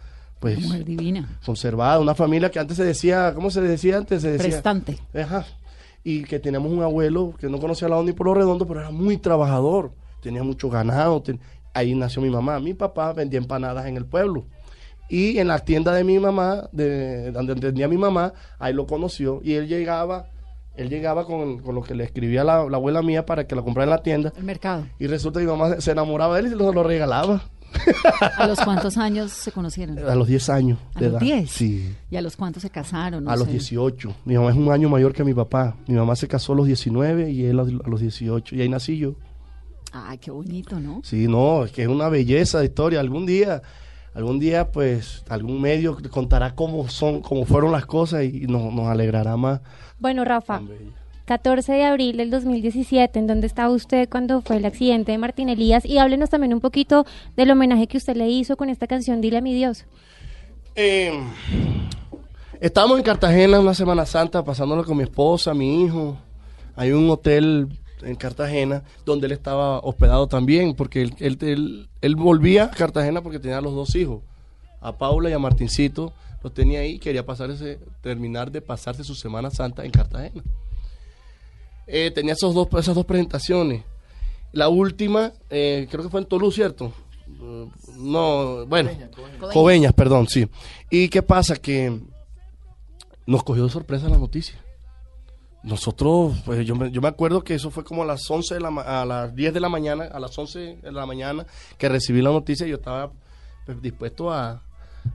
pues, 0.40 0.58
Mujer 0.60 0.84
divina. 0.86 1.38
conservada, 1.44 1.98
una 2.00 2.14
familia 2.14 2.50
que 2.50 2.58
antes 2.58 2.78
se 2.78 2.84
decía, 2.84 3.32
¿cómo 3.34 3.50
se 3.50 3.60
decía 3.60 3.98
antes? 3.98 4.22
Se 4.22 4.30
decía, 4.30 4.48
Prestante. 4.48 4.98
Ajá. 5.14 5.44
Y 6.02 6.22
que 6.22 6.38
teníamos 6.38 6.70
un 6.72 6.82
abuelo 6.82 7.34
que 7.38 7.48
no 7.50 7.58
conocía 7.58 7.88
la 7.88 7.96
onda 7.98 8.12
ni 8.12 8.16
por 8.16 8.26
lo 8.28 8.34
redondo, 8.34 8.66
pero 8.66 8.80
era 8.80 8.90
muy 8.90 9.18
trabajador. 9.18 9.92
Tenía 10.22 10.42
mucho 10.42 10.70
ganado. 10.70 11.20
ten- 11.20 11.40
Ahí 11.76 11.94
nació 11.94 12.22
mi 12.22 12.30
mamá. 12.30 12.58
Mi 12.60 12.74
papá 12.74 13.12
vendía 13.12 13.38
empanadas 13.38 13.86
en 13.86 13.96
el 13.96 14.06
pueblo. 14.06 14.46
Y 15.08 15.38
en 15.38 15.48
la 15.48 15.58
tienda 15.60 15.92
de 15.92 16.02
mi 16.04 16.18
mamá, 16.18 16.68
de 16.72 17.30
donde 17.30 17.52
atendía 17.52 17.86
mi 17.86 17.96
mamá, 17.98 18.32
ahí 18.58 18.72
lo 18.72 18.86
conoció. 18.86 19.40
Y 19.44 19.52
él 19.52 19.68
llegaba, 19.68 20.30
él 20.74 20.88
llegaba 20.88 21.26
con, 21.26 21.58
con 21.60 21.74
lo 21.74 21.82
que 21.82 21.94
le 21.94 22.04
escribía 22.04 22.42
la, 22.44 22.64
la 22.68 22.76
abuela 22.76 23.02
mía 23.02 23.24
para 23.26 23.46
que 23.46 23.54
la 23.54 23.62
comprara 23.62 23.84
en 23.84 23.90
la 23.90 24.02
tienda. 24.02 24.32
El 24.36 24.44
mercado. 24.44 24.86
Y 24.98 25.06
resulta 25.06 25.38
que 25.38 25.46
mi 25.46 25.52
mamá 25.52 25.80
se 25.80 25.92
enamoraba 25.92 26.34
de 26.34 26.40
él 26.40 26.46
y 26.46 26.50
se 26.50 26.56
lo, 26.56 26.72
lo 26.72 26.82
regalaba. 26.82 27.42
¿A 28.38 28.46
los 28.46 28.58
cuántos 28.60 28.96
años 28.96 29.32
se 29.32 29.52
conocieron? 29.52 29.98
A 29.98 30.14
los 30.14 30.28
10 30.28 30.48
años 30.48 30.78
¿A 30.94 30.98
de 31.00 31.10
los 31.10 31.12
edad. 31.12 31.20
10? 31.20 31.50
Sí. 31.50 31.94
¿Y 32.10 32.16
a 32.16 32.22
los 32.22 32.34
cuántos 32.36 32.62
se 32.62 32.70
casaron? 32.70 33.24
No 33.24 33.30
a 33.30 33.36
los 33.36 33.46
sé. 33.46 33.52
18. 33.52 34.14
Mi 34.24 34.34
mamá 34.34 34.50
es 34.50 34.56
un 34.56 34.72
año 34.72 34.88
mayor 34.88 35.12
que 35.12 35.24
mi 35.24 35.34
papá. 35.34 35.76
Mi 35.86 35.94
mamá 35.94 36.16
se 36.16 36.26
casó 36.26 36.54
a 36.54 36.56
los 36.56 36.66
19 36.66 37.30
y 37.30 37.44
él 37.44 37.58
a 37.60 37.62
a 37.62 37.88
los 37.88 38.00
18. 38.00 38.54
Y 38.56 38.62
ahí 38.62 38.68
nací 38.68 38.96
yo. 38.98 39.14
Ay, 39.92 40.18
qué 40.18 40.30
bonito, 40.30 40.78
¿no? 40.78 41.00
Sí, 41.04 41.26
no, 41.28 41.64
es 41.64 41.72
que 41.72 41.82
es 41.82 41.88
una 41.88 42.08
belleza 42.08 42.58
de 42.58 42.66
historia. 42.66 43.00
Algún 43.00 43.26
día, 43.26 43.62
algún 44.14 44.38
día, 44.38 44.70
pues, 44.70 45.24
algún 45.28 45.60
medio 45.60 45.96
contará 46.10 46.54
cómo 46.54 46.88
son, 46.88 47.22
cómo 47.22 47.44
fueron 47.44 47.72
las 47.72 47.86
cosas 47.86 48.24
y 48.24 48.46
nos, 48.46 48.72
nos 48.72 48.88
alegrará 48.88 49.36
más. 49.36 49.60
Bueno, 49.98 50.24
Rafa, 50.24 50.60
14 51.26 51.72
de 51.72 51.84
abril 51.84 52.16
del 52.16 52.30
2017, 52.30 53.18
¿en 53.18 53.26
dónde 53.26 53.46
estaba 53.46 53.70
usted 53.70 54.08
cuando 54.08 54.42
fue 54.42 54.58
el 54.58 54.64
accidente 54.64 55.12
de 55.12 55.18
Martín 55.18 55.48
Elías? 55.48 55.84
Y 55.84 55.98
háblenos 55.98 56.30
también 56.30 56.54
un 56.54 56.60
poquito 56.60 57.04
del 57.36 57.50
homenaje 57.50 57.88
que 57.88 57.96
usted 57.96 58.16
le 58.16 58.28
hizo 58.28 58.56
con 58.56 58.68
esta 58.68 58.86
canción 58.86 59.20
Dile 59.20 59.38
a 59.38 59.40
mi 59.40 59.52
Dios. 59.52 59.86
Eh, 60.76 61.18
estábamos 62.60 62.98
en 62.98 63.04
Cartagena 63.04 63.58
una 63.58 63.74
Semana 63.74 64.06
Santa, 64.06 64.44
pasándolo 64.44 64.84
con 64.84 64.96
mi 64.96 65.02
esposa, 65.02 65.52
mi 65.52 65.82
hijo. 65.82 66.16
Hay 66.76 66.92
un 66.92 67.10
hotel 67.10 67.68
en 68.02 68.14
Cartagena 68.16 68.82
donde 69.04 69.26
él 69.26 69.32
estaba 69.32 69.78
hospedado 69.80 70.26
también, 70.26 70.74
porque 70.74 71.02
él, 71.02 71.14
él, 71.18 71.38
él- 71.40 71.88
él 72.00 72.16
volvía 72.16 72.64
a 72.64 72.70
Cartagena 72.70 73.22
porque 73.22 73.38
tenía 73.38 73.60
los 73.60 73.74
dos 73.74 73.94
hijos, 73.96 74.20
a 74.80 74.92
Paula 74.96 75.30
y 75.30 75.32
a 75.32 75.38
Martincito. 75.38 76.12
Los 76.42 76.52
tenía 76.54 76.80
ahí 76.80 76.92
y 76.92 76.98
quería 76.98 77.24
pasar 77.26 77.50
ese, 77.50 77.78
terminar 78.02 78.52
de 78.52 78.60
pasarse 78.60 79.02
su 79.02 79.14
Semana 79.14 79.50
Santa 79.50 79.84
en 79.84 79.90
Cartagena. 79.90 80.42
Eh, 81.86 82.10
tenía 82.14 82.34
esos 82.34 82.54
dos, 82.54 82.68
esas 82.78 82.94
dos 82.94 83.04
presentaciones. 83.04 83.82
La 84.52 84.68
última, 84.68 85.32
eh, 85.50 85.86
creo 85.90 86.04
que 86.04 86.10
fue 86.10 86.20
en 86.20 86.26
Toulouse, 86.26 86.54
¿cierto? 86.54 86.92
Eh, 87.28 87.66
no, 87.96 88.64
bueno, 88.66 88.90
Coveñas, 89.52 89.92
perdón, 89.92 90.28
sí. 90.28 90.48
¿Y 90.90 91.08
qué 91.08 91.22
pasa? 91.22 91.56
Que 91.56 91.98
nos 93.26 93.42
cogió 93.42 93.64
de 93.64 93.70
sorpresa 93.70 94.08
la 94.08 94.18
noticia. 94.18 94.56
Nosotros, 95.66 96.36
pues 96.44 96.64
yo 96.64 96.76
me, 96.76 96.92
yo 96.92 97.00
me 97.00 97.08
acuerdo 97.08 97.42
que 97.42 97.54
eso 97.54 97.72
fue 97.72 97.82
como 97.82 98.04
a 98.04 98.06
las 98.06 98.30
11 98.30 98.54
de 98.54 98.60
la, 98.60 98.68
a 98.68 99.04
las 99.04 99.34
10 99.34 99.52
de 99.52 99.58
la 99.58 99.68
mañana, 99.68 100.04
a 100.04 100.20
las 100.20 100.38
11 100.38 100.78
de 100.80 100.92
la 100.92 101.04
mañana 101.06 101.44
que 101.76 101.88
recibí 101.88 102.22
la 102.22 102.30
noticia, 102.30 102.68
yo 102.68 102.76
estaba 102.76 103.10
pues, 103.64 103.82
dispuesto 103.82 104.32
a, 104.32 104.62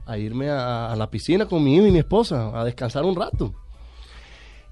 a 0.04 0.18
irme 0.18 0.50
a, 0.50 0.92
a 0.92 0.96
la 0.96 1.08
piscina 1.08 1.46
con 1.46 1.64
mi 1.64 1.76
hijo 1.76 1.86
y 1.86 1.90
mi 1.90 2.00
esposa, 2.00 2.50
a 2.52 2.64
descansar 2.64 3.02
un 3.02 3.16
rato. 3.16 3.54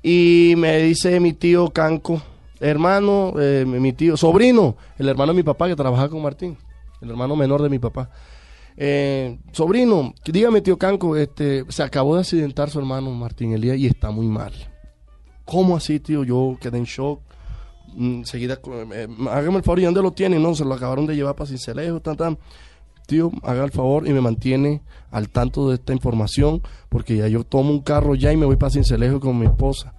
Y 0.02 0.52
me 0.58 0.76
dice 0.80 1.18
mi 1.18 1.32
tío 1.32 1.70
Canco, 1.70 2.20
hermano, 2.60 3.32
eh, 3.40 3.64
mi 3.66 3.94
tío, 3.94 4.18
sobrino, 4.18 4.76
el 4.98 5.08
hermano 5.08 5.32
de 5.32 5.36
mi 5.36 5.42
papá 5.42 5.66
que 5.66 5.76
trabaja 5.76 6.10
con 6.10 6.20
Martín, 6.20 6.58
el 7.00 7.08
hermano 7.08 7.36
menor 7.36 7.62
de 7.62 7.70
mi 7.70 7.78
papá. 7.78 8.10
Eh, 8.76 9.38
sobrino, 9.52 10.12
dígame 10.26 10.60
tío 10.60 10.78
Canco, 10.78 11.16
este, 11.16 11.64
se 11.70 11.82
acabó 11.82 12.16
de 12.16 12.20
accidentar 12.20 12.68
su 12.68 12.78
hermano 12.78 13.10
Martín 13.12 13.54
Elías 13.54 13.78
y 13.78 13.86
está 13.86 14.10
muy 14.10 14.26
mal. 14.26 14.52
¿Cómo 15.50 15.76
así, 15.76 15.98
tío? 15.98 16.22
Yo 16.22 16.56
quedé 16.60 16.78
en 16.78 16.84
shock. 16.84 17.20
Enseguida, 17.98 18.60
eh, 18.94 19.08
hágame 19.28 19.56
el 19.56 19.64
favor, 19.64 19.80
¿y 19.80 19.84
dónde 19.84 20.00
lo 20.00 20.12
tienen? 20.12 20.40
No, 20.40 20.54
se 20.54 20.64
lo 20.64 20.74
acabaron 20.74 21.06
de 21.06 21.16
llevar 21.16 21.34
para 21.34 21.48
Cincelejo, 21.48 21.98
tan, 22.00 22.16
tan. 22.16 22.38
Tío, 23.08 23.32
haga 23.42 23.64
el 23.64 23.72
favor 23.72 24.06
y 24.06 24.12
me 24.12 24.20
mantiene 24.20 24.80
al 25.10 25.28
tanto 25.28 25.68
de 25.68 25.74
esta 25.74 25.92
información, 25.92 26.62
porque 26.88 27.16
ya 27.16 27.26
yo 27.26 27.42
tomo 27.42 27.70
un 27.70 27.80
carro 27.80 28.14
ya 28.14 28.32
y 28.32 28.36
me 28.36 28.46
voy 28.46 28.54
para 28.54 28.70
Cincelejo 28.70 29.18
con 29.18 29.40
mi 29.40 29.46
esposa 29.46 29.92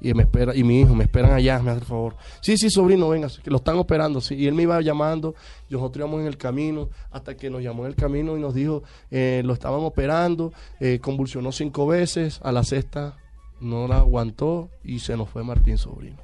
y 0.00 0.14
me 0.14 0.22
espera 0.22 0.56
y 0.56 0.64
mi 0.64 0.80
hijo 0.80 0.94
me 0.94 1.04
esperan 1.04 1.32
allá, 1.32 1.58
me 1.58 1.72
hace 1.72 1.80
el 1.80 1.86
favor. 1.86 2.16
Sí, 2.40 2.56
sí, 2.56 2.70
sobrino, 2.70 3.06
venga, 3.10 3.28
lo 3.44 3.56
están 3.58 3.76
operando, 3.76 4.22
sí. 4.22 4.36
Y 4.36 4.46
él 4.46 4.54
me 4.54 4.62
iba 4.62 4.80
llamando, 4.80 5.34
nosotros 5.68 5.98
íbamos 5.98 6.22
en 6.22 6.28
el 6.28 6.38
camino, 6.38 6.88
hasta 7.10 7.36
que 7.36 7.50
nos 7.50 7.62
llamó 7.62 7.84
en 7.84 7.90
el 7.90 7.94
camino 7.94 8.38
y 8.38 8.40
nos 8.40 8.54
dijo, 8.54 8.82
eh, 9.10 9.42
lo 9.44 9.52
estaban 9.52 9.80
operando, 9.80 10.54
eh, 10.80 10.98
convulsionó 10.98 11.52
cinco 11.52 11.86
veces, 11.86 12.40
a 12.42 12.52
la 12.52 12.64
sexta 12.64 13.18
no 13.64 13.88
la 13.88 13.98
aguantó 13.98 14.70
y 14.82 15.00
se 15.00 15.16
nos 15.16 15.28
fue 15.28 15.42
Martín 15.42 15.78
Sobrino. 15.78 16.18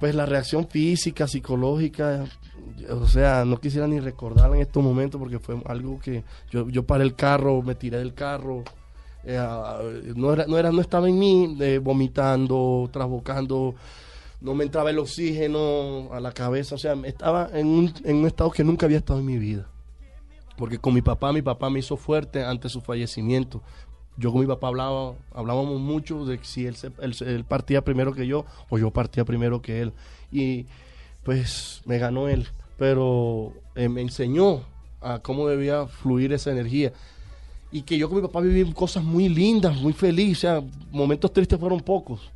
Pues 0.00 0.14
la 0.14 0.26
reacción 0.26 0.68
física, 0.68 1.26
psicológica, 1.26 2.24
o 2.90 3.06
sea, 3.06 3.44
no 3.44 3.58
quisiera 3.58 3.86
ni 3.86 3.98
recordarla 3.98 4.56
en 4.56 4.62
estos 4.62 4.82
momentos 4.82 5.18
porque 5.18 5.38
fue 5.38 5.60
algo 5.66 5.98
que 5.98 6.22
yo, 6.50 6.68
yo 6.68 6.84
paré 6.84 7.04
el 7.04 7.14
carro, 7.14 7.62
me 7.62 7.74
tiré 7.74 7.98
del 7.98 8.12
carro, 8.12 8.62
eh, 9.24 10.14
no, 10.14 10.32
era, 10.32 10.46
no, 10.46 10.58
era, 10.58 10.70
no 10.70 10.80
estaba 10.80 11.08
en 11.08 11.18
mí, 11.18 11.56
eh, 11.60 11.78
vomitando, 11.78 12.88
trasbocando, 12.92 13.74
no 14.40 14.54
me 14.54 14.64
entraba 14.64 14.90
el 14.90 14.98
oxígeno 14.98 16.10
a 16.12 16.20
la 16.20 16.32
cabeza, 16.32 16.76
o 16.76 16.78
sea, 16.78 16.94
estaba 17.04 17.48
en 17.52 17.66
un, 17.66 17.94
en 18.04 18.16
un 18.16 18.26
estado 18.26 18.50
que 18.50 18.62
nunca 18.62 18.86
había 18.86 18.98
estado 18.98 19.18
en 19.18 19.26
mi 19.26 19.38
vida. 19.38 19.66
Porque 20.56 20.78
con 20.78 20.94
mi 20.94 21.02
papá, 21.02 21.32
mi 21.32 21.42
papá 21.42 21.68
me 21.68 21.80
hizo 21.80 21.96
fuerte 21.96 22.42
ante 22.42 22.68
su 22.68 22.80
fallecimiento. 22.80 23.62
Yo 24.16 24.32
con 24.32 24.40
mi 24.40 24.46
papá 24.46 24.68
hablaba, 24.68 25.14
hablábamos 25.34 25.80
mucho 25.80 26.24
de 26.24 26.38
si 26.42 26.66
él, 26.66 26.76
él, 27.00 27.44
partía 27.44 27.82
primero 27.82 28.14
que 28.14 28.26
yo 28.26 28.46
o 28.70 28.78
yo 28.78 28.90
partía 28.90 29.24
primero 29.24 29.60
que 29.60 29.82
él. 29.82 29.92
Y 30.32 30.66
pues 31.22 31.82
me 31.84 31.98
ganó 31.98 32.28
él, 32.28 32.48
pero 32.78 33.52
eh, 33.74 33.88
me 33.88 34.00
enseñó 34.00 34.62
a 35.00 35.18
cómo 35.18 35.46
debía 35.48 35.86
fluir 35.86 36.32
esa 36.32 36.50
energía 36.50 36.92
y 37.70 37.82
que 37.82 37.98
yo 37.98 38.08
con 38.08 38.16
mi 38.16 38.22
papá 38.22 38.40
viví 38.40 38.72
cosas 38.72 39.02
muy 39.04 39.28
lindas, 39.28 39.76
muy 39.76 39.92
felices, 39.92 40.38
o 40.38 40.40
sea, 40.40 40.62
momentos 40.90 41.32
tristes 41.32 41.58
fueron 41.58 41.80
pocos. 41.80 42.30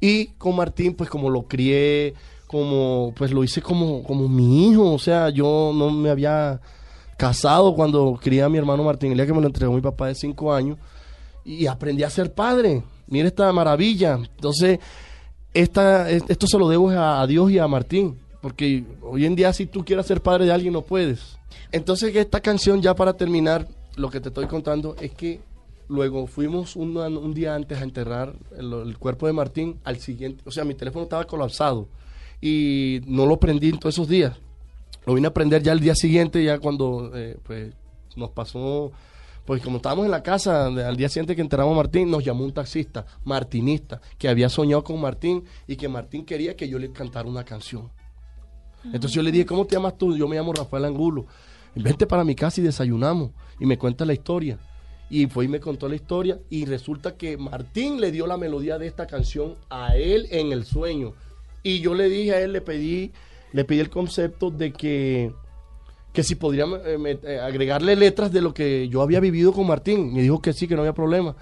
Y 0.00 0.26
con 0.38 0.54
Martín, 0.54 0.94
pues 0.94 1.10
como 1.10 1.28
lo 1.30 1.42
crié, 1.42 2.14
como 2.46 3.12
pues 3.16 3.32
lo 3.32 3.42
hice 3.42 3.60
como, 3.60 4.02
como 4.02 4.28
mi 4.28 4.68
hijo, 4.68 4.92
o 4.92 4.98
sea, 4.98 5.30
yo 5.30 5.72
no 5.74 5.90
me 5.90 6.10
había 6.10 6.60
casado 7.16 7.74
cuando 7.74 8.18
crié 8.22 8.42
a 8.42 8.48
mi 8.48 8.58
hermano 8.58 8.84
Martín, 8.84 9.10
el 9.10 9.18
día 9.18 9.26
que 9.26 9.32
me 9.32 9.40
lo 9.40 9.48
entregó 9.48 9.72
mi 9.72 9.80
papá 9.80 10.06
de 10.06 10.14
cinco 10.14 10.52
años, 10.52 10.78
y 11.48 11.66
aprendí 11.66 12.02
a 12.02 12.10
ser 12.10 12.34
padre. 12.34 12.82
Mira 13.06 13.26
esta 13.26 13.50
maravilla. 13.54 14.16
Entonces, 14.16 14.78
esta, 15.54 16.10
esto 16.10 16.46
se 16.46 16.58
lo 16.58 16.68
debo 16.68 16.90
a, 16.90 17.26
Dios 17.26 17.50
y 17.50 17.58
a 17.58 17.66
Martín, 17.66 18.18
porque 18.42 18.84
hoy 19.00 19.24
en 19.24 19.34
día 19.34 19.52
si 19.54 19.64
tú 19.64 19.82
quieres 19.82 20.04
ser 20.04 20.20
padre 20.20 20.44
de 20.44 20.52
alguien 20.52 20.74
no 20.74 20.82
puedes. 20.82 21.38
Entonces, 21.72 22.14
esta 22.14 22.40
canción 22.40 22.82
ya 22.82 22.94
para 22.94 23.14
terminar, 23.14 23.66
lo 23.96 24.10
que 24.10 24.20
te 24.20 24.28
estoy 24.28 24.46
contando 24.46 24.94
es 25.00 25.12
que 25.12 25.40
luego 25.88 26.26
fuimos 26.26 26.76
un, 26.76 27.32
día 27.32 27.54
antes 27.54 27.78
a 27.78 27.82
enterrar 27.82 28.34
el, 28.58 28.98
cuerpo 28.98 29.26
de 29.26 29.32
Martín 29.32 29.80
al 29.84 29.98
siguiente, 30.00 30.42
o 30.44 30.50
sea, 30.50 30.64
mi 30.64 30.74
teléfono 30.74 31.04
estaba 31.04 31.24
colapsado 31.24 31.88
y 32.42 33.00
no 33.06 33.24
lo 33.24 33.40
prendí 33.40 33.70
en 33.70 33.78
todos 33.78 33.94
esos 33.94 34.08
días. 34.08 34.36
Lo 35.06 35.14
vine 35.14 35.28
a 35.28 35.32
prender 35.32 35.62
ya 35.62 35.72
el 35.72 35.80
día 35.80 35.94
siguiente, 35.94 36.44
ya 36.44 36.58
cuando 36.58 37.10
eh, 37.14 37.38
pues, 37.42 37.72
nos 38.16 38.30
pasó, 38.30 38.92
pues 39.48 39.62
como 39.62 39.78
estábamos 39.78 40.04
en 40.04 40.10
la 40.10 40.22
casa, 40.22 40.66
al 40.66 40.96
día 40.98 41.08
siguiente 41.08 41.34
que 41.34 41.40
enterramos 41.40 41.72
a 41.72 41.76
Martín, 41.76 42.10
nos 42.10 42.22
llamó 42.22 42.44
un 42.44 42.52
taxista, 42.52 43.06
martinista, 43.24 43.98
que 44.18 44.28
había 44.28 44.50
soñado 44.50 44.84
con 44.84 45.00
Martín 45.00 45.42
y 45.66 45.76
que 45.76 45.88
Martín 45.88 46.26
quería 46.26 46.54
que 46.54 46.68
yo 46.68 46.78
le 46.78 46.92
cantara 46.92 47.26
una 47.26 47.44
canción. 47.44 47.90
Entonces 48.84 49.12
yo 49.12 49.22
le 49.22 49.32
dije, 49.32 49.46
¿cómo 49.46 49.64
te 49.64 49.74
llamas 49.76 49.96
tú? 49.96 50.14
Yo 50.14 50.28
me 50.28 50.36
llamo 50.36 50.52
Rafael 50.52 50.84
Angulo 50.84 51.24
vente 51.74 52.06
para 52.06 52.24
mi 52.24 52.34
casa 52.34 52.60
y 52.60 52.64
desayunamos. 52.64 53.30
Y 53.58 53.64
me 53.64 53.78
cuenta 53.78 54.04
la 54.04 54.12
historia. 54.12 54.58
Y 55.08 55.28
fue 55.28 55.46
y 55.46 55.48
me 55.48 55.60
contó 55.60 55.88
la 55.88 55.94
historia 55.94 56.38
y 56.50 56.66
resulta 56.66 57.16
que 57.16 57.38
Martín 57.38 58.02
le 58.02 58.12
dio 58.12 58.26
la 58.26 58.36
melodía 58.36 58.76
de 58.76 58.86
esta 58.86 59.06
canción 59.06 59.54
a 59.70 59.96
él 59.96 60.26
en 60.30 60.52
el 60.52 60.66
sueño. 60.66 61.14
Y 61.62 61.80
yo 61.80 61.94
le 61.94 62.10
dije 62.10 62.34
a 62.34 62.40
él, 62.42 62.52
le 62.52 62.60
pedí, 62.60 63.12
le 63.54 63.64
pedí 63.64 63.80
el 63.80 63.88
concepto 63.88 64.50
de 64.50 64.74
que, 64.74 65.32
que 66.18 66.24
si 66.24 66.34
podría 66.34 66.64
eh, 66.64 67.20
eh, 67.22 67.38
agregarle 67.38 67.94
letras 67.94 68.32
de 68.32 68.40
lo 68.40 68.52
que 68.52 68.88
yo 68.88 69.02
había 69.02 69.20
vivido 69.20 69.52
con 69.52 69.68
Martín. 69.68 70.12
Me 70.12 70.22
dijo 70.22 70.42
que 70.42 70.52
sí, 70.52 70.66
que 70.66 70.74
no 70.74 70.80
había 70.80 70.92
problema. 70.92 71.36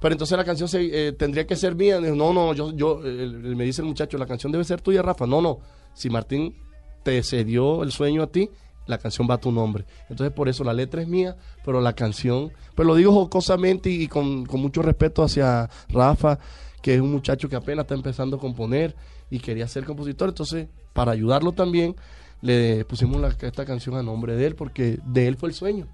Pero 0.00 0.12
entonces 0.12 0.38
la 0.38 0.44
canción 0.44 0.68
se, 0.68 1.08
eh, 1.08 1.12
tendría 1.12 1.44
que 1.44 1.56
ser 1.56 1.74
mía. 1.74 1.98
no, 1.98 2.32
no, 2.32 2.54
yo, 2.54 2.70
yo 2.70 3.00
me 3.00 3.64
dice 3.64 3.82
el 3.82 3.88
muchacho, 3.88 4.18
la 4.18 4.26
canción 4.26 4.52
debe 4.52 4.62
ser 4.62 4.80
tuya, 4.80 5.02
Rafa. 5.02 5.26
No, 5.26 5.42
no. 5.42 5.58
Si 5.92 6.08
Martín 6.08 6.54
te 7.02 7.20
cedió 7.24 7.82
el 7.82 7.90
sueño 7.90 8.22
a 8.22 8.28
ti, 8.28 8.48
la 8.86 8.98
canción 8.98 9.26
va 9.28 9.34
a 9.34 9.38
tu 9.38 9.50
nombre. 9.50 9.86
Entonces 10.08 10.32
por 10.32 10.48
eso 10.48 10.62
la 10.62 10.72
letra 10.72 11.02
es 11.02 11.08
mía, 11.08 11.36
pero 11.64 11.80
la 11.80 11.94
canción, 11.94 12.52
pues 12.76 12.86
lo 12.86 12.94
digo 12.94 13.10
jocosamente 13.12 13.90
y, 13.90 14.06
con, 14.06 14.44
mucho 14.44 14.82
respeto 14.82 15.24
hacia 15.24 15.68
Rafa, 15.88 16.38
que 16.80 16.94
es 16.94 17.00
un 17.00 17.10
muchacho 17.10 17.48
que 17.48 17.56
apenas 17.56 17.86
está 17.86 17.96
empezando 17.96 18.36
a 18.36 18.38
componer 18.38 18.94
y 19.30 19.40
quería 19.40 19.66
ser 19.66 19.84
compositor. 19.84 20.28
Entonces, 20.28 20.68
para 20.92 21.10
ayudarlo 21.10 21.50
también, 21.50 21.96
le 22.42 22.84
pusimos 22.84 23.22
esta 23.40 23.64
canción 23.64 23.96
a 23.96 24.02
nombre 24.02 24.36
de 24.36 24.46
él, 24.46 24.54
porque 24.54 24.98
de 25.06 25.28
él 25.28 25.36
fue 25.36 25.48
el 25.48 25.54
sueño. 25.54 25.88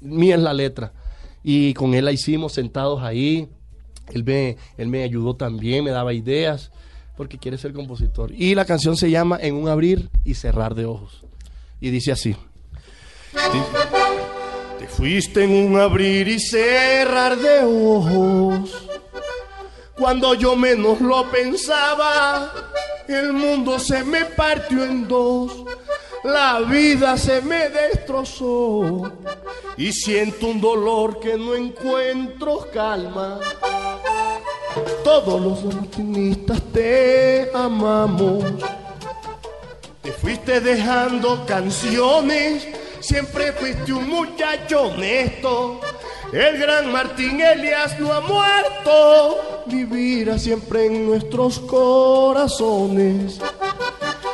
Mía 0.00 0.34
es 0.34 0.40
la 0.40 0.52
letra. 0.52 0.92
Y 1.44 1.74
con 1.74 1.94
él 1.94 2.04
la 2.04 2.12
hicimos 2.12 2.52
sentados 2.52 3.02
ahí. 3.02 3.48
Él 4.12 4.24
me, 4.24 4.56
él 4.76 4.88
me 4.88 5.04
ayudó 5.04 5.36
también, 5.36 5.84
me 5.84 5.90
daba 5.90 6.12
ideas, 6.12 6.72
porque 7.16 7.38
quiere 7.38 7.58
ser 7.58 7.72
compositor. 7.72 8.32
Y 8.32 8.56
la 8.56 8.64
canción 8.64 8.96
se 8.96 9.10
llama 9.10 9.38
En 9.40 9.54
un 9.54 9.68
abrir 9.68 10.10
y 10.24 10.34
cerrar 10.34 10.74
de 10.74 10.86
ojos 10.86 11.22
y 11.82 11.90
dice 11.90 12.12
así. 12.12 12.34
Te, 14.78 14.86
fuiste 14.86 15.44
en 15.44 15.50
un 15.50 15.80
abrir 15.80 16.28
y 16.28 16.38
cerrar 16.38 17.36
de 17.36 17.64
ojos. 17.64 18.88
Cuando 19.98 20.34
yo 20.34 20.54
menos 20.54 21.00
lo 21.00 21.28
pensaba, 21.30 22.52
el 23.08 23.32
mundo 23.32 23.80
se 23.80 24.04
me 24.04 24.24
partió 24.24 24.84
en 24.84 25.08
dos. 25.08 25.64
La 26.24 26.60
vida 26.60 27.16
se 27.16 27.40
me 27.42 27.68
destrozó 27.68 29.12
y 29.76 29.92
siento 29.92 30.46
un 30.46 30.60
dolor 30.60 31.18
que 31.18 31.36
no 31.36 31.54
encuentro 31.54 32.68
calma. 32.72 33.40
Todos 35.02 35.40
los 35.40 35.74
optimistas 35.74 36.62
te 36.72 37.50
amamos 37.52 38.44
te 40.02 40.10
fuiste 40.10 40.60
dejando 40.60 41.46
canciones, 41.46 42.66
siempre 42.98 43.52
fuiste 43.52 43.92
un 43.92 44.08
muchacho 44.08 44.88
honesto. 44.88 45.80
El 46.32 46.58
gran 46.58 46.90
Martín 46.90 47.40
Elias 47.40 47.98
no 48.00 48.12
ha 48.12 48.20
muerto, 48.20 49.62
vivirá 49.66 50.38
siempre 50.38 50.86
en 50.86 51.06
nuestros 51.06 51.60
corazones. 51.60 53.38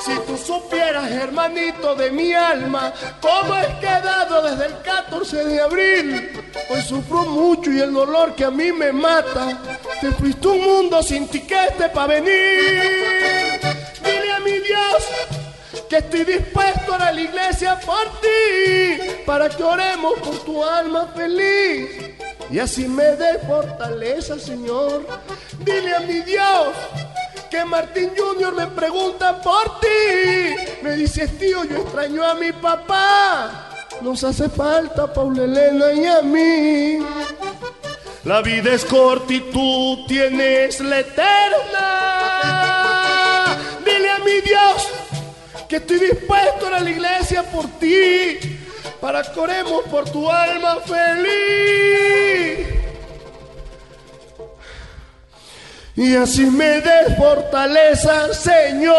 Si 0.01 0.15
tú 0.27 0.37
supieras, 0.37 1.11
hermanito 1.11 1.95
de 1.97 2.11
mi 2.11 2.33
alma, 2.33 2.93
cómo 3.21 3.57
he 3.57 3.81
quedado 3.81 4.43
desde 4.43 4.67
el 4.67 4.83
14 4.83 5.45
de 5.45 5.61
abril, 5.61 6.33
hoy 6.71 6.83
sufro 6.83 7.25
mucho 7.25 7.73
y 7.73 7.81
el 7.81 7.93
dolor 7.93 8.35
que 8.35 8.45
a 8.45 8.51
mí 8.51 8.73
me 8.73 8.93
mata, 8.93 9.59
te 10.01 10.13
fuiste 10.13 10.47
un 10.47 10.61
mundo 10.61 11.03
sin 11.03 11.27
tiquete 11.29 11.89
para 11.93 12.15
venir. 12.15 13.61
Dile 14.05 14.33
a 14.33 14.41
mi 14.41 14.53
Dios 14.53 15.05
que 15.89 15.97
estoy 15.97 16.25
dispuesto 16.25 16.95
a 16.95 17.11
la 17.11 17.21
iglesia 17.21 17.79
por 17.81 18.05
ti, 18.21 19.25
para 19.27 19.49
que 19.49 19.63
oremos 19.63 20.19
por 20.21 20.39
tu 20.45 20.63
alma 20.63 21.09
feliz. 21.15 21.91
Y 22.51 22.59
así 22.59 22.87
me 22.87 23.05
dé 23.05 23.39
fortaleza, 23.41 24.39
Señor. 24.39 25.07
Dile 25.65 25.97
a 25.97 26.01
mi 26.01 26.21
Dios 26.21 26.69
que 27.51 27.65
Martín 27.65 28.11
Junior 28.17 28.55
me 28.55 28.67
pregunta 28.67 29.41
por 29.41 29.81
ti. 29.81 30.57
Me 30.83 30.97
dice, 30.97 31.29
tío, 31.29 31.65
yo 31.65 31.79
extraño 31.79 32.25
a 32.25 32.35
mi 32.35 32.53
papá. 32.53 33.71
Nos 34.01 34.23
hace 34.25 34.49
falta 34.49 35.13
Paula 35.13 35.45
Elena 35.45 35.93
y 35.93 36.07
a 36.07 36.23
mí. 36.23 36.99
La 38.25 38.43
vida 38.43 38.73
es 38.73 38.85
corta 38.85 39.33
y 39.33 39.41
tú 39.53 40.05
tienes 40.07 40.81
la 40.81 41.01
eterna. 41.01 41.87
Dile 43.85 44.11
a 44.11 44.19
mi 44.19 44.41
Dios 44.41 44.89
que 45.69 45.77
estoy 45.77 45.99
dispuesto 45.99 46.67
a 46.67 46.81
la 46.81 46.91
iglesia 46.91 47.43
por 47.45 47.67
ti, 47.79 48.39
para 49.01 49.23
que 49.23 49.39
oremos 49.39 49.85
por 49.85 50.11
tu 50.11 50.31
alma 50.31 50.77
feliz. 50.81 51.38
Y 55.99 56.15
así 56.15 56.47
me 56.47 56.81
dé 56.81 57.17
fortaleza, 57.17 58.33
Señor. 58.33 58.95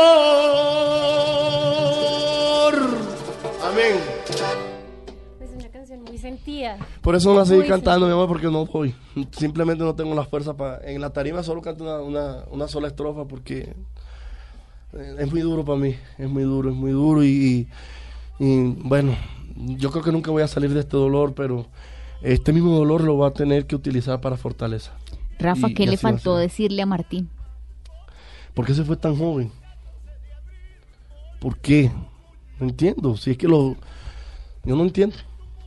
Amén. 3.63 3.95
Es 5.39 5.49
una 5.55 5.69
canción 5.69 6.03
muy 6.03 6.17
sentida. 6.17 6.77
Por 7.01 7.15
eso 7.15 7.29
no 7.29 7.39
la 7.39 7.45
seguí 7.45 7.59
Muy 7.59 7.69
cantando, 7.69 8.05
mi 8.05 8.11
amor, 8.11 8.27
porque 8.27 8.47
no 8.47 8.65
voy. 8.65 8.93
Simplemente 9.31 9.81
no 9.81 9.95
tengo 9.95 10.13
la 10.13 10.25
fuerza 10.25 10.57
para... 10.57 10.85
En 10.91 10.99
la 10.99 11.11
tarima 11.11 11.41
solo 11.41 11.61
canto 11.61 11.85
una, 11.85 12.01
una, 12.01 12.43
una 12.51 12.67
sola 12.67 12.89
estrofa 12.89 13.23
porque 13.23 13.73
eh, 14.91 15.15
es 15.19 15.31
muy 15.31 15.39
duro 15.39 15.63
para 15.63 15.79
mí. 15.79 15.95
Es 16.17 16.27
muy 16.27 16.43
duro, 16.43 16.69
es 16.69 16.75
muy 16.75 16.91
duro 16.91 17.23
y, 17.23 17.29
y, 17.29 18.45
y, 18.45 18.75
bueno, 18.83 19.15
yo 19.55 19.89
creo 19.91 20.03
que 20.03 20.11
nunca 20.11 20.31
voy 20.31 20.43
a 20.43 20.49
salir 20.49 20.73
de 20.73 20.81
este 20.81 20.97
dolor, 20.97 21.33
pero 21.33 21.65
este 22.21 22.51
mismo 22.51 22.75
dolor 22.75 23.05
lo 23.05 23.15
voy 23.15 23.29
a 23.29 23.33
tener 23.33 23.67
que 23.67 23.77
utilizar 23.77 24.19
para 24.19 24.35
fortaleza. 24.35 24.98
Rafa, 25.39 25.69
Y- 25.69 25.73
¿qué 25.73 25.83
y 25.83 25.87
le 25.87 25.97
faltó 25.97 26.37
decirle 26.37 26.81
a 26.81 26.85
Martín? 26.85 27.29
¿Por 28.53 28.65
qué 28.65 28.73
se 28.73 28.83
fue 28.83 28.97
tan 28.97 29.15
joven? 29.15 29.51
¿Por 31.39 31.57
qué? 31.59 31.89
No 32.59 32.67
entiendo. 32.67 33.15
Si 33.17 33.31
es 33.31 33.37
que 33.37 33.47
lo... 33.47 33.75
Yo 34.65 34.75
no 34.75 34.83
entiendo. 34.83 35.15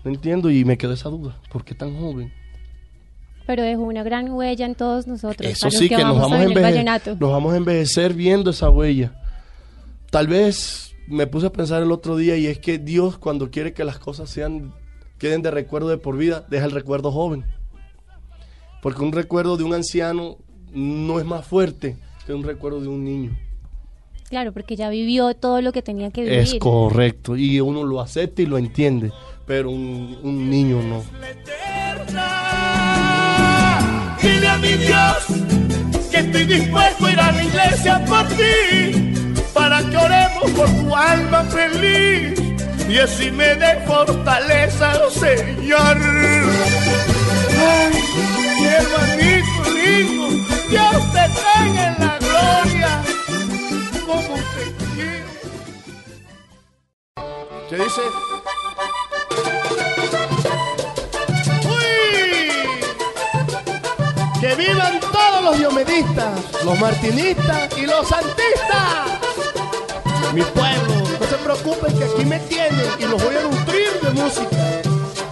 No 0.04 0.10
entiendo 0.10 0.50
y 0.50 0.64
me 0.64 0.76
quedó 0.76 0.92
esa 0.92 1.08
duda. 1.08 1.38
¿Por 1.50 1.64
qué 1.64 1.74
tan 1.74 1.98
joven? 1.98 2.32
Pero 3.46 3.62
dejó 3.62 3.82
una 3.82 4.02
gran 4.02 4.30
huella 4.30 4.66
en 4.66 4.74
todos 4.74 5.06
nosotros. 5.06 5.48
Eso 5.50 5.70
sí, 5.70 5.88
que, 5.88 5.96
nos, 5.98 6.16
vamos 6.18 6.32
a 6.32 6.34
oír 6.36 6.44
el 6.44 6.50
enveje- 6.52 6.62
vallenato. 6.62 7.16
nos 7.18 7.30
vamos 7.30 7.54
a 7.54 7.56
envejecer 7.56 8.12
viendo 8.14 8.50
esa 8.50 8.68
huella. 8.70 9.14
Tal 10.10 10.26
vez 10.28 10.94
me 11.06 11.26
puse 11.26 11.46
a 11.46 11.52
pensar 11.52 11.82
el 11.82 11.90
otro 11.90 12.16
día 12.16 12.36
y 12.36 12.46
es 12.46 12.58
que 12.58 12.78
Dios 12.78 13.18
cuando 13.18 13.50
quiere 13.50 13.72
que 13.72 13.84
las 13.84 13.98
cosas 13.98 14.28
sean 14.30 14.74
queden 15.18 15.42
de 15.42 15.50
recuerdo 15.50 15.88
de 15.88 15.98
por 15.98 16.16
vida, 16.16 16.44
deja 16.50 16.66
el 16.66 16.70
recuerdo 16.72 17.10
joven. 17.10 17.44
Porque 18.83 19.03
un 19.03 19.12
recuerdo 19.12 19.57
de 19.57 19.62
un 19.62 19.74
anciano 19.74 20.39
no 20.72 21.20
es 21.20 21.24
más 21.24 21.47
fuerte 21.47 21.97
que 22.26 22.35
un 22.35 22.43
recuerdo 22.43 22.80
de 22.80 22.89
un 22.89 23.05
niño. 23.05 23.30
Claro, 24.28 24.53
porque 24.53 24.74
ya 24.74 24.91
vivió 24.91 25.35
todo 25.35 25.62
lo 25.62 25.72
que 25.72 25.83
tenía 25.83 26.11
que 26.11 26.22
vivir. 26.22 26.39
Es 26.39 26.55
correcto 26.59 27.37
y 27.37 27.61
uno 27.61 27.85
lo 27.85 28.01
acepta 28.01 28.43
y 28.43 28.47
lo 28.47 28.59
entiende, 28.59 29.12
pero 29.47 29.70
un, 29.70 30.18
un 30.22 30.51
niño 30.51 30.83
no. 30.83 31.05
Dile 34.20 34.49
a 34.49 34.59
mi 34.59 34.72
Dios 34.72 36.11
que 36.11 36.18
estoy 36.18 36.45
dispuesto 36.45 37.07
a 37.07 37.12
ir 37.12 37.20
a 37.20 37.33
la 37.33 37.45
iglesia 37.45 38.05
por 38.05 38.26
ti, 38.28 39.14
para 39.55 39.78
que 39.89 39.97
oremos 39.97 40.51
por 40.57 40.68
tu 40.68 40.97
alma 40.97 41.45
feliz 41.45 42.43
y 42.89 42.99
así 42.99 43.30
me 43.30 43.55
dé 43.55 43.80
fortaleza, 43.87 44.93
Señor. 45.11 45.97
Ay, 47.59 47.93
hermanito 48.72 49.62
lindo, 49.74 50.26
Dios 50.68 51.12
te 51.12 51.24
tenga 51.40 51.82
en 51.88 51.94
la 51.98 52.18
gloria, 52.18 53.02
como 54.06 54.34
te 54.54 54.64
quiero. 54.94 55.30
¿Qué 57.68 57.76
dice? 57.76 58.02
Que 64.40 64.54
vivan 64.56 64.98
todos 65.00 65.44
los 65.44 65.58
diomedistas, 65.58 66.32
los 66.64 66.78
martinistas 66.80 67.78
y 67.78 67.86
los 67.86 68.08
santistas. 68.08 69.20
Mi 70.34 70.42
pueblo, 70.42 70.94
no 71.20 71.26
se 71.26 71.36
preocupen 71.36 71.98
que 71.98 72.04
aquí 72.04 72.24
me 72.24 72.40
tienen 72.40 72.86
y 72.98 73.04
los 73.04 73.22
voy 73.22 73.36
a 73.36 73.42
nutrir 73.42 74.00
de 74.00 74.10
música 74.10 74.82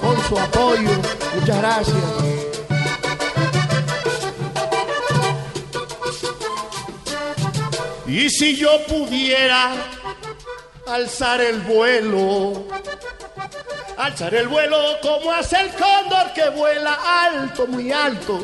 con 0.01 0.23
su 0.29 0.39
apoyo. 0.39 0.91
Muchas 1.35 1.59
gracias. 1.59 2.40
Y 8.11 8.29
si 8.29 8.57
yo 8.57 8.69
pudiera 8.89 9.73
alzar 10.89 11.41
el 11.41 11.61
vuelo, 11.61 12.65
alzar 13.97 14.35
el 14.35 14.49
vuelo 14.49 14.77
como 15.01 15.31
hace 15.31 15.61
el 15.61 15.69
cóndor 15.69 16.33
que 16.35 16.51
vuela 16.51 16.99
alto, 17.25 17.69
muy 17.69 17.93
alto, 17.93 18.41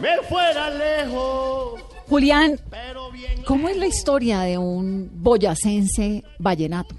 me 0.00 0.16
fuera 0.26 0.70
lejos. 0.70 1.78
Julián, 2.08 2.58
¿cómo 3.46 3.68
es 3.68 3.76
la 3.76 3.86
historia 3.86 4.40
de 4.40 4.56
un 4.56 5.10
boyacense 5.12 6.24
vallenato? 6.38 6.94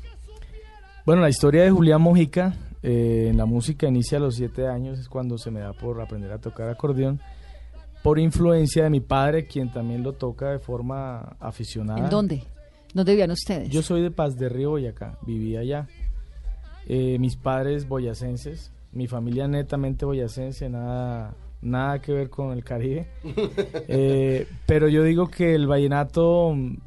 Bueno, 1.03 1.23
la 1.23 1.29
historia 1.29 1.63
de 1.63 1.71
Julián 1.71 1.99
Mojica 1.99 2.53
eh, 2.83 3.29
en 3.31 3.37
la 3.37 3.47
música 3.47 3.87
inicia 3.87 4.19
a 4.19 4.21
los 4.21 4.35
siete 4.35 4.67
años, 4.67 4.99
es 4.99 5.09
cuando 5.09 5.39
se 5.39 5.49
me 5.49 5.61
da 5.61 5.73
por 5.73 5.99
aprender 5.99 6.31
a 6.31 6.37
tocar 6.37 6.69
acordeón, 6.69 7.19
por 8.05 8.19
influencia 8.19 8.83
de 8.83 8.91
mi 8.91 8.99
padre, 8.99 9.47
quien 9.47 9.71
también 9.71 10.03
lo 10.03 10.13
toca 10.13 10.51
de 10.51 10.59
forma 10.59 11.37
aficionada. 11.39 12.01
¿En 12.01 12.09
dónde? 12.11 12.43
¿Dónde 12.93 13.13
vivían 13.13 13.31
ustedes? 13.31 13.67
Yo 13.71 13.81
soy 13.81 14.03
de 14.03 14.11
Paz 14.11 14.37
de 14.37 14.47
Río, 14.47 14.69
Boyacá, 14.69 15.17
vivía 15.25 15.61
allá. 15.61 15.87
Eh, 16.85 17.17
mis 17.17 17.35
padres 17.35 17.87
boyacenses, 17.87 18.71
mi 18.91 19.07
familia 19.07 19.47
netamente 19.47 20.05
boyacense, 20.05 20.69
nada, 20.69 21.33
nada 21.63 21.97
que 21.97 22.13
ver 22.13 22.29
con 22.29 22.51
el 22.51 22.63
Caribe. 22.63 23.07
Eh, 23.87 24.47
pero 24.67 24.87
yo 24.87 25.01
digo 25.01 25.31
que 25.31 25.55
el 25.55 25.65
vallenato 25.65 26.53
mm, 26.53 26.77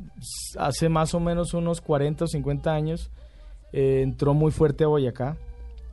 hace 0.56 0.88
más 0.88 1.14
o 1.14 1.20
menos 1.20 1.52
unos 1.52 1.80
40 1.80 2.26
o 2.26 2.28
50 2.28 2.72
años 2.72 3.10
eh, 3.72 4.02
entró 4.04 4.34
muy 4.34 4.52
fuerte 4.52 4.84
a 4.84 4.86
Boyacá. 4.86 5.36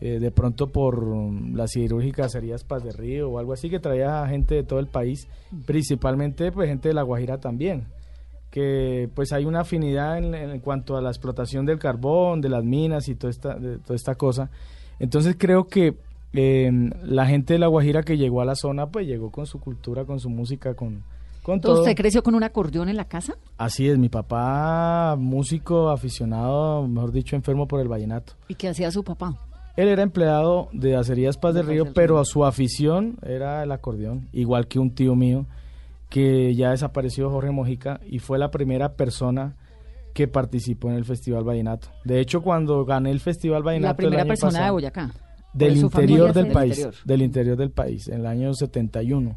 Eh, 0.06 0.20
de 0.20 0.32
pronto 0.32 0.68
por 0.68 1.04
mm, 1.04 1.56
las 1.56 1.72
cirúrgicas 1.72 2.32
serías 2.34 2.64
Paz 2.64 2.84
de 2.84 2.92
Río 2.92 3.30
o 3.30 3.40
algo 3.40 3.54
así 3.54 3.70
que 3.70 3.80
traía 3.80 4.28
gente 4.28 4.56
de 4.56 4.64
todo 4.64 4.80
el 4.80 4.88
país, 4.88 5.28
principalmente 5.66 6.52
pues 6.52 6.70
gente 6.70 6.90
de 6.90 6.94
La 6.94 7.04
Guajira 7.04 7.40
también 7.40 7.88
que 8.52 9.10
pues 9.14 9.34
hay 9.34 9.44
una 9.44 9.62
afinidad 9.62 10.18
en, 10.18 10.34
en 10.34 10.60
cuanto 10.62 10.96
a 10.96 11.02
la 11.02 11.10
explotación 11.10 11.66
del 11.66 11.78
carbón, 11.78 12.40
de 12.40 12.48
las 12.48 12.64
minas 12.64 13.10
y 13.10 13.16
toda 13.16 13.32
esta, 13.32 13.56
de 13.56 13.80
toda 13.80 13.96
esta 13.96 14.16
cosa. 14.16 14.50
Entonces 14.98 15.36
creo 15.38 15.68
que 15.68 15.98
eh, 16.34 16.72
la 17.04 17.26
gente 17.26 17.54
de 17.54 17.60
La 17.60 17.68
Guajira 17.68 18.04
que 18.04 18.18
llegó 18.18 18.42
a 18.42 18.46
la 18.46 18.56
zona, 18.56 18.88
pues 18.88 19.08
llegó 19.08 19.32
con 19.32 19.46
su 19.46 19.60
cultura, 19.60 20.06
con 20.06 20.20
su 20.20 20.30
música, 20.30 20.74
con, 20.74 21.04
con 21.44 21.60
todo. 21.60 21.82
¿Usted 21.82 21.96
creció 21.96 22.24
con 22.24 22.36
un 22.36 22.44
acordeón 22.44 22.90
en 22.90 22.98
la 22.98 23.06
casa? 23.06 23.36
Así 23.58 23.90
es, 23.90 23.98
mi 23.98 24.10
papá, 24.10 25.16
músico 25.18 25.90
aficionado, 25.90 26.88
mejor 26.88 27.12
dicho, 27.12 27.36
enfermo 27.36 27.68
por 27.68 27.82
el 27.82 27.88
vallenato. 27.88 28.34
¿Y 28.48 28.56
qué 28.56 28.70
hacía 28.70 28.92
su 28.92 29.04
papá? 29.04 29.38
Él 29.76 29.90
era 29.90 30.04
empleado 30.04 30.70
de 30.72 30.96
Acerías 30.96 31.38
Paz 31.38 31.54
De 31.54 31.60
del 31.60 31.70
Río, 31.70 31.94
pero 31.94 32.20
a 32.20 32.26
su 32.26 32.46
afición 32.46 33.18
era 33.26 33.62
el 33.64 33.72
acordeón, 33.72 34.30
igual 34.32 34.68
que 34.68 34.80
un 34.80 34.96
tío 34.96 35.16
mío 35.16 35.46
que 36.10 36.56
ya 36.56 36.72
desapareció, 36.72 37.30
Jorge 37.30 37.52
Mojica, 37.52 38.00
y 38.08 38.20
fue 38.20 38.40
la 38.40 38.52
primera 38.52 38.94
persona 38.94 39.56
que 40.14 40.30
participó 40.30 40.90
en 40.90 40.96
el 40.96 41.04
Festival 41.04 41.44
Vallenato. 41.44 41.90
De 42.06 42.22
hecho, 42.22 42.42
cuando 42.42 42.86
gané 42.86 43.12
el 43.12 43.20
Festival 43.20 43.64
Vallenato... 43.64 43.88
La 43.88 43.92
el 43.92 43.98
primera 43.98 44.22
año 44.22 44.30
persona 44.30 44.66
de 44.66 44.72
Boyacá. 44.72 45.12
Del 45.54 45.78
interior 45.78 46.34
del 46.34 46.46
del 46.46 46.54
país, 46.54 46.78
interior. 46.78 46.96
del 47.04 47.22
interior 47.22 47.58
del 47.58 47.72
país, 47.72 48.08
en 48.08 48.22
el 48.22 48.26
año 48.26 48.54
71. 48.54 49.36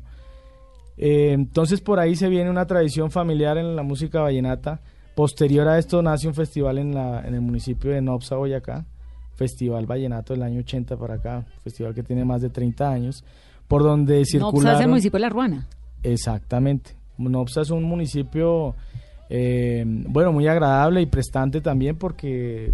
Eh, 0.99 1.33
entonces 1.33 1.81
por 1.81 1.99
ahí 1.99 2.17
se 2.17 2.29
viene 2.29 2.51
una 2.51 2.67
tradición 2.67 3.11
familiar 3.11 3.59
en 3.59 3.75
la 3.75 3.83
música 3.83 4.21
vallenata. 4.21 4.81
Posterior 5.17 5.67
a 5.67 5.79
esto 5.79 6.01
nace 6.03 6.29
un 6.29 6.35
festival 6.35 6.79
en, 6.79 6.95
la, 6.95 7.23
en 7.27 7.35
el 7.35 7.41
municipio 7.41 7.91
de 7.91 8.01
Nopsa, 8.01 8.37
Boyacá, 8.37 8.85
Festival 9.39 9.87
Vallenato 9.87 10.35
del 10.35 10.43
año 10.43 10.59
80 10.59 10.97
para 10.97 11.15
acá, 11.15 11.47
festival 11.63 11.95
que 11.95 12.03
tiene 12.03 12.25
más 12.25 12.43
de 12.43 12.51
30 12.51 12.91
años, 12.91 13.25
por 13.69 13.85
donde 13.85 14.25
circularon... 14.25 14.75
es 14.75 14.81
el 14.83 14.89
municipio 14.89 15.17
de 15.17 15.21
La 15.21 15.29
Ruana. 15.29 15.69
Exactamente. 16.03 16.97
Nopsa 17.19 17.61
es 17.61 17.71
un 17.71 17.85
municipio, 17.85 18.75
eh, 19.31 19.85
bueno, 19.87 20.33
muy 20.33 20.49
agradable 20.49 21.01
y 21.01 21.07
prestante 21.07 21.61
también 21.61 21.97
porque 21.97 22.73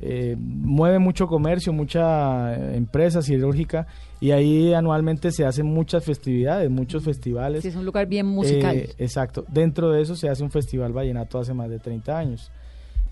eh, 0.00 0.34
mueve 0.38 0.98
mucho 0.98 1.26
comercio, 1.26 1.74
mucha 1.74 2.54
eh, 2.54 2.76
empresa 2.76 3.20
siderúrgica 3.20 3.86
y 4.18 4.30
ahí 4.30 4.72
anualmente 4.72 5.30
se 5.30 5.44
hacen 5.44 5.66
muchas 5.66 6.04
festividades, 6.04 6.70
muchos 6.70 7.04
festivales. 7.04 7.62
Sí, 7.62 7.68
es 7.68 7.76
un 7.76 7.84
lugar 7.84 8.06
bien 8.06 8.24
musical. 8.24 8.76
Eh, 8.76 8.94
exacto. 8.96 9.44
Dentro 9.48 9.90
de 9.90 10.00
eso 10.00 10.16
se 10.16 10.30
hace 10.30 10.42
un 10.42 10.50
festival 10.50 10.94
vallenato 10.94 11.38
hace 11.38 11.52
más 11.52 11.68
de 11.68 11.80
30 11.80 12.16
años. 12.16 12.50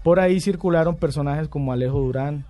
Por 0.02 0.18
ahí 0.18 0.40
circularon 0.40 0.96
personajes 0.96 1.48
como 1.48 1.72
Alejo 1.72 2.00
Durán, 2.00 2.44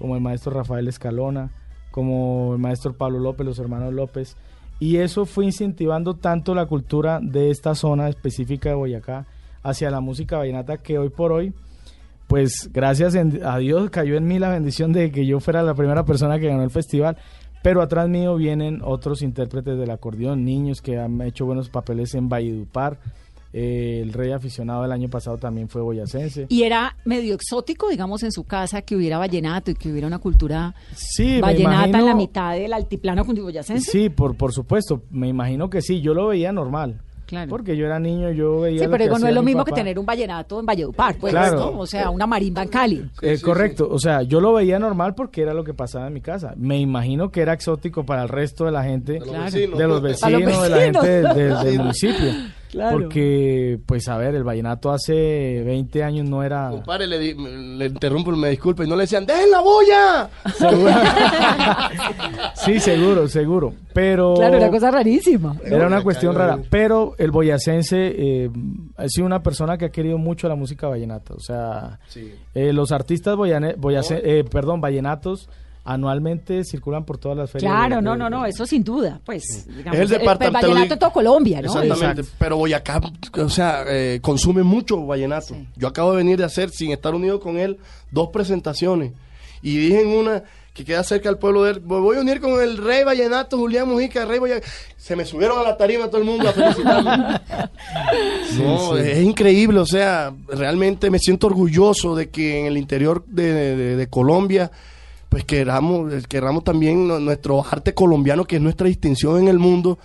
como 0.00 0.16
el 0.16 0.22
maestro 0.22 0.52
Rafael 0.52 0.88
Escalona, 0.88 1.50
como 1.90 2.54
el 2.54 2.58
maestro 2.58 2.94
Pablo 2.94 3.18
López, 3.18 3.46
los 3.46 3.58
hermanos 3.58 3.92
López. 3.92 4.36
Y 4.80 4.96
eso 4.96 5.26
fue 5.26 5.44
incentivando 5.44 6.14
tanto 6.14 6.54
la 6.54 6.64
cultura 6.64 7.20
de 7.22 7.50
esta 7.50 7.74
zona 7.74 8.08
específica 8.08 8.70
de 8.70 8.76
Boyacá 8.76 9.26
hacia 9.62 9.90
la 9.90 10.00
música 10.00 10.38
vallenata 10.38 10.78
que 10.78 10.98
hoy 10.98 11.10
por 11.10 11.32
hoy, 11.32 11.52
pues 12.26 12.70
gracias 12.72 13.14
a 13.14 13.58
Dios 13.58 13.90
cayó 13.90 14.16
en 14.16 14.26
mí 14.26 14.38
la 14.38 14.48
bendición 14.48 14.92
de 14.92 15.12
que 15.12 15.26
yo 15.26 15.38
fuera 15.38 15.62
la 15.62 15.74
primera 15.74 16.04
persona 16.04 16.38
que 16.38 16.48
ganó 16.48 16.62
el 16.62 16.70
festival. 16.70 17.18
Pero 17.62 17.82
atrás 17.82 18.08
mío 18.08 18.36
vienen 18.36 18.80
otros 18.82 19.20
intérpretes 19.20 19.76
del 19.76 19.90
acordeón, 19.90 20.46
niños 20.46 20.80
que 20.80 20.98
han 20.98 21.20
hecho 21.20 21.44
buenos 21.44 21.68
papeles 21.68 22.14
en 22.14 22.30
Valledupar. 22.30 22.98
Eh, 23.52 24.00
el 24.02 24.12
rey 24.12 24.30
aficionado 24.32 24.82
del 24.82 24.92
año 24.92 25.08
pasado 25.08 25.36
también 25.36 25.68
fue 25.68 25.82
boyacense. 25.82 26.46
Y 26.48 26.62
era 26.62 26.96
medio 27.04 27.34
exótico, 27.34 27.88
digamos, 27.88 28.22
en 28.22 28.30
su 28.30 28.44
casa 28.44 28.82
que 28.82 28.94
hubiera 28.94 29.18
vallenato 29.18 29.70
y 29.70 29.74
que 29.74 29.90
hubiera 29.90 30.06
una 30.06 30.18
cultura 30.20 30.74
Sí, 30.94 31.40
vallenata 31.40 31.84
en 31.86 31.92
la 31.92 31.98
imagino- 31.98 32.16
mitad 32.16 32.52
del 32.54 32.72
altiplano 32.72 33.24
cundiboyacense. 33.24 33.90
Sí, 33.90 34.08
por, 34.08 34.36
por 34.36 34.52
supuesto, 34.52 35.02
me 35.10 35.26
imagino 35.28 35.68
que 35.68 35.82
sí, 35.82 36.00
yo 36.00 36.14
lo 36.14 36.28
veía 36.28 36.52
normal. 36.52 37.00
Porque 37.48 37.76
yo 37.76 37.86
era 37.86 38.00
niño, 38.00 38.32
yo 38.32 38.58
veía. 38.62 38.80
Sí, 38.80 38.84
lo 38.86 38.90
pero 38.90 38.98
que 38.98 39.04
digo, 39.04 39.18
no 39.20 39.28
es 39.28 39.34
lo 39.36 39.42
mi 39.42 39.46
mismo 39.46 39.64
que 39.64 39.70
papá. 39.70 39.80
tener 39.82 39.98
un 40.00 40.04
vallenato 40.04 40.58
en 40.58 40.66
Valledupar, 40.66 41.16
pues, 41.16 41.32
Claro. 41.32 41.58
¿no? 41.72 41.78
O 41.78 41.86
sea, 41.86 42.10
una 42.10 42.26
marimba 42.26 42.64
en 42.64 42.68
Cali. 42.68 43.08
Eh, 43.22 43.38
correcto, 43.40 43.88
o 43.88 44.00
sea, 44.00 44.22
yo 44.22 44.40
lo 44.40 44.52
veía 44.54 44.80
normal 44.80 45.14
porque 45.14 45.42
era 45.42 45.54
lo 45.54 45.62
que 45.62 45.72
pasaba 45.72 46.08
en 46.08 46.12
mi 46.14 46.20
casa. 46.20 46.54
Me 46.56 46.80
imagino 46.80 47.30
que 47.30 47.40
era 47.42 47.52
exótico 47.52 48.04
para 48.04 48.22
el 48.24 48.28
resto 48.28 48.64
de 48.64 48.72
la 48.72 48.82
gente, 48.82 49.12
de 49.12 49.18
los 49.20 49.28
Claro. 49.28 49.44
vecinos. 49.44 49.78
de 49.78 49.86
los 49.86 50.00
Para 50.20 50.30
los 50.32 50.42
vecinos, 50.42 50.62
de 50.64 50.68
la 50.70 50.76
gente 50.80 51.06
del, 51.08 51.22
vecinos. 51.22 51.36
del- 51.36 51.64
del 51.64 51.72
Sí. 51.72 51.78
municipio. 51.78 52.32
Claro. 52.70 52.98
Porque, 53.00 53.80
pues 53.84 54.06
a 54.08 54.16
ver, 54.16 54.36
el 54.36 54.44
vallenato 54.44 54.92
hace 54.92 55.62
20 55.64 56.04
años 56.04 56.28
no 56.28 56.44
era... 56.44 56.70
Compadre, 56.70 57.08
le, 57.08 57.18
di- 57.18 57.34
le 57.34 57.86
interrumpo, 57.86 58.30
me 58.32 58.50
disculpe, 58.50 58.84
y 58.84 58.88
no 58.88 58.94
le 58.94 59.02
decían, 59.02 59.26
¡dejen 59.26 59.50
la 59.50 59.60
bulla! 59.60 60.30
Sí, 62.54 62.80
seguro, 62.80 63.28
seguro. 63.28 63.72
Pero... 63.92 64.34
Claro, 64.34 64.58
una 64.58 64.70
cosa 64.70 64.90
rarísima. 64.90 65.56
Era 65.64 65.86
una 65.86 66.02
cuestión 66.02 66.34
rara, 66.34 66.58
pero 66.70 67.14
el 67.18 67.30
boyacense 67.30 68.14
eh, 68.16 68.50
ha 68.96 69.08
sido 69.08 69.26
una 69.26 69.42
persona 69.42 69.78
que 69.78 69.86
ha 69.86 69.90
querido 69.90 70.18
mucho 70.18 70.48
la 70.48 70.54
música 70.54 70.88
vallenata. 70.88 71.34
O 71.34 71.40
sea, 71.40 71.98
Sí. 72.08 72.32
eh, 72.54 72.72
los 72.72 72.92
artistas 72.92 73.36
boyane- 73.36 73.76
boyacen- 73.76 74.20
eh, 74.22 74.44
perdón, 74.50 74.80
vallenatos 74.80 75.48
anualmente 75.84 76.62
circulan 76.64 77.04
por 77.04 77.18
todas 77.18 77.38
las 77.38 77.50
ferias. 77.50 77.70
Claro, 77.72 77.96
de- 77.96 78.02
no, 78.02 78.12
de- 78.12 78.18
no, 78.18 78.30
no, 78.30 78.46
eso 78.46 78.66
sin 78.66 78.84
duda. 78.84 79.20
Pues, 79.24 79.66
digamos, 79.66 79.94
Es 79.94 80.00
el 80.00 80.18
departamento. 80.18 80.58
el 80.66 80.72
vallenato 80.72 80.94
en 80.94 81.00
todo 81.00 81.12
Colombia, 81.12 81.62
¿no? 81.62 81.82
Exactamente. 81.82 82.30
Pero 82.38 82.56
Boyacá, 82.56 83.00
o 83.38 83.48
sea, 83.48 83.84
eh, 83.88 84.18
consume 84.22 84.62
mucho 84.62 85.04
vallenato. 85.06 85.56
Yo 85.76 85.88
acabo 85.88 86.10
de 86.12 86.18
venir 86.18 86.38
de 86.38 86.44
hacer, 86.44 86.70
sin 86.70 86.92
estar 86.92 87.14
unido 87.14 87.40
con 87.40 87.56
él, 87.58 87.78
dos 88.10 88.28
presentaciones. 88.28 89.12
Y 89.62 89.76
dije 89.76 90.02
en 90.02 90.08
una 90.08 90.42
que 90.72 90.84
queda 90.84 91.02
cerca 91.02 91.28
del 91.28 91.36
pueblo 91.36 91.64
de 91.64 91.72
él, 91.72 91.80
voy 91.80 92.16
a 92.16 92.20
unir 92.20 92.40
con 92.40 92.60
el 92.62 92.78
rey 92.78 93.02
vallenato, 93.02 93.58
Julián 93.58 93.88
Mujica, 93.88 94.22
el 94.22 94.28
rey 94.28 94.38
vallenato. 94.38 94.66
Se 94.96 95.16
me 95.16 95.24
subieron 95.24 95.58
a 95.58 95.62
la 95.62 95.76
tarima 95.76 96.06
todo 96.08 96.18
el 96.18 96.24
mundo 96.24 96.48
a 96.48 96.52
felicitarme. 96.52 97.10
no, 98.58 98.96
sí. 98.96 99.02
es 99.02 99.18
increíble, 99.22 99.80
o 99.80 99.86
sea, 99.86 100.32
realmente 100.48 101.10
me 101.10 101.18
siento 101.18 101.46
orgulloso 101.48 102.14
de 102.14 102.28
que 102.30 102.60
en 102.60 102.66
el 102.66 102.76
interior 102.76 103.24
de, 103.26 103.52
de- 103.76 103.96
de 103.96 104.06
Colombia 104.08 104.70
pues 105.30 105.44
queramos, 105.44 106.12
queramos 106.26 106.62
también 106.64 107.08
nu- 107.08 107.18
nuestro 107.20 107.64
arte 107.64 107.94
colombiano, 107.94 108.44
que 108.44 108.56
es 108.56 108.62
nuestra 108.62 108.86
distinción 108.88 109.38
en 109.38 109.48
el 109.48 109.58
mundo, 109.58 109.98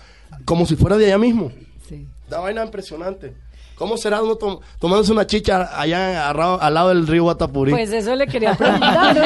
como 0.46 0.64
si 0.64 0.76
fuera 0.76 0.96
de 0.96 1.06
allá 1.06 1.18
mismo. 1.18 1.52
Sí. 1.88 2.06
Una 2.28 2.38
vaina 2.38 2.64
impresionante. 2.64 3.34
¿Cómo 3.76 3.98
será 3.98 4.22
uno 4.22 4.36
tom- 4.36 4.58
tomándose 4.78 5.12
una 5.12 5.26
chicha 5.26 5.78
allá 5.78 6.30
al 6.30 6.72
lado 6.74 6.88
del 6.88 7.06
río 7.06 7.24
Guatapurí? 7.24 7.72
Pues 7.72 7.92
eso 7.92 8.14
le 8.16 8.26
quería 8.26 8.54
preguntar. 8.56 9.16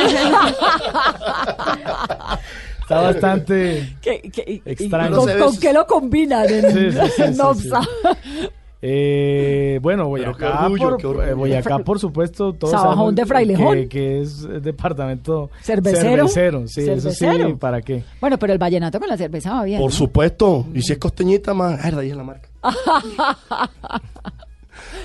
Está 2.80 3.00
bastante 3.02 3.96
¿Qué- 4.02 4.20
qué- 4.32 4.44
y- 4.48 4.54
y 4.68 4.72
extraño. 4.72 5.16
¿Con, 5.18 5.38
con 5.38 5.56
qué 5.58 5.72
lo 5.72 5.86
combinan 5.86 6.48
en, 6.52 6.72
Sí, 6.72 6.98
sí, 6.98 7.12
sí, 7.16 7.22
en? 7.22 7.36
Eh, 8.82 9.78
bueno, 9.82 10.08
Boyacá, 10.08 10.36
qué 10.38 10.46
orgullo, 10.64 10.88
por, 10.88 10.96
qué 10.98 11.06
orgullo. 11.06 11.26
eh, 11.28 11.34
Boyacá, 11.34 11.78
por 11.80 11.98
supuesto, 11.98 12.54
todos 12.54 12.70
Sabajón 12.72 13.14
de 13.14 13.26
Frailejón. 13.26 13.74
Que, 13.74 13.88
que 13.88 14.20
es 14.22 14.44
eh, 14.44 14.60
departamento 14.60 15.50
¿Cervecero? 15.60 16.28
cervecero, 16.28 16.66
sí, 16.66 16.80
eso 16.82 17.10
¿Cervecero? 17.10 17.48
sí, 17.48 17.54
¿para 17.54 17.82
qué? 17.82 18.04
Bueno, 18.22 18.38
pero 18.38 18.54
el 18.54 18.58
vallenato 18.58 18.98
con 18.98 19.08
la 19.08 19.18
cerveza 19.18 19.52
va 19.52 19.64
bien. 19.64 19.80
Por 19.80 19.90
¿no? 19.90 19.94
supuesto. 19.96 20.64
Y 20.72 20.80
si 20.80 20.92
es 20.94 20.98
costeñita, 20.98 21.52
más. 21.52 21.78
Ay, 21.84 21.92
ahí 21.98 22.10
es 22.10 22.16
la 22.16 22.24
marca. 22.24 22.48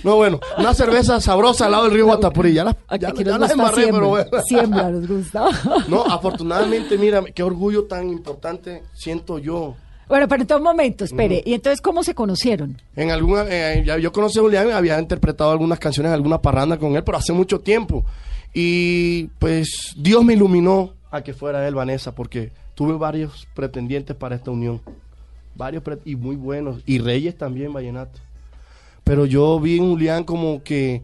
No, 0.03 0.15
bueno, 0.15 0.39
una 0.57 0.73
cerveza 0.73 1.19
sabrosa 1.19 1.65
al 1.65 1.71
lado 1.71 1.83
del 1.85 1.93
río 1.93 2.05
Guatapurí. 2.05 2.53
Ya 2.53 2.63
las, 2.63 2.75
ya, 2.99 3.09
Aquí 3.09 3.23
ya 3.23 3.37
las 3.37 3.51
embarré, 3.51 3.75
siembra, 3.83 3.99
pero 3.99 4.07
bueno. 4.09 4.29
siembra 4.45 4.89
nos 4.89 5.07
gusta. 5.07 5.47
No, 5.89 6.03
afortunadamente, 6.05 6.97
mira, 6.97 7.21
qué 7.33 7.43
orgullo 7.43 7.83
tan 7.85 8.09
importante 8.09 8.83
siento 8.93 9.37
yo. 9.39 9.75
Bueno, 10.07 10.27
pero 10.27 10.41
entonces 10.41 10.61
un 10.61 10.67
momento, 10.67 11.03
espere. 11.03 11.41
¿Y 11.45 11.53
entonces 11.53 11.81
cómo 11.81 12.03
se 12.03 12.13
conocieron? 12.13 12.81
En 12.95 13.11
alguna, 13.11 13.45
eh, 13.49 13.83
ya 13.85 13.97
yo 13.97 14.11
conocí 14.11 14.39
a 14.39 14.41
Julián, 14.41 14.71
había 14.71 14.99
interpretado 14.99 15.51
algunas 15.51 15.79
canciones, 15.79 16.11
alguna 16.11 16.41
parranda 16.41 16.77
con 16.77 16.95
él, 16.95 17.03
pero 17.03 17.17
hace 17.17 17.33
mucho 17.33 17.59
tiempo. 17.59 18.05
Y 18.53 19.25
pues 19.39 19.93
Dios 19.97 20.23
me 20.23 20.33
iluminó 20.33 20.93
a 21.11 21.21
que 21.23 21.33
fuera 21.33 21.67
él, 21.67 21.75
Vanessa, 21.75 22.13
porque 22.13 22.51
tuve 22.75 22.93
varios 22.93 23.47
pretendientes 23.53 24.15
para 24.15 24.35
esta 24.35 24.51
unión. 24.51 24.81
Varios 25.55 25.83
y 26.03 26.15
muy 26.15 26.35
buenos. 26.35 26.81
Y 26.85 26.99
Reyes 26.99 27.37
también, 27.37 27.73
Vallenato. 27.73 28.19
Pero 29.03 29.25
yo 29.25 29.59
vi 29.59 29.77
en 29.77 29.89
Julián 29.89 30.23
como 30.23 30.63
que 30.63 31.01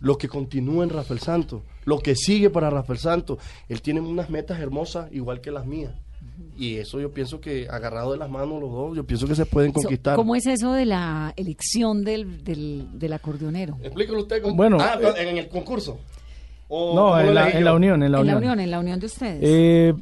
lo 0.00 0.18
que 0.18 0.28
continúa 0.28 0.84
en 0.84 0.90
Rafael 0.90 1.20
Santo, 1.20 1.62
lo 1.84 1.98
que 1.98 2.14
sigue 2.14 2.50
para 2.50 2.68
Rafael 2.68 2.98
Santo. 2.98 3.38
Él 3.68 3.80
tiene 3.80 4.00
unas 4.00 4.28
metas 4.28 4.60
hermosas, 4.60 5.10
igual 5.12 5.40
que 5.40 5.50
las 5.50 5.64
mías. 5.64 5.92
Y 6.56 6.76
eso 6.76 7.00
yo 7.00 7.10
pienso 7.12 7.40
que 7.40 7.66
agarrado 7.68 8.12
de 8.12 8.18
las 8.18 8.30
manos 8.30 8.60
los 8.60 8.70
dos, 8.70 8.96
yo 8.96 9.04
pienso 9.04 9.26
que 9.26 9.34
se 9.34 9.44
pueden 9.44 9.72
conquistar. 9.72 10.14
¿Cómo 10.16 10.36
es 10.36 10.46
eso 10.46 10.72
de 10.72 10.84
la 10.86 11.32
elección 11.36 12.04
del, 12.04 12.44
del, 12.44 12.86
del 12.98 13.12
acordeonero? 13.12 13.76
Explíquelo 13.82 14.20
usted. 14.20 14.40
cómo- 14.42 14.54
Bueno, 14.54 14.78
ah, 14.80 14.98
eh, 15.02 15.28
en 15.30 15.38
el 15.38 15.48
concurso. 15.48 15.98
¿O 16.68 16.94
No, 16.94 17.18
en 17.20 17.34
la, 17.34 17.50
en 17.50 17.64
la 17.64 17.74
unión, 17.74 18.02
en 18.02 18.12
la 18.12 18.18
En 18.18 18.22
unión. 18.22 18.34
la 18.34 18.38
unión, 18.38 18.60
en 18.60 18.70
la 18.70 18.78
unión 18.80 19.00
de 19.00 19.06
ustedes. 19.06 19.40
Eh, 19.42 19.94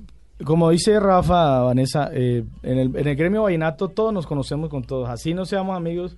como 0.44 0.70
dice 0.70 0.98
Rafa, 1.00 1.60
Vanessa, 1.60 2.10
eh, 2.12 2.44
en, 2.62 2.78
el, 2.78 2.96
en 2.96 3.06
el 3.08 3.16
gremio 3.16 3.42
vallenato 3.44 3.88
todos 3.88 4.12
nos 4.12 4.26
conocemos 4.26 4.68
con 4.68 4.82
todos. 4.84 5.08
Así 5.08 5.34
no 5.34 5.44
seamos 5.46 5.76
amigos, 5.76 6.16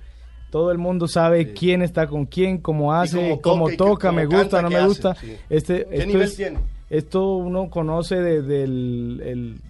todo 0.51 0.71
el 0.73 0.79
mundo 0.79 1.07
sabe 1.09 1.53
quién 1.53 1.81
está 1.83 2.07
con 2.07 2.27
quién, 2.27 2.59
cómo 2.59 2.93
hace, 2.93 3.39
cómo 3.43 3.71
toca 3.71 4.11
me 4.13 4.27
gusta, 4.27 4.63
no 4.63 4.69
me 4.71 4.77
hace, 4.77 4.87
gusta. 4.87 5.15
sí. 5.15 5.35
Este, 5.49 5.87
¿Qué 5.87 5.95
esto 5.97 6.07
nivel 6.07 6.23
es- 6.23 6.37
tiene? 6.37 6.59
Esto 6.91 7.37
uno 7.37 7.71
conoce 7.71 8.17
desde 8.17 8.63
el, 8.65 9.23
el- 9.25 9.61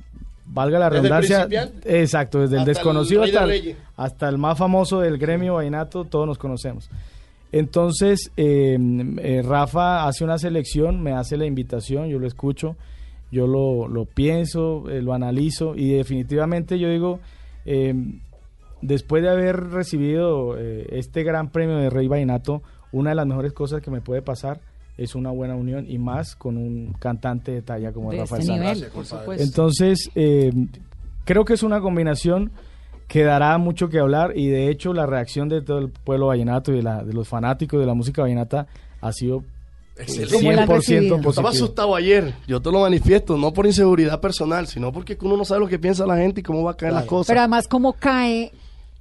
valga 0.46 0.78
la 0.78 0.90
¿Desde 0.90 0.96
el 0.98 1.02
redundancia, 1.04 1.46
principiante? 1.46 2.00
exacto, 2.00 2.40
desde 2.40 2.54
el 2.56 2.60
Hasta 2.60 2.70
el 2.70 2.76
desconocido 2.76 3.22
hasta, 3.22 3.46
hasta 3.96 4.28
el 4.28 4.38
más 4.38 4.58
famoso 4.58 5.00
del 5.00 5.18
gremio 5.18 5.54
vallenato, 5.54 6.04
todos 6.04 6.26
nos 6.26 6.38
conocemos. 6.38 6.90
Entonces, 7.52 8.32
eh, 8.36 8.76
eh, 9.18 9.42
Rafa 9.44 10.06
hace 10.06 10.24
una 10.24 10.38
selección, 10.38 11.02
me 11.02 11.12
hace 11.12 11.36
la 11.36 11.46
invitación, 11.46 12.08
yo 12.08 12.18
lo 12.18 12.26
escucho, 12.26 12.76
yo 13.30 13.46
lo, 13.46 13.86
lo 13.86 14.06
pienso, 14.06 14.90
eh, 14.90 15.00
lo 15.00 15.14
analizo 15.14 15.74
y 15.76 15.90
definitivamente 15.92 16.78
yo 16.78 16.88
digo, 16.88 17.20
eh, 17.64 17.94
después 18.82 19.22
de 19.22 19.30
haber 19.30 19.70
recibido 19.70 20.58
este 20.58 21.22
gran 21.22 21.50
premio 21.50 21.76
de 21.76 21.90
Rey 21.90 22.08
Vallenato, 22.08 22.62
una 22.92 23.10
de 23.10 23.16
las 23.16 23.26
mejores 23.26 23.52
cosas 23.52 23.80
que 23.80 23.90
me 23.90 24.00
puede 24.00 24.20
pasar 24.20 24.60
es 24.96 25.14
una 25.14 25.30
buena 25.30 25.54
unión 25.56 25.86
y 25.88 25.98
más 25.98 26.36
con 26.36 26.56
un 26.56 26.94
cantante 26.98 27.52
de 27.52 27.62
talla 27.62 27.92
como 27.92 28.10
de 28.12 28.18
Rafael 28.18 28.42
este 28.42 28.52
nivel, 28.52 28.84
por 28.92 29.04
supuesto. 29.06 29.42
Entonces, 29.44 30.10
eh, 30.14 30.52
creo 31.24 31.44
que 31.44 31.54
es 31.54 31.62
una 31.62 31.80
combinación 31.80 32.52
que 33.08 33.22
dará 33.24 33.58
mucho 33.58 33.88
que 33.88 33.98
hablar 33.98 34.32
y 34.36 34.48
de 34.48 34.68
hecho 34.70 34.92
la 34.94 35.04
reacción 35.06 35.48
de 35.48 35.60
todo 35.62 35.78
el 35.78 35.88
pueblo 35.90 36.28
vallenato 36.28 36.72
y 36.72 36.76
de, 36.76 36.82
la- 36.82 37.02
de 37.04 37.12
los 37.12 37.28
fanáticos 37.28 37.78
de 37.80 37.86
la 37.86 37.94
música 37.94 38.22
vallenata 38.22 38.66
ha 39.00 39.12
sido 39.12 39.42
Excelente. 39.96 40.34
¿Cómo 40.34 40.50
la 40.52 40.62
han 40.62 40.68
100% 40.68 40.72
recibido? 40.74 41.20
Yo 41.22 41.30
estaba 41.30 41.50
asustado 41.50 41.94
ayer, 41.94 42.34
yo 42.48 42.60
te 42.60 42.72
lo 42.72 42.80
manifiesto, 42.80 43.36
no 43.36 43.52
por 43.52 43.64
inseguridad 43.66 44.20
personal, 44.20 44.66
sino 44.66 44.90
porque 44.92 45.16
uno 45.22 45.36
no 45.36 45.44
sabe 45.44 45.60
lo 45.60 45.68
que 45.68 45.78
piensa 45.78 46.04
la 46.04 46.16
gente 46.16 46.40
y 46.40 46.42
cómo 46.42 46.64
va 46.64 46.72
a 46.72 46.76
caer 46.76 46.92
las 46.94 47.04
cosas. 47.04 47.28
Pero 47.28 47.40
además, 47.40 47.68
¿cómo 47.68 47.92
cae? 47.92 48.50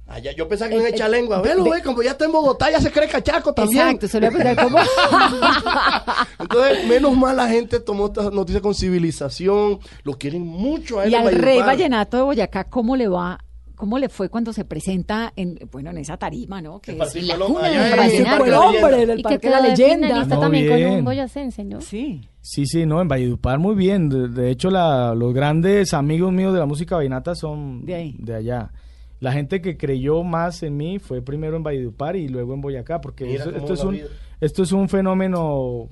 Allá, 0.06 0.32
yo 0.32 0.46
pensaba 0.46 0.68
que 0.70 0.76
no 0.76 0.82
Eh, 0.84 0.90
echa 0.90 1.06
eh, 1.06 1.10
lengua. 1.10 1.40
Velo, 1.40 1.64
ve, 1.64 1.82
como 1.82 2.02
ya 2.02 2.10
está 2.12 2.26
en 2.26 2.32
Bogotá, 2.32 2.70
ya 2.70 2.78
se 2.80 2.90
cree 2.92 3.08
cachaco 3.08 3.54
también. 3.54 3.80
Exacto, 3.80 4.08
se 4.08 4.20
le 4.20 4.28
va 4.30 4.50
a 4.50 4.56
cómo. 4.56 4.78
Entonces, 6.38 6.86
menos 6.86 7.16
mal 7.16 7.36
la 7.36 7.48
gente 7.48 7.80
tomó 7.80 8.06
esta 8.06 8.30
noticia 8.30 8.60
con 8.60 8.74
civilización, 8.74 9.78
lo 10.02 10.12
quieren 10.14 10.42
mucho 10.46 10.98
a 11.00 11.04
él. 11.06 11.12
y 11.12 11.14
al 11.14 11.32
rey 11.34 11.60
vallenato 11.60 12.16
de 12.18 12.22
Boyacá, 12.22 12.64
¿cómo 12.64 12.96
le 12.96 13.08
va? 13.08 13.38
¿Cómo 13.76 13.98
le 13.98 14.08
fue 14.08 14.28
cuando 14.28 14.52
se 14.52 14.64
presenta 14.64 15.32
en, 15.34 15.58
bueno, 15.72 15.90
en 15.90 15.98
esa 15.98 16.16
tarima, 16.16 16.62
¿no? 16.62 16.78
Que 16.80 16.92
El 16.92 17.02
es 17.02 17.14
la 17.26 17.36
cuna 17.36 17.68
del 17.68 17.74
en 17.74 17.96
Parque 17.96 18.16
el 18.16 18.24
Parque 18.24 18.44
del 18.44 18.44
de 18.44 18.50
la 18.50 18.60
hombre, 18.60 18.90
Leyenda. 19.06 19.22
Parque 19.28 19.46
de 19.48 19.50
la 19.50 19.60
leyenda. 19.60 20.06
finalista 20.06 20.34
No, 20.36 20.40
también 20.40 20.68
con 20.68 20.82
un 20.98 21.04
boyacense, 21.04 21.64
¿no? 21.64 21.80
Sí. 21.80 22.28
Sí, 22.40 22.66
sí, 22.66 22.86
no, 22.86 23.00
en 23.00 23.08
Valledupar 23.08 23.58
muy 23.58 23.74
bien. 23.74 24.08
De, 24.08 24.28
de 24.28 24.50
hecho, 24.50 24.70
la- 24.70 25.14
los 25.14 25.34
grandes 25.34 25.92
amigos 25.92 26.32
míos 26.32 26.52
de 26.52 26.60
la 26.60 26.66
música 26.66 26.94
vallenata 26.96 27.34
son 27.34 27.84
De 27.84 27.94
ahí. 27.96 28.16
allá. 28.32 28.70
La 29.20 29.32
gente 29.32 29.60
que 29.60 29.76
creyó 29.76 30.22
más 30.22 30.62
en 30.62 30.76
mí 30.76 30.98
fue 30.98 31.22
primero 31.22 31.56
en 31.56 31.62
Valledupar 31.62 32.16
y 32.16 32.28
luego 32.28 32.52
en 32.54 32.60
Boyacá, 32.60 33.00
porque 33.00 33.24
Mira 33.24 33.44
esto, 33.44 33.72
es 33.74 33.84
un, 33.84 33.92
vida. 33.94 34.06
esto 34.40 34.62
es 34.64 34.72
un 34.72 34.88
fenómeno, 34.88 35.88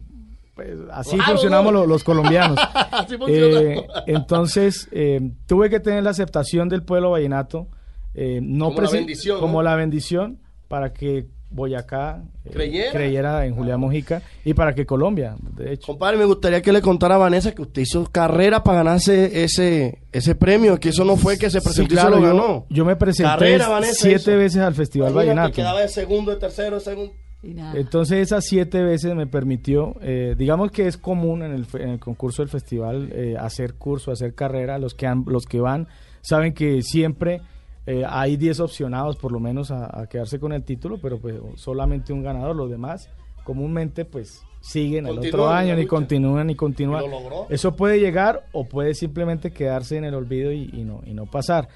pues, 0.55 0.77
así 0.93 1.17
funcionamos 1.19 1.73
los 1.89 2.05
colombianos. 2.05 2.59
Así. 2.91 3.17
Eh, 3.29 3.83
entonces, 4.07 4.89
eh, 4.93 5.33
tuve 5.47 5.71
que 5.71 5.81
tener 5.81 6.03
la 6.05 6.11
aceptación 6.11 6.69
del 6.69 6.83
pueblo 6.83 7.11
vallenato, 7.13 7.69
eh, 8.15 8.41
no 8.43 8.67
Como 8.67 8.81
la 8.83 8.87
presi- 8.89 8.93
bendición, 8.93 9.37
¿no? 9.37 9.41
como 9.41 9.63
la 9.63 9.75
bendición 9.77 10.39
para 10.69 10.93
que 10.93 11.27
Boyacá 11.53 12.23
eh, 12.45 12.51
Creyera. 12.93 13.47
en 13.47 13.55
Julián 13.55 13.79
Mojica 13.81 14.23
y 14.45 14.55
para 14.55 14.75
que 14.75 14.87
Colombia, 14.87 15.37
de 15.57 15.73
hecho. 15.75 15.87
Compadre, 15.87 16.17
me 16.19 16.25
gustaría 16.25 16.63
que 16.63 16.73
le 16.73 16.81
contara 16.81 17.15
a 17.17 17.19
Vanessa 17.19 17.53
que 17.55 17.63
usted 17.63 17.83
hizo 17.83 18.05
carrera 18.11 18.63
para 18.63 18.79
ganarse 18.79 19.45
ese, 19.45 19.99
ese 20.13 20.35
premio, 20.35 20.79
que 20.81 20.89
eso 20.91 21.05
no 21.05 21.17
fue 21.17 21.39
que 21.39 21.51
se 21.51 21.61
presentó 21.61 21.89
Sí, 21.91 21.95
y 21.95 21.97
claro, 21.99 22.15
se 22.17 22.21
lo 22.21 22.27
yo- 22.29 22.37
ganó. 22.37 22.67
Yo, 22.71 22.85
me 22.85 22.97
presenté 22.97 23.31
Carrera, 23.31 23.69
Vanessa, 23.69 23.95
siete 23.95 24.31
hizo. 24.33 24.37
veces 24.39 24.61
al 24.63 24.75
Festival 24.75 25.13
Vallenato. 25.13 25.53
Quedaba 25.53 25.81
de 25.81 25.89
segundo, 25.89 26.31
de 26.33 26.39
tercero, 26.39 26.77
de 26.77 26.81
segundo. 26.81 27.13
Y 27.45 27.55
nada. 27.55 27.79
Entonces 27.79 28.19
esas 28.19 28.45
siete 28.45 28.83
veces 28.83 29.17
me 29.17 29.27
permitió, 29.27 29.97
eh, 30.01 30.37
digamos 30.39 30.71
que 30.71 30.87
es 30.87 30.97
común 30.97 31.43
en 31.43 31.53
el, 31.53 31.67
en 31.75 31.89
el 31.89 31.99
concurso 31.99 32.41
del 32.43 32.49
festival 32.49 33.09
eh, 33.13 33.35
hacer 33.37 33.75
curso, 33.75 34.13
hacer 34.13 34.35
carrera. 34.35 34.79
Los 34.79 34.95
que, 34.95 35.09
han- 35.09 35.25
los 35.27 35.45
que 35.47 35.61
van 35.61 35.89
saben 36.21 36.55
que 36.55 36.83
siempre 36.83 37.41
Eh, 37.87 38.05
hay 38.09 38.37
10 38.37 38.61
opcionados 38.61 39.17
por 39.17 39.33
lo 39.33 39.41
menos 39.41 39.71
a, 39.71 40.01
a 40.03 40.07
quedarse 40.07 40.39
con 40.39 40.53
el 40.53 40.63
título, 40.63 40.99
pero 41.03 41.19
pues 41.19 41.37
solamente 41.57 42.13
un 42.13 42.23
ganador. 42.23 42.55
Los 42.57 42.71
demás 42.71 43.09
comúnmente 43.45 44.05
pues 44.05 44.43
siguen 44.61 45.07
el 45.07 45.19
otro 45.19 45.49
año, 45.49 45.75
ni 45.75 45.87
continúan, 45.87 46.47
ni 46.47 46.55
continúan. 46.55 47.05
Y 47.05 47.09
lo 47.09 47.21
logró. 47.21 47.47
Eso 47.51 47.75
puede 47.75 47.99
llegar 47.99 48.45
o 48.53 48.69
puede 48.69 48.95
simplemente 48.95 49.51
quedarse 49.51 49.97
en 49.97 50.05
el 50.05 50.15
olvido 50.15 50.53
y, 50.53 50.71
y 50.73 50.85
no, 50.85 51.01
y 51.05 51.13
no 51.15 51.27
pasar. 51.27 51.69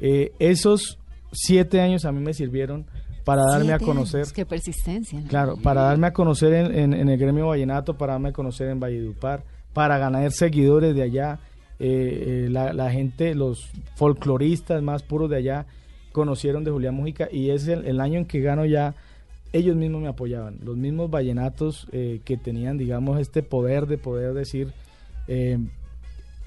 Eh, 0.00 0.32
esos 0.40 0.98
siete 1.30 1.80
años 1.80 2.04
a 2.04 2.10
mí 2.12 2.20
me 2.20 2.34
sirvieron 2.34 2.86
para 3.24 3.42
darme 3.44 3.72
a 3.72 3.78
conocer. 3.78 4.22
años, 4.22 4.32
Qué 4.32 4.44
persistencia. 4.44 5.20
¿no? 5.20 5.28
Claro, 5.28 5.56
para 5.62 5.82
darme 5.82 6.08
a 6.08 6.12
conocer 6.12 6.52
en, 6.54 6.74
en- 6.76 6.92
en 6.94 7.08
el 7.08 7.16
gremio 7.18 7.46
vallenato, 7.46 7.96
para 7.96 8.14
darme 8.14 8.30
a 8.30 8.32
conocer 8.32 8.68
en 8.68 8.80
Valledupar, 8.80 9.44
para 9.72 9.96
ganar 9.98 10.32
seguidores 10.32 10.92
de 10.96 11.02
allá, 11.02 11.38
eh, 11.84 12.44
eh, 12.46 12.48
la, 12.50 12.72
la 12.72 12.90
gente, 12.92 13.34
los 13.34 13.68
folcloristas 13.96 14.82
más 14.82 15.02
puros 15.02 15.28
de 15.28 15.36
allá 15.36 15.66
conocieron 16.12 16.62
de 16.64 16.70
Julián 16.70 16.94
Mujica 16.94 17.28
y 17.30 17.50
es 17.50 17.66
el, 17.68 17.84
el 17.86 18.00
año 18.00 18.18
en 18.18 18.24
que 18.26 18.40
gano 18.40 18.64
ya, 18.66 18.94
ellos 19.52 19.76
mismos 19.76 20.00
me 20.02 20.08
apoyaban, 20.08 20.58
los 20.62 20.76
mismos 20.76 21.10
vallenatos 21.10 21.86
eh, 21.92 22.20
que 22.24 22.36
tenían, 22.36 22.78
digamos, 22.78 23.18
este 23.20 23.42
poder 23.42 23.86
de 23.86 23.98
poder 23.98 24.32
decir, 24.34 24.72
eh, 25.28 25.58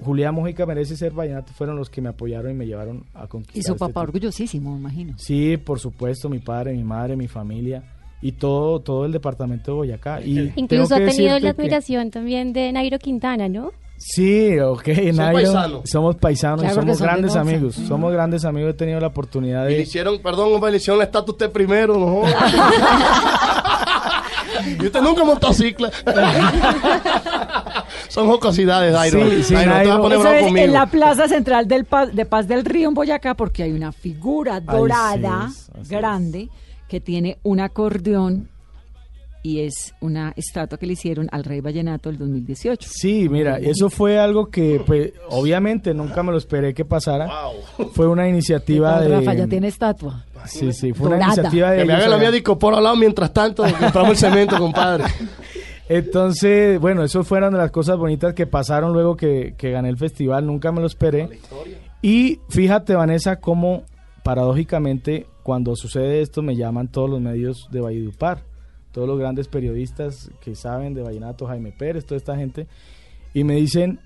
Julián 0.00 0.34
Mujica 0.34 0.66
merece 0.66 0.96
ser 0.96 1.12
vallenato, 1.12 1.52
fueron 1.52 1.76
los 1.76 1.88
que 1.90 2.00
me 2.00 2.08
apoyaron 2.10 2.50
y 2.50 2.54
me 2.54 2.66
llevaron 2.66 3.04
a 3.14 3.26
conquistar. 3.26 3.58
Y 3.58 3.62
su 3.62 3.72
este 3.72 3.78
papá 3.86 4.02
orgullosísimo, 4.02 4.72
me 4.72 4.78
imagino. 4.80 5.14
Sí, 5.18 5.56
por 5.56 5.80
supuesto, 5.80 6.28
mi 6.28 6.38
padre, 6.38 6.72
mi 6.74 6.84
madre, 6.84 7.16
mi 7.16 7.28
familia 7.28 7.82
y 8.22 8.32
todo 8.32 8.80
todo 8.80 9.04
el 9.06 9.12
departamento 9.12 9.72
de 9.72 9.76
Boyacá. 9.76 10.20
Y 10.22 10.52
Incluso 10.56 10.94
ha 10.94 10.98
tenido 10.98 11.34
la 11.34 11.40
que- 11.40 11.48
admiración 11.48 12.10
también 12.10 12.52
de 12.52 12.72
Nairo 12.72 12.98
Quintana, 12.98 13.48
¿no? 13.48 13.72
Sí, 13.98 14.58
ok, 14.58 14.86
Nairo, 15.14 15.82
somos 15.84 16.16
paisanos 16.16 16.60
Claro, 16.60 16.74
y 16.74 16.80
somos 16.80 17.00
grandes 17.00 17.34
amigos. 17.36 17.74
Somos 17.74 18.12
grandes 18.12 18.44
amigos, 18.44 18.70
he 18.70 18.74
tenido 18.74 19.00
la 19.00 19.06
oportunidad 19.08 19.66
Y 19.66 19.70
le 19.70 19.76
de... 19.76 19.82
hicieron, 19.82 20.18
perdón, 20.20 20.52
hombre, 20.54 20.70
le 20.70 20.76
hicieron 20.76 20.98
la 20.98 21.04
estatua 21.04 21.32
usted 21.32 21.50
primero, 21.50 21.96
no. 21.98 22.22
Y 24.80 24.86
usted 24.86 25.00
nunca 25.00 25.22
montó 25.24 25.52
cicla. 25.52 25.90
Son 28.08 28.26
jocosidades, 28.26 28.92
Dairo. 28.92 29.30
Sí, 29.30 29.42
sí, 29.44 29.54
Dairo, 29.54 29.72
no 29.72 29.78
te 29.82 29.86
vas 29.86 29.86
a 29.86 29.98
Nairo. 29.98 30.02
poner 30.02 30.18
Eso 30.18 30.22
bravo 30.22 30.36
es 30.38 30.44
conmigo. 30.44 30.66
en 30.66 30.72
la 30.72 30.86
plaza 30.86 31.28
central 31.28 31.68
del 31.68 31.84
Paz, 31.84 32.14
de 32.14 32.24
Paz 32.26 32.48
del 32.48 32.64
Río 32.64 32.88
en 32.88 32.94
Boyacá 32.94 33.34
porque 33.34 33.62
hay 33.64 33.72
una 33.72 33.92
figura 33.92 34.60
dorada 34.60 35.48
es, 35.80 35.88
grande 35.88 36.48
que 36.88 37.00
tiene 37.00 37.38
un 37.42 37.60
acordeón 37.60 38.48
y 39.46 39.60
es 39.60 39.94
una 40.00 40.32
estatua 40.34 40.76
que 40.76 40.86
le 40.86 40.94
hicieron 40.94 41.28
al 41.30 41.44
rey 41.44 41.60
vallenato 41.60 42.10
el 42.10 42.18
2018. 42.18 42.88
Sí, 42.92 43.28
mira, 43.28 43.58
eso 43.58 43.88
fue 43.90 44.18
algo 44.18 44.50
que, 44.50 44.82
pues, 44.84 45.12
obviamente 45.28 45.94
nunca 45.94 46.24
me 46.24 46.32
lo 46.32 46.38
esperé 46.38 46.74
que 46.74 46.84
pasara. 46.84 47.30
Fue 47.92 48.08
una 48.08 48.28
iniciativa 48.28 49.00
de... 49.00 49.08
Rafa 49.08 49.34
ya 49.34 49.46
tiene 49.46 49.68
estatua. 49.68 50.24
Sí, 50.46 50.72
sí, 50.72 50.92
fue 50.92 51.10
una 51.10 51.26
iniciativa 51.26 51.70
de... 51.70 51.78
Que 51.78 51.84
me 51.84 51.92
haga 51.92 52.08
la 52.08 52.18
de 52.28 52.38
Icopor 52.38 52.74
al 52.74 52.82
lado 52.82 52.96
mientras 52.96 53.32
tanto 53.32 53.62
compramos 53.62 54.10
el 54.10 54.16
cemento, 54.16 54.58
compadre. 54.58 55.04
Entonces, 55.88 56.80
bueno, 56.80 57.04
eso 57.04 57.22
fueron 57.22 57.52
de 57.52 57.58
las 57.58 57.70
cosas 57.70 57.96
bonitas 57.98 58.34
que 58.34 58.48
pasaron 58.48 58.92
luego 58.92 59.16
que, 59.16 59.54
que 59.56 59.70
gané 59.70 59.90
el 59.90 59.96
festival, 59.96 60.44
nunca 60.44 60.72
me 60.72 60.80
lo 60.80 60.88
esperé. 60.88 61.38
Y 62.02 62.40
fíjate, 62.48 62.96
Vanessa, 62.96 63.36
cómo 63.36 63.84
paradójicamente 64.24 65.28
cuando 65.44 65.76
sucede 65.76 66.20
esto 66.20 66.42
me 66.42 66.56
llaman 66.56 66.88
todos 66.88 67.08
los 67.08 67.20
medios 67.20 67.68
de 67.70 67.80
Valledupar, 67.80 68.42
todos 68.96 69.06
los 69.06 69.18
grandes 69.18 69.46
periodistas 69.46 70.30
que 70.40 70.54
saben 70.54 70.94
de 70.94 71.02
Vallenato, 71.02 71.46
Jaime 71.46 71.70
Pérez, 71.70 72.06
toda 72.06 72.16
esta 72.16 72.34
gente, 72.34 72.66
y 73.34 73.44
me 73.44 73.56
dicen, 73.56 74.00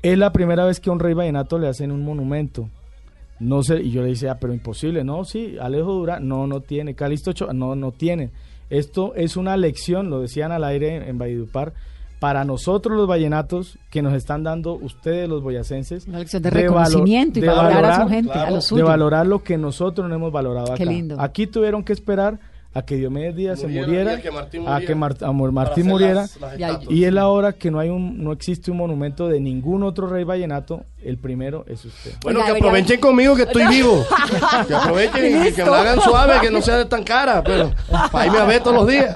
es 0.00 0.16
la 0.16 0.32
primera 0.32 0.64
vez 0.64 0.80
que 0.80 0.88
a 0.88 0.94
un 0.94 0.98
rey 0.98 1.12
vallenato 1.12 1.58
le 1.58 1.68
hacen 1.68 1.92
un 1.92 2.02
monumento. 2.02 2.70
No 3.38 3.62
sé, 3.62 3.82
y 3.82 3.90
yo 3.90 4.00
le 4.00 4.08
decía, 4.08 4.32
"Ah, 4.32 4.38
pero 4.40 4.54
imposible, 4.54 5.04
no, 5.04 5.26
sí, 5.26 5.56
Alejo 5.60 5.92
Dura, 5.92 6.20
no, 6.20 6.46
no 6.46 6.60
tiene, 6.60 6.94
Calixto 6.94 7.32
Ochoa, 7.32 7.52
no, 7.52 7.76
no 7.76 7.92
tiene. 7.92 8.30
Esto 8.70 9.14
es 9.14 9.36
una 9.36 9.58
lección, 9.58 10.08
lo 10.08 10.20
decían 10.22 10.52
al 10.52 10.64
aire 10.64 10.96
en, 10.96 11.02
en 11.02 11.18
Valledupar, 11.18 11.74
para 12.18 12.46
nosotros 12.46 12.96
los 12.96 13.06
vallenatos 13.06 13.78
que 13.90 14.00
nos 14.00 14.14
están 14.14 14.42
dando 14.42 14.72
ustedes 14.72 15.28
los 15.28 15.42
boyacenses. 15.42 16.06
Una 16.08 16.20
lección 16.20 16.42
de 16.42 16.48
reconocimiento 16.48 17.40
y 17.40 17.42
de 17.42 17.48
valorar 17.48 17.84
a 17.84 18.02
su 18.04 18.08
gente, 18.08 18.32
a 18.32 18.48
lo 18.48 18.56
de 18.56 18.62
suyo. 18.62 18.86
valorar 18.86 19.26
lo 19.26 19.42
que 19.42 19.58
nosotros 19.58 20.08
no 20.08 20.14
hemos 20.14 20.32
valorado 20.32 20.68
Qué 20.74 20.84
acá. 20.84 20.90
lindo. 20.90 21.16
Aquí 21.20 21.46
tuvieron 21.46 21.84
que 21.84 21.92
esperar 21.92 22.40
a 22.74 22.82
que 22.82 22.96
Diomedes 22.96 23.36
Díaz 23.36 23.60
se 23.60 23.68
Muriera 23.68 24.14
a 24.14 24.20
que 24.20 24.30
Martín 24.32 24.62
a 24.66 24.70
muriera. 24.72 24.86
que 24.86 24.94
Mar- 24.96 25.16
a 25.22 25.30
Mor- 25.32 25.54
Para 25.54 25.66
Martín 25.66 25.82
hacer 25.84 25.92
muriera, 25.92 26.14
las- 26.22 26.36
las 26.58 26.80
y 26.90 27.04
es 27.04 27.12
la 27.12 27.28
hora 27.28 27.52
que 27.52 27.70
no 27.70 27.78
hay 27.78 27.88
un, 27.88 28.22
no 28.22 28.32
existe 28.32 28.70
un 28.72 28.78
monumento 28.78 29.28
de 29.28 29.38
ningún 29.40 29.82
otro 29.84 30.06
rey 30.08 30.24
vallenato. 30.24 30.82
El 31.04 31.18
primero 31.18 31.66
es 31.68 31.84
usted. 31.84 32.12
Bueno, 32.22 32.38
Oiga, 32.40 32.46
que 32.46 32.54
debería- 32.54 32.68
aprovechen 32.70 33.00
conmigo 33.00 33.36
que 33.36 33.42
estoy 33.42 33.66
vivo. 33.68 34.04
Que 34.66 34.74
aprovechen 34.74 35.46
y 35.46 35.52
que 35.52 35.62
me 35.64 35.70
hagan 35.70 36.00
suave, 36.00 36.34
que 36.40 36.50
no 36.50 36.62
sea 36.62 36.78
de 36.78 36.86
tan 36.86 37.04
cara, 37.04 37.42
pero 37.44 37.70
para 38.10 38.26
irme 38.26 38.38
a 38.38 38.44
ver 38.46 38.62
todos 38.62 38.76
los 38.76 38.86
días. 38.88 39.14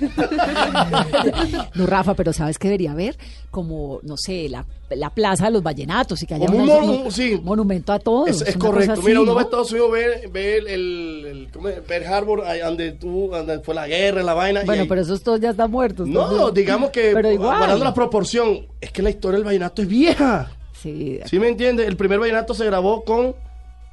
No, 1.74 1.86
Rafa, 1.86 2.14
pero 2.14 2.32
¿sabes 2.32 2.58
qué 2.58 2.68
debería 2.68 2.92
haber? 2.92 3.16
Como, 3.50 4.00
no 4.02 4.16
sé, 4.16 4.48
la, 4.48 4.64
la 4.90 5.10
plaza 5.10 5.46
de 5.46 5.52
los 5.52 5.62
vallenatos 5.62 6.22
y 6.22 6.26
que 6.26 6.34
haya 6.34 6.46
Como 6.46 6.58
un 6.58 6.64
una- 6.70 6.74
monu- 6.80 7.10
sí. 7.10 7.40
monumento 7.42 7.92
a 7.92 7.98
todos. 7.98 8.42
Es, 8.42 8.56
correcto. 8.56 8.94
cosa 8.94 9.06
Mira, 9.06 9.18
así, 9.20 9.22
uno 9.22 9.34
va 9.34 9.40
a 9.40 9.44
¿no? 9.44 9.48
Estados 9.48 9.72
Unidos, 9.72 9.92
ve, 9.92 10.28
ve 10.32 10.56
el, 10.58 10.66
el. 10.68 11.48
Pearl 11.86 12.06
Harbor, 12.06 12.44
donde, 12.62 12.92
tú, 12.92 13.28
donde 13.30 13.60
fue 13.60 13.74
la 13.74 13.86
guerra, 13.86 14.22
la 14.22 14.34
vaina. 14.34 14.62
Bueno, 14.64 14.82
ahí- 14.82 14.88
pero 14.88 15.00
esos 15.02 15.22
todos 15.22 15.40
ya 15.40 15.50
están 15.50 15.70
muertos. 15.70 16.08
No, 16.08 16.30
entonces- 16.30 16.54
digamos 16.54 16.90
que, 16.90 17.12
Pero 17.14 17.30
igual. 17.30 17.58
guardando 17.58 17.84
la 17.84 17.94
proporción, 17.94 18.66
es 18.80 18.90
que 18.92 19.02
la 19.02 19.10
historia 19.10 19.36
del 19.38 19.44
vallenato 19.46 19.82
es 19.82 19.88
vieja. 19.88 20.50
Sí, 20.80 21.18
¿Sí 21.26 21.38
me 21.38 21.48
entiendes? 21.48 21.86
El 21.88 21.96
primer 21.96 22.18
vallenato 22.18 22.52
se 22.54 22.64
grabó 22.66 23.04
con 23.04 23.34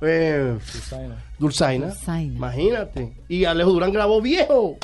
eh, 0.01 0.57
Dulzaina. 0.73 1.15
Dulzaina. 1.39 1.93
Imagínate. 2.35 3.13
Y 3.29 3.45
Alejo 3.45 3.71
Durán 3.71 3.93
grabó 3.93 4.19
viejo, 4.21 4.77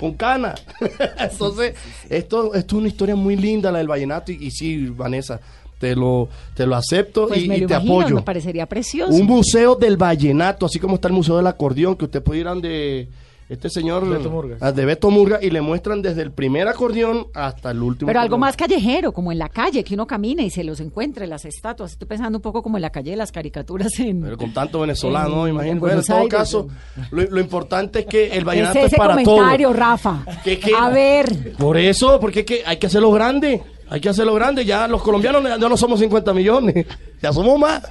con 0.00 0.14
cana. 0.14 0.54
Entonces, 1.18 1.74
Esto, 2.08 2.54
esto 2.54 2.76
es 2.76 2.80
una 2.80 2.88
historia 2.88 3.14
muy 3.14 3.36
linda, 3.36 3.70
la 3.70 3.78
del 3.78 3.88
vallenato. 3.88 4.32
Y, 4.32 4.46
y 4.46 4.50
sí, 4.50 4.86
Vanessa, 4.86 5.38
te 5.78 5.94
lo, 5.94 6.28
te 6.54 6.66
lo 6.66 6.76
acepto 6.76 7.28
pues 7.28 7.42
y, 7.42 7.48
me 7.48 7.58
y 7.58 7.60
lo 7.60 7.66
te 7.68 7.74
imagino, 7.74 8.00
apoyo. 8.00 8.14
me 8.16 8.22
parecería 8.22 8.66
precioso. 8.66 9.12
Un 9.12 9.26
museo 9.26 9.74
del 9.76 9.96
vallenato, 9.96 10.66
así 10.66 10.78
como 10.78 10.96
está 10.96 11.08
el 11.08 11.14
museo 11.14 11.36
del 11.36 11.46
acordeón, 11.46 11.96
que 11.96 12.06
usted 12.06 12.22
puede 12.22 12.40
ir 12.40 12.48
de 12.60 13.08
este 13.50 13.68
señor 13.68 14.08
Beto 14.08 14.56
ah, 14.60 14.72
de 14.72 14.84
Beto 14.86 15.10
Murga 15.10 15.40
y 15.42 15.50
le 15.50 15.60
muestran 15.60 16.00
desde 16.02 16.22
el 16.22 16.30
primer 16.32 16.68
acordeón 16.68 17.26
hasta 17.34 17.72
el 17.72 17.82
último. 17.82 18.06
Pero 18.06 18.20
algo 18.20 18.38
más 18.38 18.56
callejero, 18.56 19.12
como 19.12 19.32
en 19.32 19.38
la 19.38 19.48
calle, 19.48 19.82
que 19.84 19.94
uno 19.94 20.06
camina 20.06 20.42
y 20.42 20.50
se 20.50 20.62
los 20.64 20.78
encuentre, 20.80 21.26
las 21.26 21.44
estatuas. 21.44 21.90
Estoy 21.92 22.06
pensando 22.08 22.38
un 22.38 22.42
poco 22.42 22.62
como 22.62 22.78
en 22.78 22.82
la 22.82 22.90
calle 22.90 23.10
de 23.10 23.16
las 23.16 23.32
caricaturas 23.32 23.98
en... 23.98 24.22
Pero 24.22 24.38
con 24.38 24.52
tanto 24.54 24.80
venezolano, 24.80 25.46
en- 25.46 25.54
imagínate. 25.54 25.72
en 25.72 25.80
Bueno, 25.80 25.98
en 26.00 26.06
todo 26.06 26.16
Aires, 26.18 26.30
caso, 26.32 26.68
lo, 27.10 27.22
lo 27.22 27.40
importante 27.40 27.98
es 28.00 28.06
que 28.06 28.28
el 28.28 28.44
vallenato 28.44 28.78
Es 28.78 28.84
es, 28.84 28.92
ese 28.92 28.96
para 28.96 29.14
comentario, 29.14 29.68
todo. 29.68 29.76
Rafa. 29.76 30.24
Que- 30.44 30.58
que- 30.58 30.72
A 30.74 30.88
ver, 30.90 31.52
Por 31.58 31.76
eso, 31.76 32.20
porque 32.20 32.40
es 32.40 32.46
que 32.46 32.62
hay 32.64 32.76
que 32.78 32.86
hacerlo 32.86 33.10
grande. 33.10 33.60
Hay 33.88 34.00
que 34.00 34.08
hacerlo 34.08 34.32
grande. 34.34 34.64
Ya 34.64 34.86
los 34.86 35.02
colombianos 35.02 35.42
ya 35.42 35.68
no 35.68 35.76
somos 35.76 35.98
50 35.98 36.32
millones. 36.32 36.86
Ya 37.20 37.32
somos 37.32 37.58
más. 37.58 37.82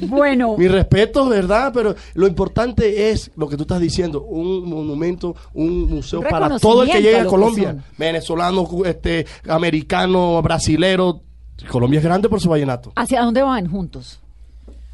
Bueno, 0.00 0.56
Mi 0.58 0.68
respeto, 0.68 1.28
¿verdad? 1.28 1.70
Pero 1.72 1.94
lo 2.14 2.26
importante 2.26 3.10
es 3.10 3.30
lo 3.36 3.48
que 3.48 3.56
tú 3.56 3.62
estás 3.62 3.80
diciendo, 3.80 4.22
un 4.22 4.68
monumento, 4.68 5.34
un 5.54 5.88
museo 5.88 6.20
para 6.22 6.58
todo 6.58 6.82
el 6.82 6.90
que 6.90 7.02
llegue 7.02 7.20
a 7.20 7.26
Colombia. 7.26 7.76
Venezolano, 7.96 8.66
este, 8.84 9.26
americano, 9.48 10.40
brasilero. 10.42 11.22
Colombia 11.70 11.98
es 11.98 12.04
grande 12.04 12.28
por 12.28 12.40
su 12.40 12.48
vallenato. 12.48 12.92
¿hacia 12.94 13.22
dónde 13.22 13.42
van 13.42 13.68
juntos? 13.68 14.20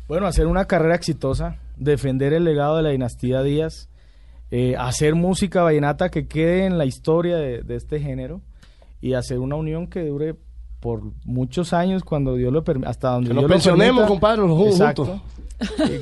Bueno, 0.08 0.26
hacer 0.26 0.46
una 0.46 0.64
carrera 0.66 0.94
exitosa, 0.94 1.56
defender 1.76 2.32
el 2.32 2.44
legado 2.44 2.76
de 2.76 2.82
la 2.82 2.90
dinastía 2.90 3.42
Díaz, 3.42 3.88
eh, 4.50 4.76
hacer 4.78 5.14
música 5.14 5.62
vallenata 5.62 6.10
que 6.10 6.26
quede 6.26 6.64
en 6.64 6.78
la 6.78 6.84
historia 6.84 7.36
de, 7.36 7.62
de 7.62 7.76
este 7.76 8.00
género 8.00 8.40
y 9.00 9.14
hacer 9.14 9.38
una 9.38 9.56
unión 9.56 9.86
que 9.86 10.04
dure 10.06 10.36
por 10.84 11.00
muchos 11.24 11.72
años 11.72 12.04
cuando 12.04 12.34
Dios 12.34 12.52
lo 12.52 12.62
permita, 12.62 12.90
hasta 12.90 13.08
donde 13.12 13.28
Que 13.28 13.34
nos 13.34 13.40
Dios 13.40 13.48
lo 13.48 13.54
pensionemos, 13.54 14.02
permita. 14.02 14.06
compadre, 14.08 14.46
los 14.46 14.66
Exacto. 14.72 15.04
juntos. 15.06 15.22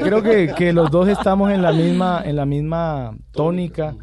Creo 0.00 0.22
que, 0.24 0.52
que 0.58 0.72
los 0.72 0.90
dos 0.90 1.06
estamos 1.06 1.52
en 1.52 1.62
la 1.62 1.72
misma 1.72 2.20
en 2.24 2.34
la 2.34 2.44
misma 2.44 3.16
tónica, 3.30 3.94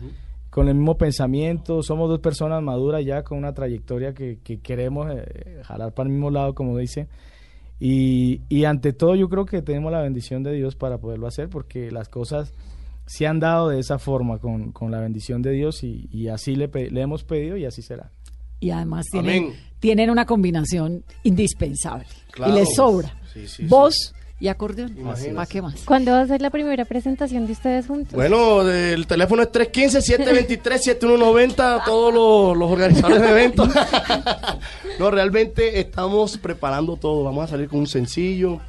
con 0.50 0.70
el 0.70 0.76
mismo 0.76 0.98
pensamiento, 0.98 1.84
somos 1.84 2.08
dos 2.08 2.20
personas 2.20 2.64
maduras 2.64 3.04
ya 3.04 3.24
con 3.24 3.38
una 3.40 3.54
trayectoria 3.54 4.14
que, 4.14 4.40
que 4.42 4.62
queremos 4.62 5.12
eh, 5.12 5.60
jalar 5.66 5.94
para 5.94 6.08
el 6.08 6.14
mismo 6.14 6.32
lado, 6.32 6.56
como 6.56 6.78
dice. 6.78 7.10
Y, 7.78 8.42
y 8.48 8.64
ante 8.64 8.94
todo 8.94 9.16
yo 9.16 9.28
creo 9.28 9.46
que 9.46 9.62
tenemos 9.62 9.92
la 9.92 10.00
bendición 10.02 10.44
de 10.44 10.54
Dios 10.54 10.78
para 10.78 10.98
poderlo 10.98 11.28
hacer 11.28 11.50
porque 11.50 11.92
las 11.92 12.08
cosas 12.08 12.54
se 13.06 13.28
han 13.28 13.42
dado 13.42 13.68
de 13.68 13.80
esa 13.80 14.00
forma 14.00 14.38
con, 14.38 14.72
con 14.72 14.92
la 14.92 15.02
bendición 15.02 15.42
de 15.42 15.52
Dios 15.52 15.84
y, 15.84 16.08
y 16.10 16.30
así 16.30 16.56
le 16.56 16.70
hemos 17.02 17.26
pedido 17.26 17.58
y 17.58 17.66
así 17.66 17.82
será. 17.82 18.12
Y 18.60 18.72
además 18.72 19.06
tienen, 19.12 19.44
Amén. 19.46 19.60
tienen 19.80 20.10
una 20.10 20.26
combinación 20.26 21.04
indispensable. 21.24 22.08
Claro. 22.32 22.54
Y 22.54 22.56
les 22.56 22.76
sobra. 22.76 23.16
Sí, 23.34 23.48
sí, 23.48 23.66
Voz 23.66 24.14
y 24.40 24.48
acordeón. 24.48 24.98
Imagínate. 24.98 25.36
¿Para 25.36 25.46
qué 25.46 25.62
más? 25.62 25.82
¿Cuándo 25.86 26.12
va 26.12 26.22
a 26.22 26.28
ser 26.28 26.42
la 26.42 26.50
primera 26.50 26.86
presentación 26.86 27.46
de 27.46 27.52
ustedes 27.54 27.88
juntos? 27.88 28.14
Bueno, 28.14 28.68
el 28.70 29.06
teléfono 29.06 29.44
es 29.44 29.52
315-723-7190, 29.52 31.84
todos 31.86 32.14
los, 32.14 32.58
los 32.58 32.72
organizadores 32.72 33.22
de 33.22 33.30
eventos. 33.30 33.70
no, 35.00 35.12
realmente 35.12 35.80
estamos 35.80 36.38
preparando 36.38 36.96
todo. 36.96 37.24
Vamos 37.24 37.44
a 37.46 37.48
salir 37.48 37.68
con 37.68 37.80
un 37.80 37.88
sencillo. 37.88 38.60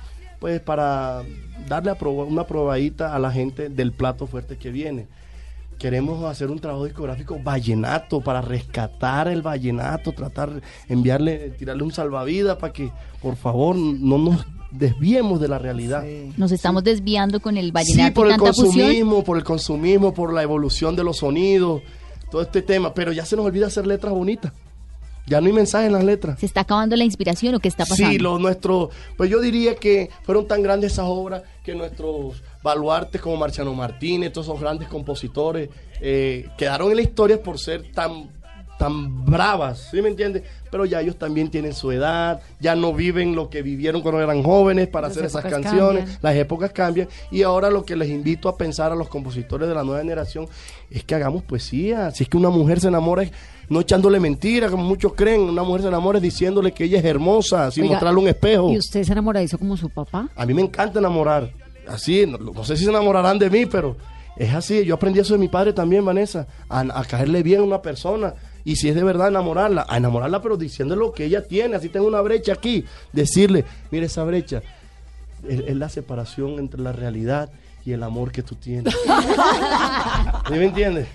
pues 0.40 0.60
para 0.60 1.22
darle 1.68 1.92
una 2.02 2.46
probadita 2.46 3.14
a 3.14 3.18
la 3.18 3.30
gente 3.30 3.68
del 3.68 3.92
plato 3.92 4.26
fuerte 4.26 4.56
que 4.56 4.70
viene. 4.70 5.06
Queremos 5.80 6.22
hacer 6.26 6.50
un 6.50 6.58
trabajo 6.58 6.84
discográfico 6.84 7.40
vallenato 7.42 8.20
para 8.20 8.42
rescatar 8.42 9.28
el 9.28 9.40
vallenato, 9.40 10.12
tratar 10.12 10.60
enviarle, 10.90 11.54
tirarle 11.58 11.82
un 11.82 11.90
salvavidas 11.90 12.58
para 12.58 12.70
que 12.70 12.92
por 13.22 13.34
favor 13.34 13.74
no 13.76 14.18
nos 14.18 14.46
desviemos 14.70 15.40
de 15.40 15.48
la 15.48 15.58
realidad. 15.58 16.04
Nos 16.36 16.52
estamos 16.52 16.84
desviando 16.84 17.40
con 17.40 17.56
el 17.56 17.72
vallenato. 17.72 18.08
Sí, 18.08 18.10
por 18.10 18.30
el 18.30 18.36
consumismo, 18.36 19.24
por 19.24 19.38
el 19.38 19.42
consumismo, 19.44 20.12
por 20.12 20.34
la 20.34 20.42
evolución 20.42 20.94
de 20.96 21.02
los 21.02 21.16
sonidos, 21.16 21.80
todo 22.30 22.42
este 22.42 22.60
tema, 22.60 22.92
pero 22.92 23.10
ya 23.12 23.24
se 23.24 23.34
nos 23.36 23.46
olvida 23.46 23.68
hacer 23.68 23.86
letras 23.86 24.12
bonitas. 24.12 24.52
Ya 25.26 25.40
no 25.40 25.46
hay 25.46 25.52
mensaje 25.54 25.86
en 25.86 25.92
las 25.92 26.04
letras. 26.04 26.40
¿Se 26.40 26.46
está 26.46 26.60
acabando 26.60 26.94
la 26.94 27.04
inspiración 27.04 27.54
o 27.54 27.60
qué 27.60 27.68
está 27.68 27.86
pasando? 27.86 28.12
Sí, 28.12 28.18
lo 28.18 28.38
nuestro, 28.38 28.90
pues 29.16 29.30
yo 29.30 29.40
diría 29.40 29.76
que 29.76 30.10
fueron 30.24 30.46
tan 30.46 30.62
grandes 30.62 30.92
esas 30.92 31.06
obras 31.08 31.42
que 31.64 31.74
nuestros 31.74 32.42
baluartes 32.62 33.20
como 33.20 33.36
Marciano 33.36 33.74
Martínez, 33.74 34.32
todos 34.32 34.46
esos 34.46 34.60
grandes 34.60 34.88
compositores, 34.88 35.68
eh, 36.00 36.48
quedaron 36.56 36.90
en 36.90 36.96
la 36.96 37.02
historia 37.02 37.42
por 37.42 37.58
ser 37.58 37.92
tan 37.92 38.28
tan 38.80 39.26
bravas, 39.26 39.88
¿sí 39.90 40.00
me 40.00 40.08
entiendes? 40.08 40.42
Pero 40.70 40.86
ya 40.86 41.02
ellos 41.02 41.16
también 41.18 41.50
tienen 41.50 41.74
su 41.74 41.92
edad, 41.92 42.40
ya 42.60 42.74
no 42.74 42.94
viven 42.94 43.36
lo 43.36 43.50
que 43.50 43.60
vivieron 43.60 44.00
cuando 44.00 44.22
eran 44.22 44.42
jóvenes 44.42 44.88
para 44.88 45.08
hacer 45.08 45.26
esas 45.26 45.44
canciones, 45.44 46.18
las 46.22 46.34
épocas 46.34 46.72
cambian 46.72 47.06
y 47.30 47.42
ahora 47.42 47.68
lo 47.68 47.84
que 47.84 47.94
les 47.94 48.08
invito 48.08 48.48
a 48.48 48.56
pensar 48.56 48.90
a 48.90 48.94
los 48.94 49.10
compositores 49.10 49.68
de 49.68 49.74
la 49.74 49.84
nueva 49.84 50.00
generación 50.00 50.48
es 50.90 51.04
que 51.04 51.14
hagamos 51.14 51.42
poesía, 51.42 52.10
si 52.10 52.22
es 52.22 52.30
que 52.30 52.38
una 52.38 52.48
mujer 52.48 52.80
se 52.80 52.88
enamora 52.88 53.24
no 53.68 53.80
echándole 53.80 54.18
mentiras 54.18 54.70
como 54.70 54.82
muchos 54.82 55.12
creen, 55.12 55.42
una 55.42 55.62
mujer 55.62 55.82
se 55.82 55.88
enamora 55.88 56.18
diciéndole 56.18 56.72
que 56.72 56.84
ella 56.84 57.00
es 57.00 57.04
hermosa, 57.04 57.70
sin 57.70 57.86
mostrarle 57.86 58.18
un 58.18 58.28
espejo. 58.28 58.72
¿Y 58.72 58.78
usted 58.78 59.04
se 59.04 59.12
enamoradizo 59.12 59.58
como 59.58 59.76
su 59.76 59.90
papá? 59.90 60.28
A 60.34 60.46
mí 60.46 60.54
me 60.54 60.62
encanta 60.62 60.98
enamorar, 60.98 61.52
así, 61.88 62.26
no 62.26 62.64
sé 62.64 62.76
si 62.76 62.84
se 62.84 62.90
enamorarán 62.90 63.38
de 63.38 63.50
mí, 63.50 63.66
pero... 63.66 63.96
Es 64.40 64.54
así, 64.54 64.86
yo 64.86 64.94
aprendí 64.94 65.20
eso 65.20 65.34
de 65.34 65.38
mi 65.38 65.48
padre 65.48 65.74
también, 65.74 66.02
Vanessa, 66.02 66.46
a, 66.70 67.04
caerle 67.04 67.42
bien 67.42 67.60
a 67.60 67.64
una 67.64 67.82
persona. 67.82 68.32
Y 68.64 68.76
si 68.76 68.88
es 68.88 68.94
de 68.94 69.04
verdad 69.04 69.28
enamorarla, 69.28 69.84
a 69.86 69.98
enamorarla, 69.98 70.40
pero 70.40 70.56
diciéndole 70.56 71.00
lo 71.00 71.12
que 71.12 71.26
ella 71.26 71.46
tiene. 71.46 71.76
Así 71.76 71.90
tengo 71.90 72.06
una 72.06 72.22
brecha 72.22 72.54
aquí. 72.54 72.86
Decirle, 73.12 73.66
mire 73.90 74.06
esa 74.06 74.24
brecha. 74.24 74.62
Es, 75.46 75.76
la 75.76 75.90
separación 75.90 76.58
entre 76.58 76.80
la 76.80 76.92
realidad 76.92 77.50
y 77.84 77.92
el 77.92 78.02
amor 78.02 78.32
que 78.32 78.42
tú 78.42 78.54
tienes. 78.54 78.94
¿Sí 80.48 80.52
me 80.52 80.64
entiendes? 80.64 81.06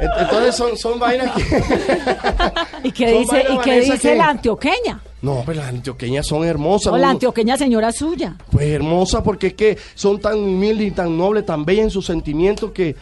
Entonces 0.00 0.54
son, 0.54 0.76
son 0.76 0.98
vainas 0.98 1.30
que... 1.32 1.42
¿Y 2.88 2.92
qué 2.92 3.18
dice, 3.18 3.44
¿y 3.48 3.58
qué 3.58 3.80
dice 3.80 4.14
la 4.14 4.28
antioqueña? 4.28 5.00
No, 5.20 5.42
pues 5.44 5.56
las 5.56 5.68
antioqueñas 5.68 6.26
son 6.26 6.44
hermosas. 6.44 6.92
O 6.92 6.96
la 6.96 7.10
antioqueña 7.10 7.56
señora 7.56 7.90
suya. 7.90 8.36
Pues 8.52 8.68
hermosa 8.68 9.22
porque 9.22 9.48
es 9.48 9.54
que 9.54 9.78
son 9.94 10.20
tan 10.20 10.38
humildes 10.38 10.88
y 10.88 10.90
tan 10.92 11.16
nobles, 11.18 11.44
tan 11.44 11.64
bellas 11.64 11.84
en 11.84 11.90
sus 11.90 12.06
sentimientos 12.06 12.70
que, 12.70 12.94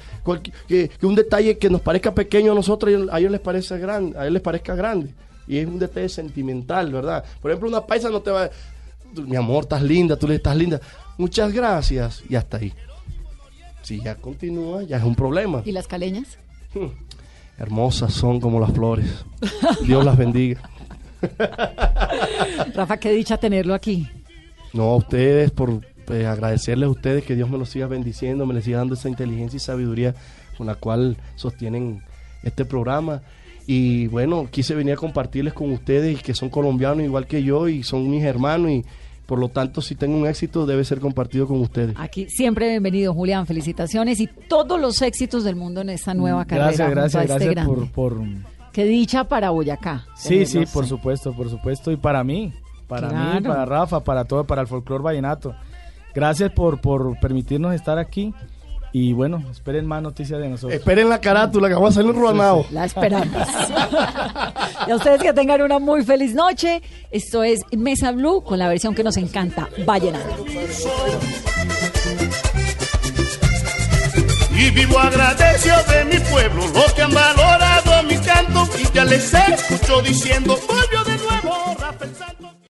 que, 0.67 0.91
un 1.03 1.15
detalle 1.15 1.59
que 1.59 1.69
nos 1.69 1.83
parezca 1.83 2.15
pequeño 2.15 2.53
a 2.53 2.55
nosotros, 2.55 3.09
a 3.11 3.19
ellos 3.19 3.31
les 3.31 3.41
parece 3.41 3.79
grande, 3.79 4.19
a 4.19 4.23
ellos 4.23 4.33
les 4.33 4.43
parezca 4.43 4.75
grande. 4.75 5.11
Y 5.47 5.59
es 5.59 5.67
un 5.67 5.79
detalle 5.79 6.09
sentimental, 6.09 6.91
¿verdad? 6.91 7.23
Por 7.41 7.51
ejemplo, 7.51 7.69
una 7.69 7.85
paisa 7.85 8.09
no 8.09 8.21
te 8.21 8.31
va 8.31 8.51
mi 9.15 9.37
amor, 9.37 9.65
estás 9.65 9.83
linda, 9.83 10.17
tú 10.17 10.27
le 10.27 10.37
estás 10.37 10.57
linda. 10.57 10.81
Muchas 11.19 11.53
gracias. 11.53 12.23
Y 12.29 12.35
hasta 12.35 12.57
ahí. 12.57 12.73
Si 13.83 14.03
ya 14.03 14.17
continúa, 14.17 14.83
ya 14.83 14.97
es 14.97 15.05
un 15.05 15.15
problema. 15.15 15.63
¿Y 15.65 15.73
las 15.73 15.87
caleñas? 15.87 16.39
Hmm. 16.77 16.89
Hermosas 17.59 18.13
son 18.13 18.39
como 18.39 18.61
las 18.61 18.73
flores. 18.73 19.25
Dios 19.83 20.05
las 20.05 20.17
bendiga. 20.17 20.61
Rafa, 22.75 22.99
qué 22.99 23.13
dicha 23.13 23.39
tenerlo 23.39 23.73
aquí. 23.73 24.07
No, 24.75 24.91
a 24.91 24.97
ustedes, 24.97 25.51
por 25.53 25.81
eh, 26.11 26.27
agradecerles 26.27 26.87
a 26.87 26.91
ustedes 26.91 27.25
que 27.25 27.35
Dios 27.35 27.49
me 27.49 27.57
los 27.57 27.71
siga 27.71 27.87
bendiciendo, 27.87 28.45
me 28.45 28.53
les 28.53 28.65
siga 28.65 28.79
dando 28.79 28.93
esa 28.93 29.09
inteligencia 29.09 29.57
y 29.57 29.61
sabiduría 29.61 30.15
con 30.59 30.67
la 30.67 30.75
cual 30.75 31.17
sostienen 31.37 32.03
este 32.43 32.67
programa. 32.67 33.23
Y 33.67 34.09
bueno, 34.09 34.49
quise 34.51 34.75
venir 34.75 34.93
a 34.93 34.97
compartirles 34.97 35.55
con 35.55 35.73
ustedes 35.73 36.23
que 36.23 36.35
son 36.35 36.51
colombianos 36.51 37.05
igual 37.05 37.27
que 37.27 37.43
yo 37.43 37.69
y 37.69 37.83
son 37.83 38.11
mis 38.11 38.23
hermanos 38.23 38.71
y 38.71 38.85
por 39.27 39.41
lo 39.41 39.49
tanto, 39.49 39.83
si 39.83 39.97
tengo 39.97 40.17
un 40.17 40.27
éxito, 40.27 40.67
debe 40.67 40.85
ser 40.85 41.01
compartido 41.01 41.49
con 41.49 41.61
ustedes. 41.61 41.97
Aquí 41.99 42.29
siempre 42.29 42.69
bienvenido, 42.69 43.13
Julián. 43.13 43.47
Felicitaciones 43.47 44.21
y 44.21 44.29
todos 44.29 44.81
los 44.81 45.03
éxitos 45.03 45.43
del 45.43 45.57
mundo 45.57 45.81
en 45.81 45.91
esta 45.91 46.15
nueva 46.15 46.45
carrera. 46.45 46.67
Gracias, 46.67 46.91
gracias, 46.91 47.23
este 47.25 47.45
gracias 47.47 47.67
por, 47.67 47.91
por, 47.91 48.23
Qué 48.73 48.85
dicha 48.85 49.25
para 49.25 49.51
Boyacá. 49.51 50.05
Sí, 50.15 50.47
sí, 50.47 50.65
por 50.73 50.87
supuesto, 50.87 51.33
por 51.33 51.51
supuesto. 51.51 51.91
Y 51.91 51.97
para 51.97 52.23
mí, 52.23 52.53
para 52.87 53.09
mí, 53.09 53.41
para 53.41 53.65
Rafa, 53.65 54.05
para 54.05 54.25
todo, 54.25 54.45
para 54.45 54.63
el 54.63 54.69
folclor 54.69 55.03
vallenato. 55.03 55.55
Gracias 56.15 56.53
por, 56.53 56.81
por 56.81 57.19
permitirnos 57.19 57.75
estar 57.75 57.99
aquí. 57.99 58.33
Y 58.93 59.13
bueno, 59.13 59.43
esperen 59.51 59.87
más 59.87 60.03
noticias 60.03 60.41
de 60.41 60.49
nosotros. 60.49 60.79
Esperen 60.79 61.09
la 61.09 61.21
carátula 61.21 61.69
que 61.69 61.75
vamos 61.75 61.97
a 61.97 62.01
hacer 62.01 62.11
un 62.11 62.17
ruanado. 62.17 62.65
La 62.71 62.85
esperamos. 62.85 63.29
y 64.87 64.91
a 64.91 64.97
ustedes 64.97 65.23
que 65.23 65.33
tengan 65.33 65.63
una 65.63 65.79
muy 65.79 66.05
feliz 66.05 66.35
noche. 66.35 66.83
Esto 67.11 67.43
es 67.43 67.61
Mesa 67.77 68.13
Blue 68.13 68.43
con 68.43 68.59
la 68.59 68.69
versión 68.69 68.95
que 68.95 69.05
nos 69.05 69.17
encanta, 69.17 69.69
Vallenato. 69.85 70.45
Y 74.59 74.71
vivo 74.71 74.99
agradecido 74.99 75.77
de 75.85 76.05
mi 76.07 76.19
pueblo, 76.31 76.67
los 76.73 76.93
que 76.95 77.03
han 77.03 77.13
valorado 77.13 78.03
mi 78.05 78.17
canto 78.17 78.67
y 78.79 78.91
ya 78.95 79.05
les 79.05 79.35
escucho 79.35 80.01
diciendo, 80.01 80.59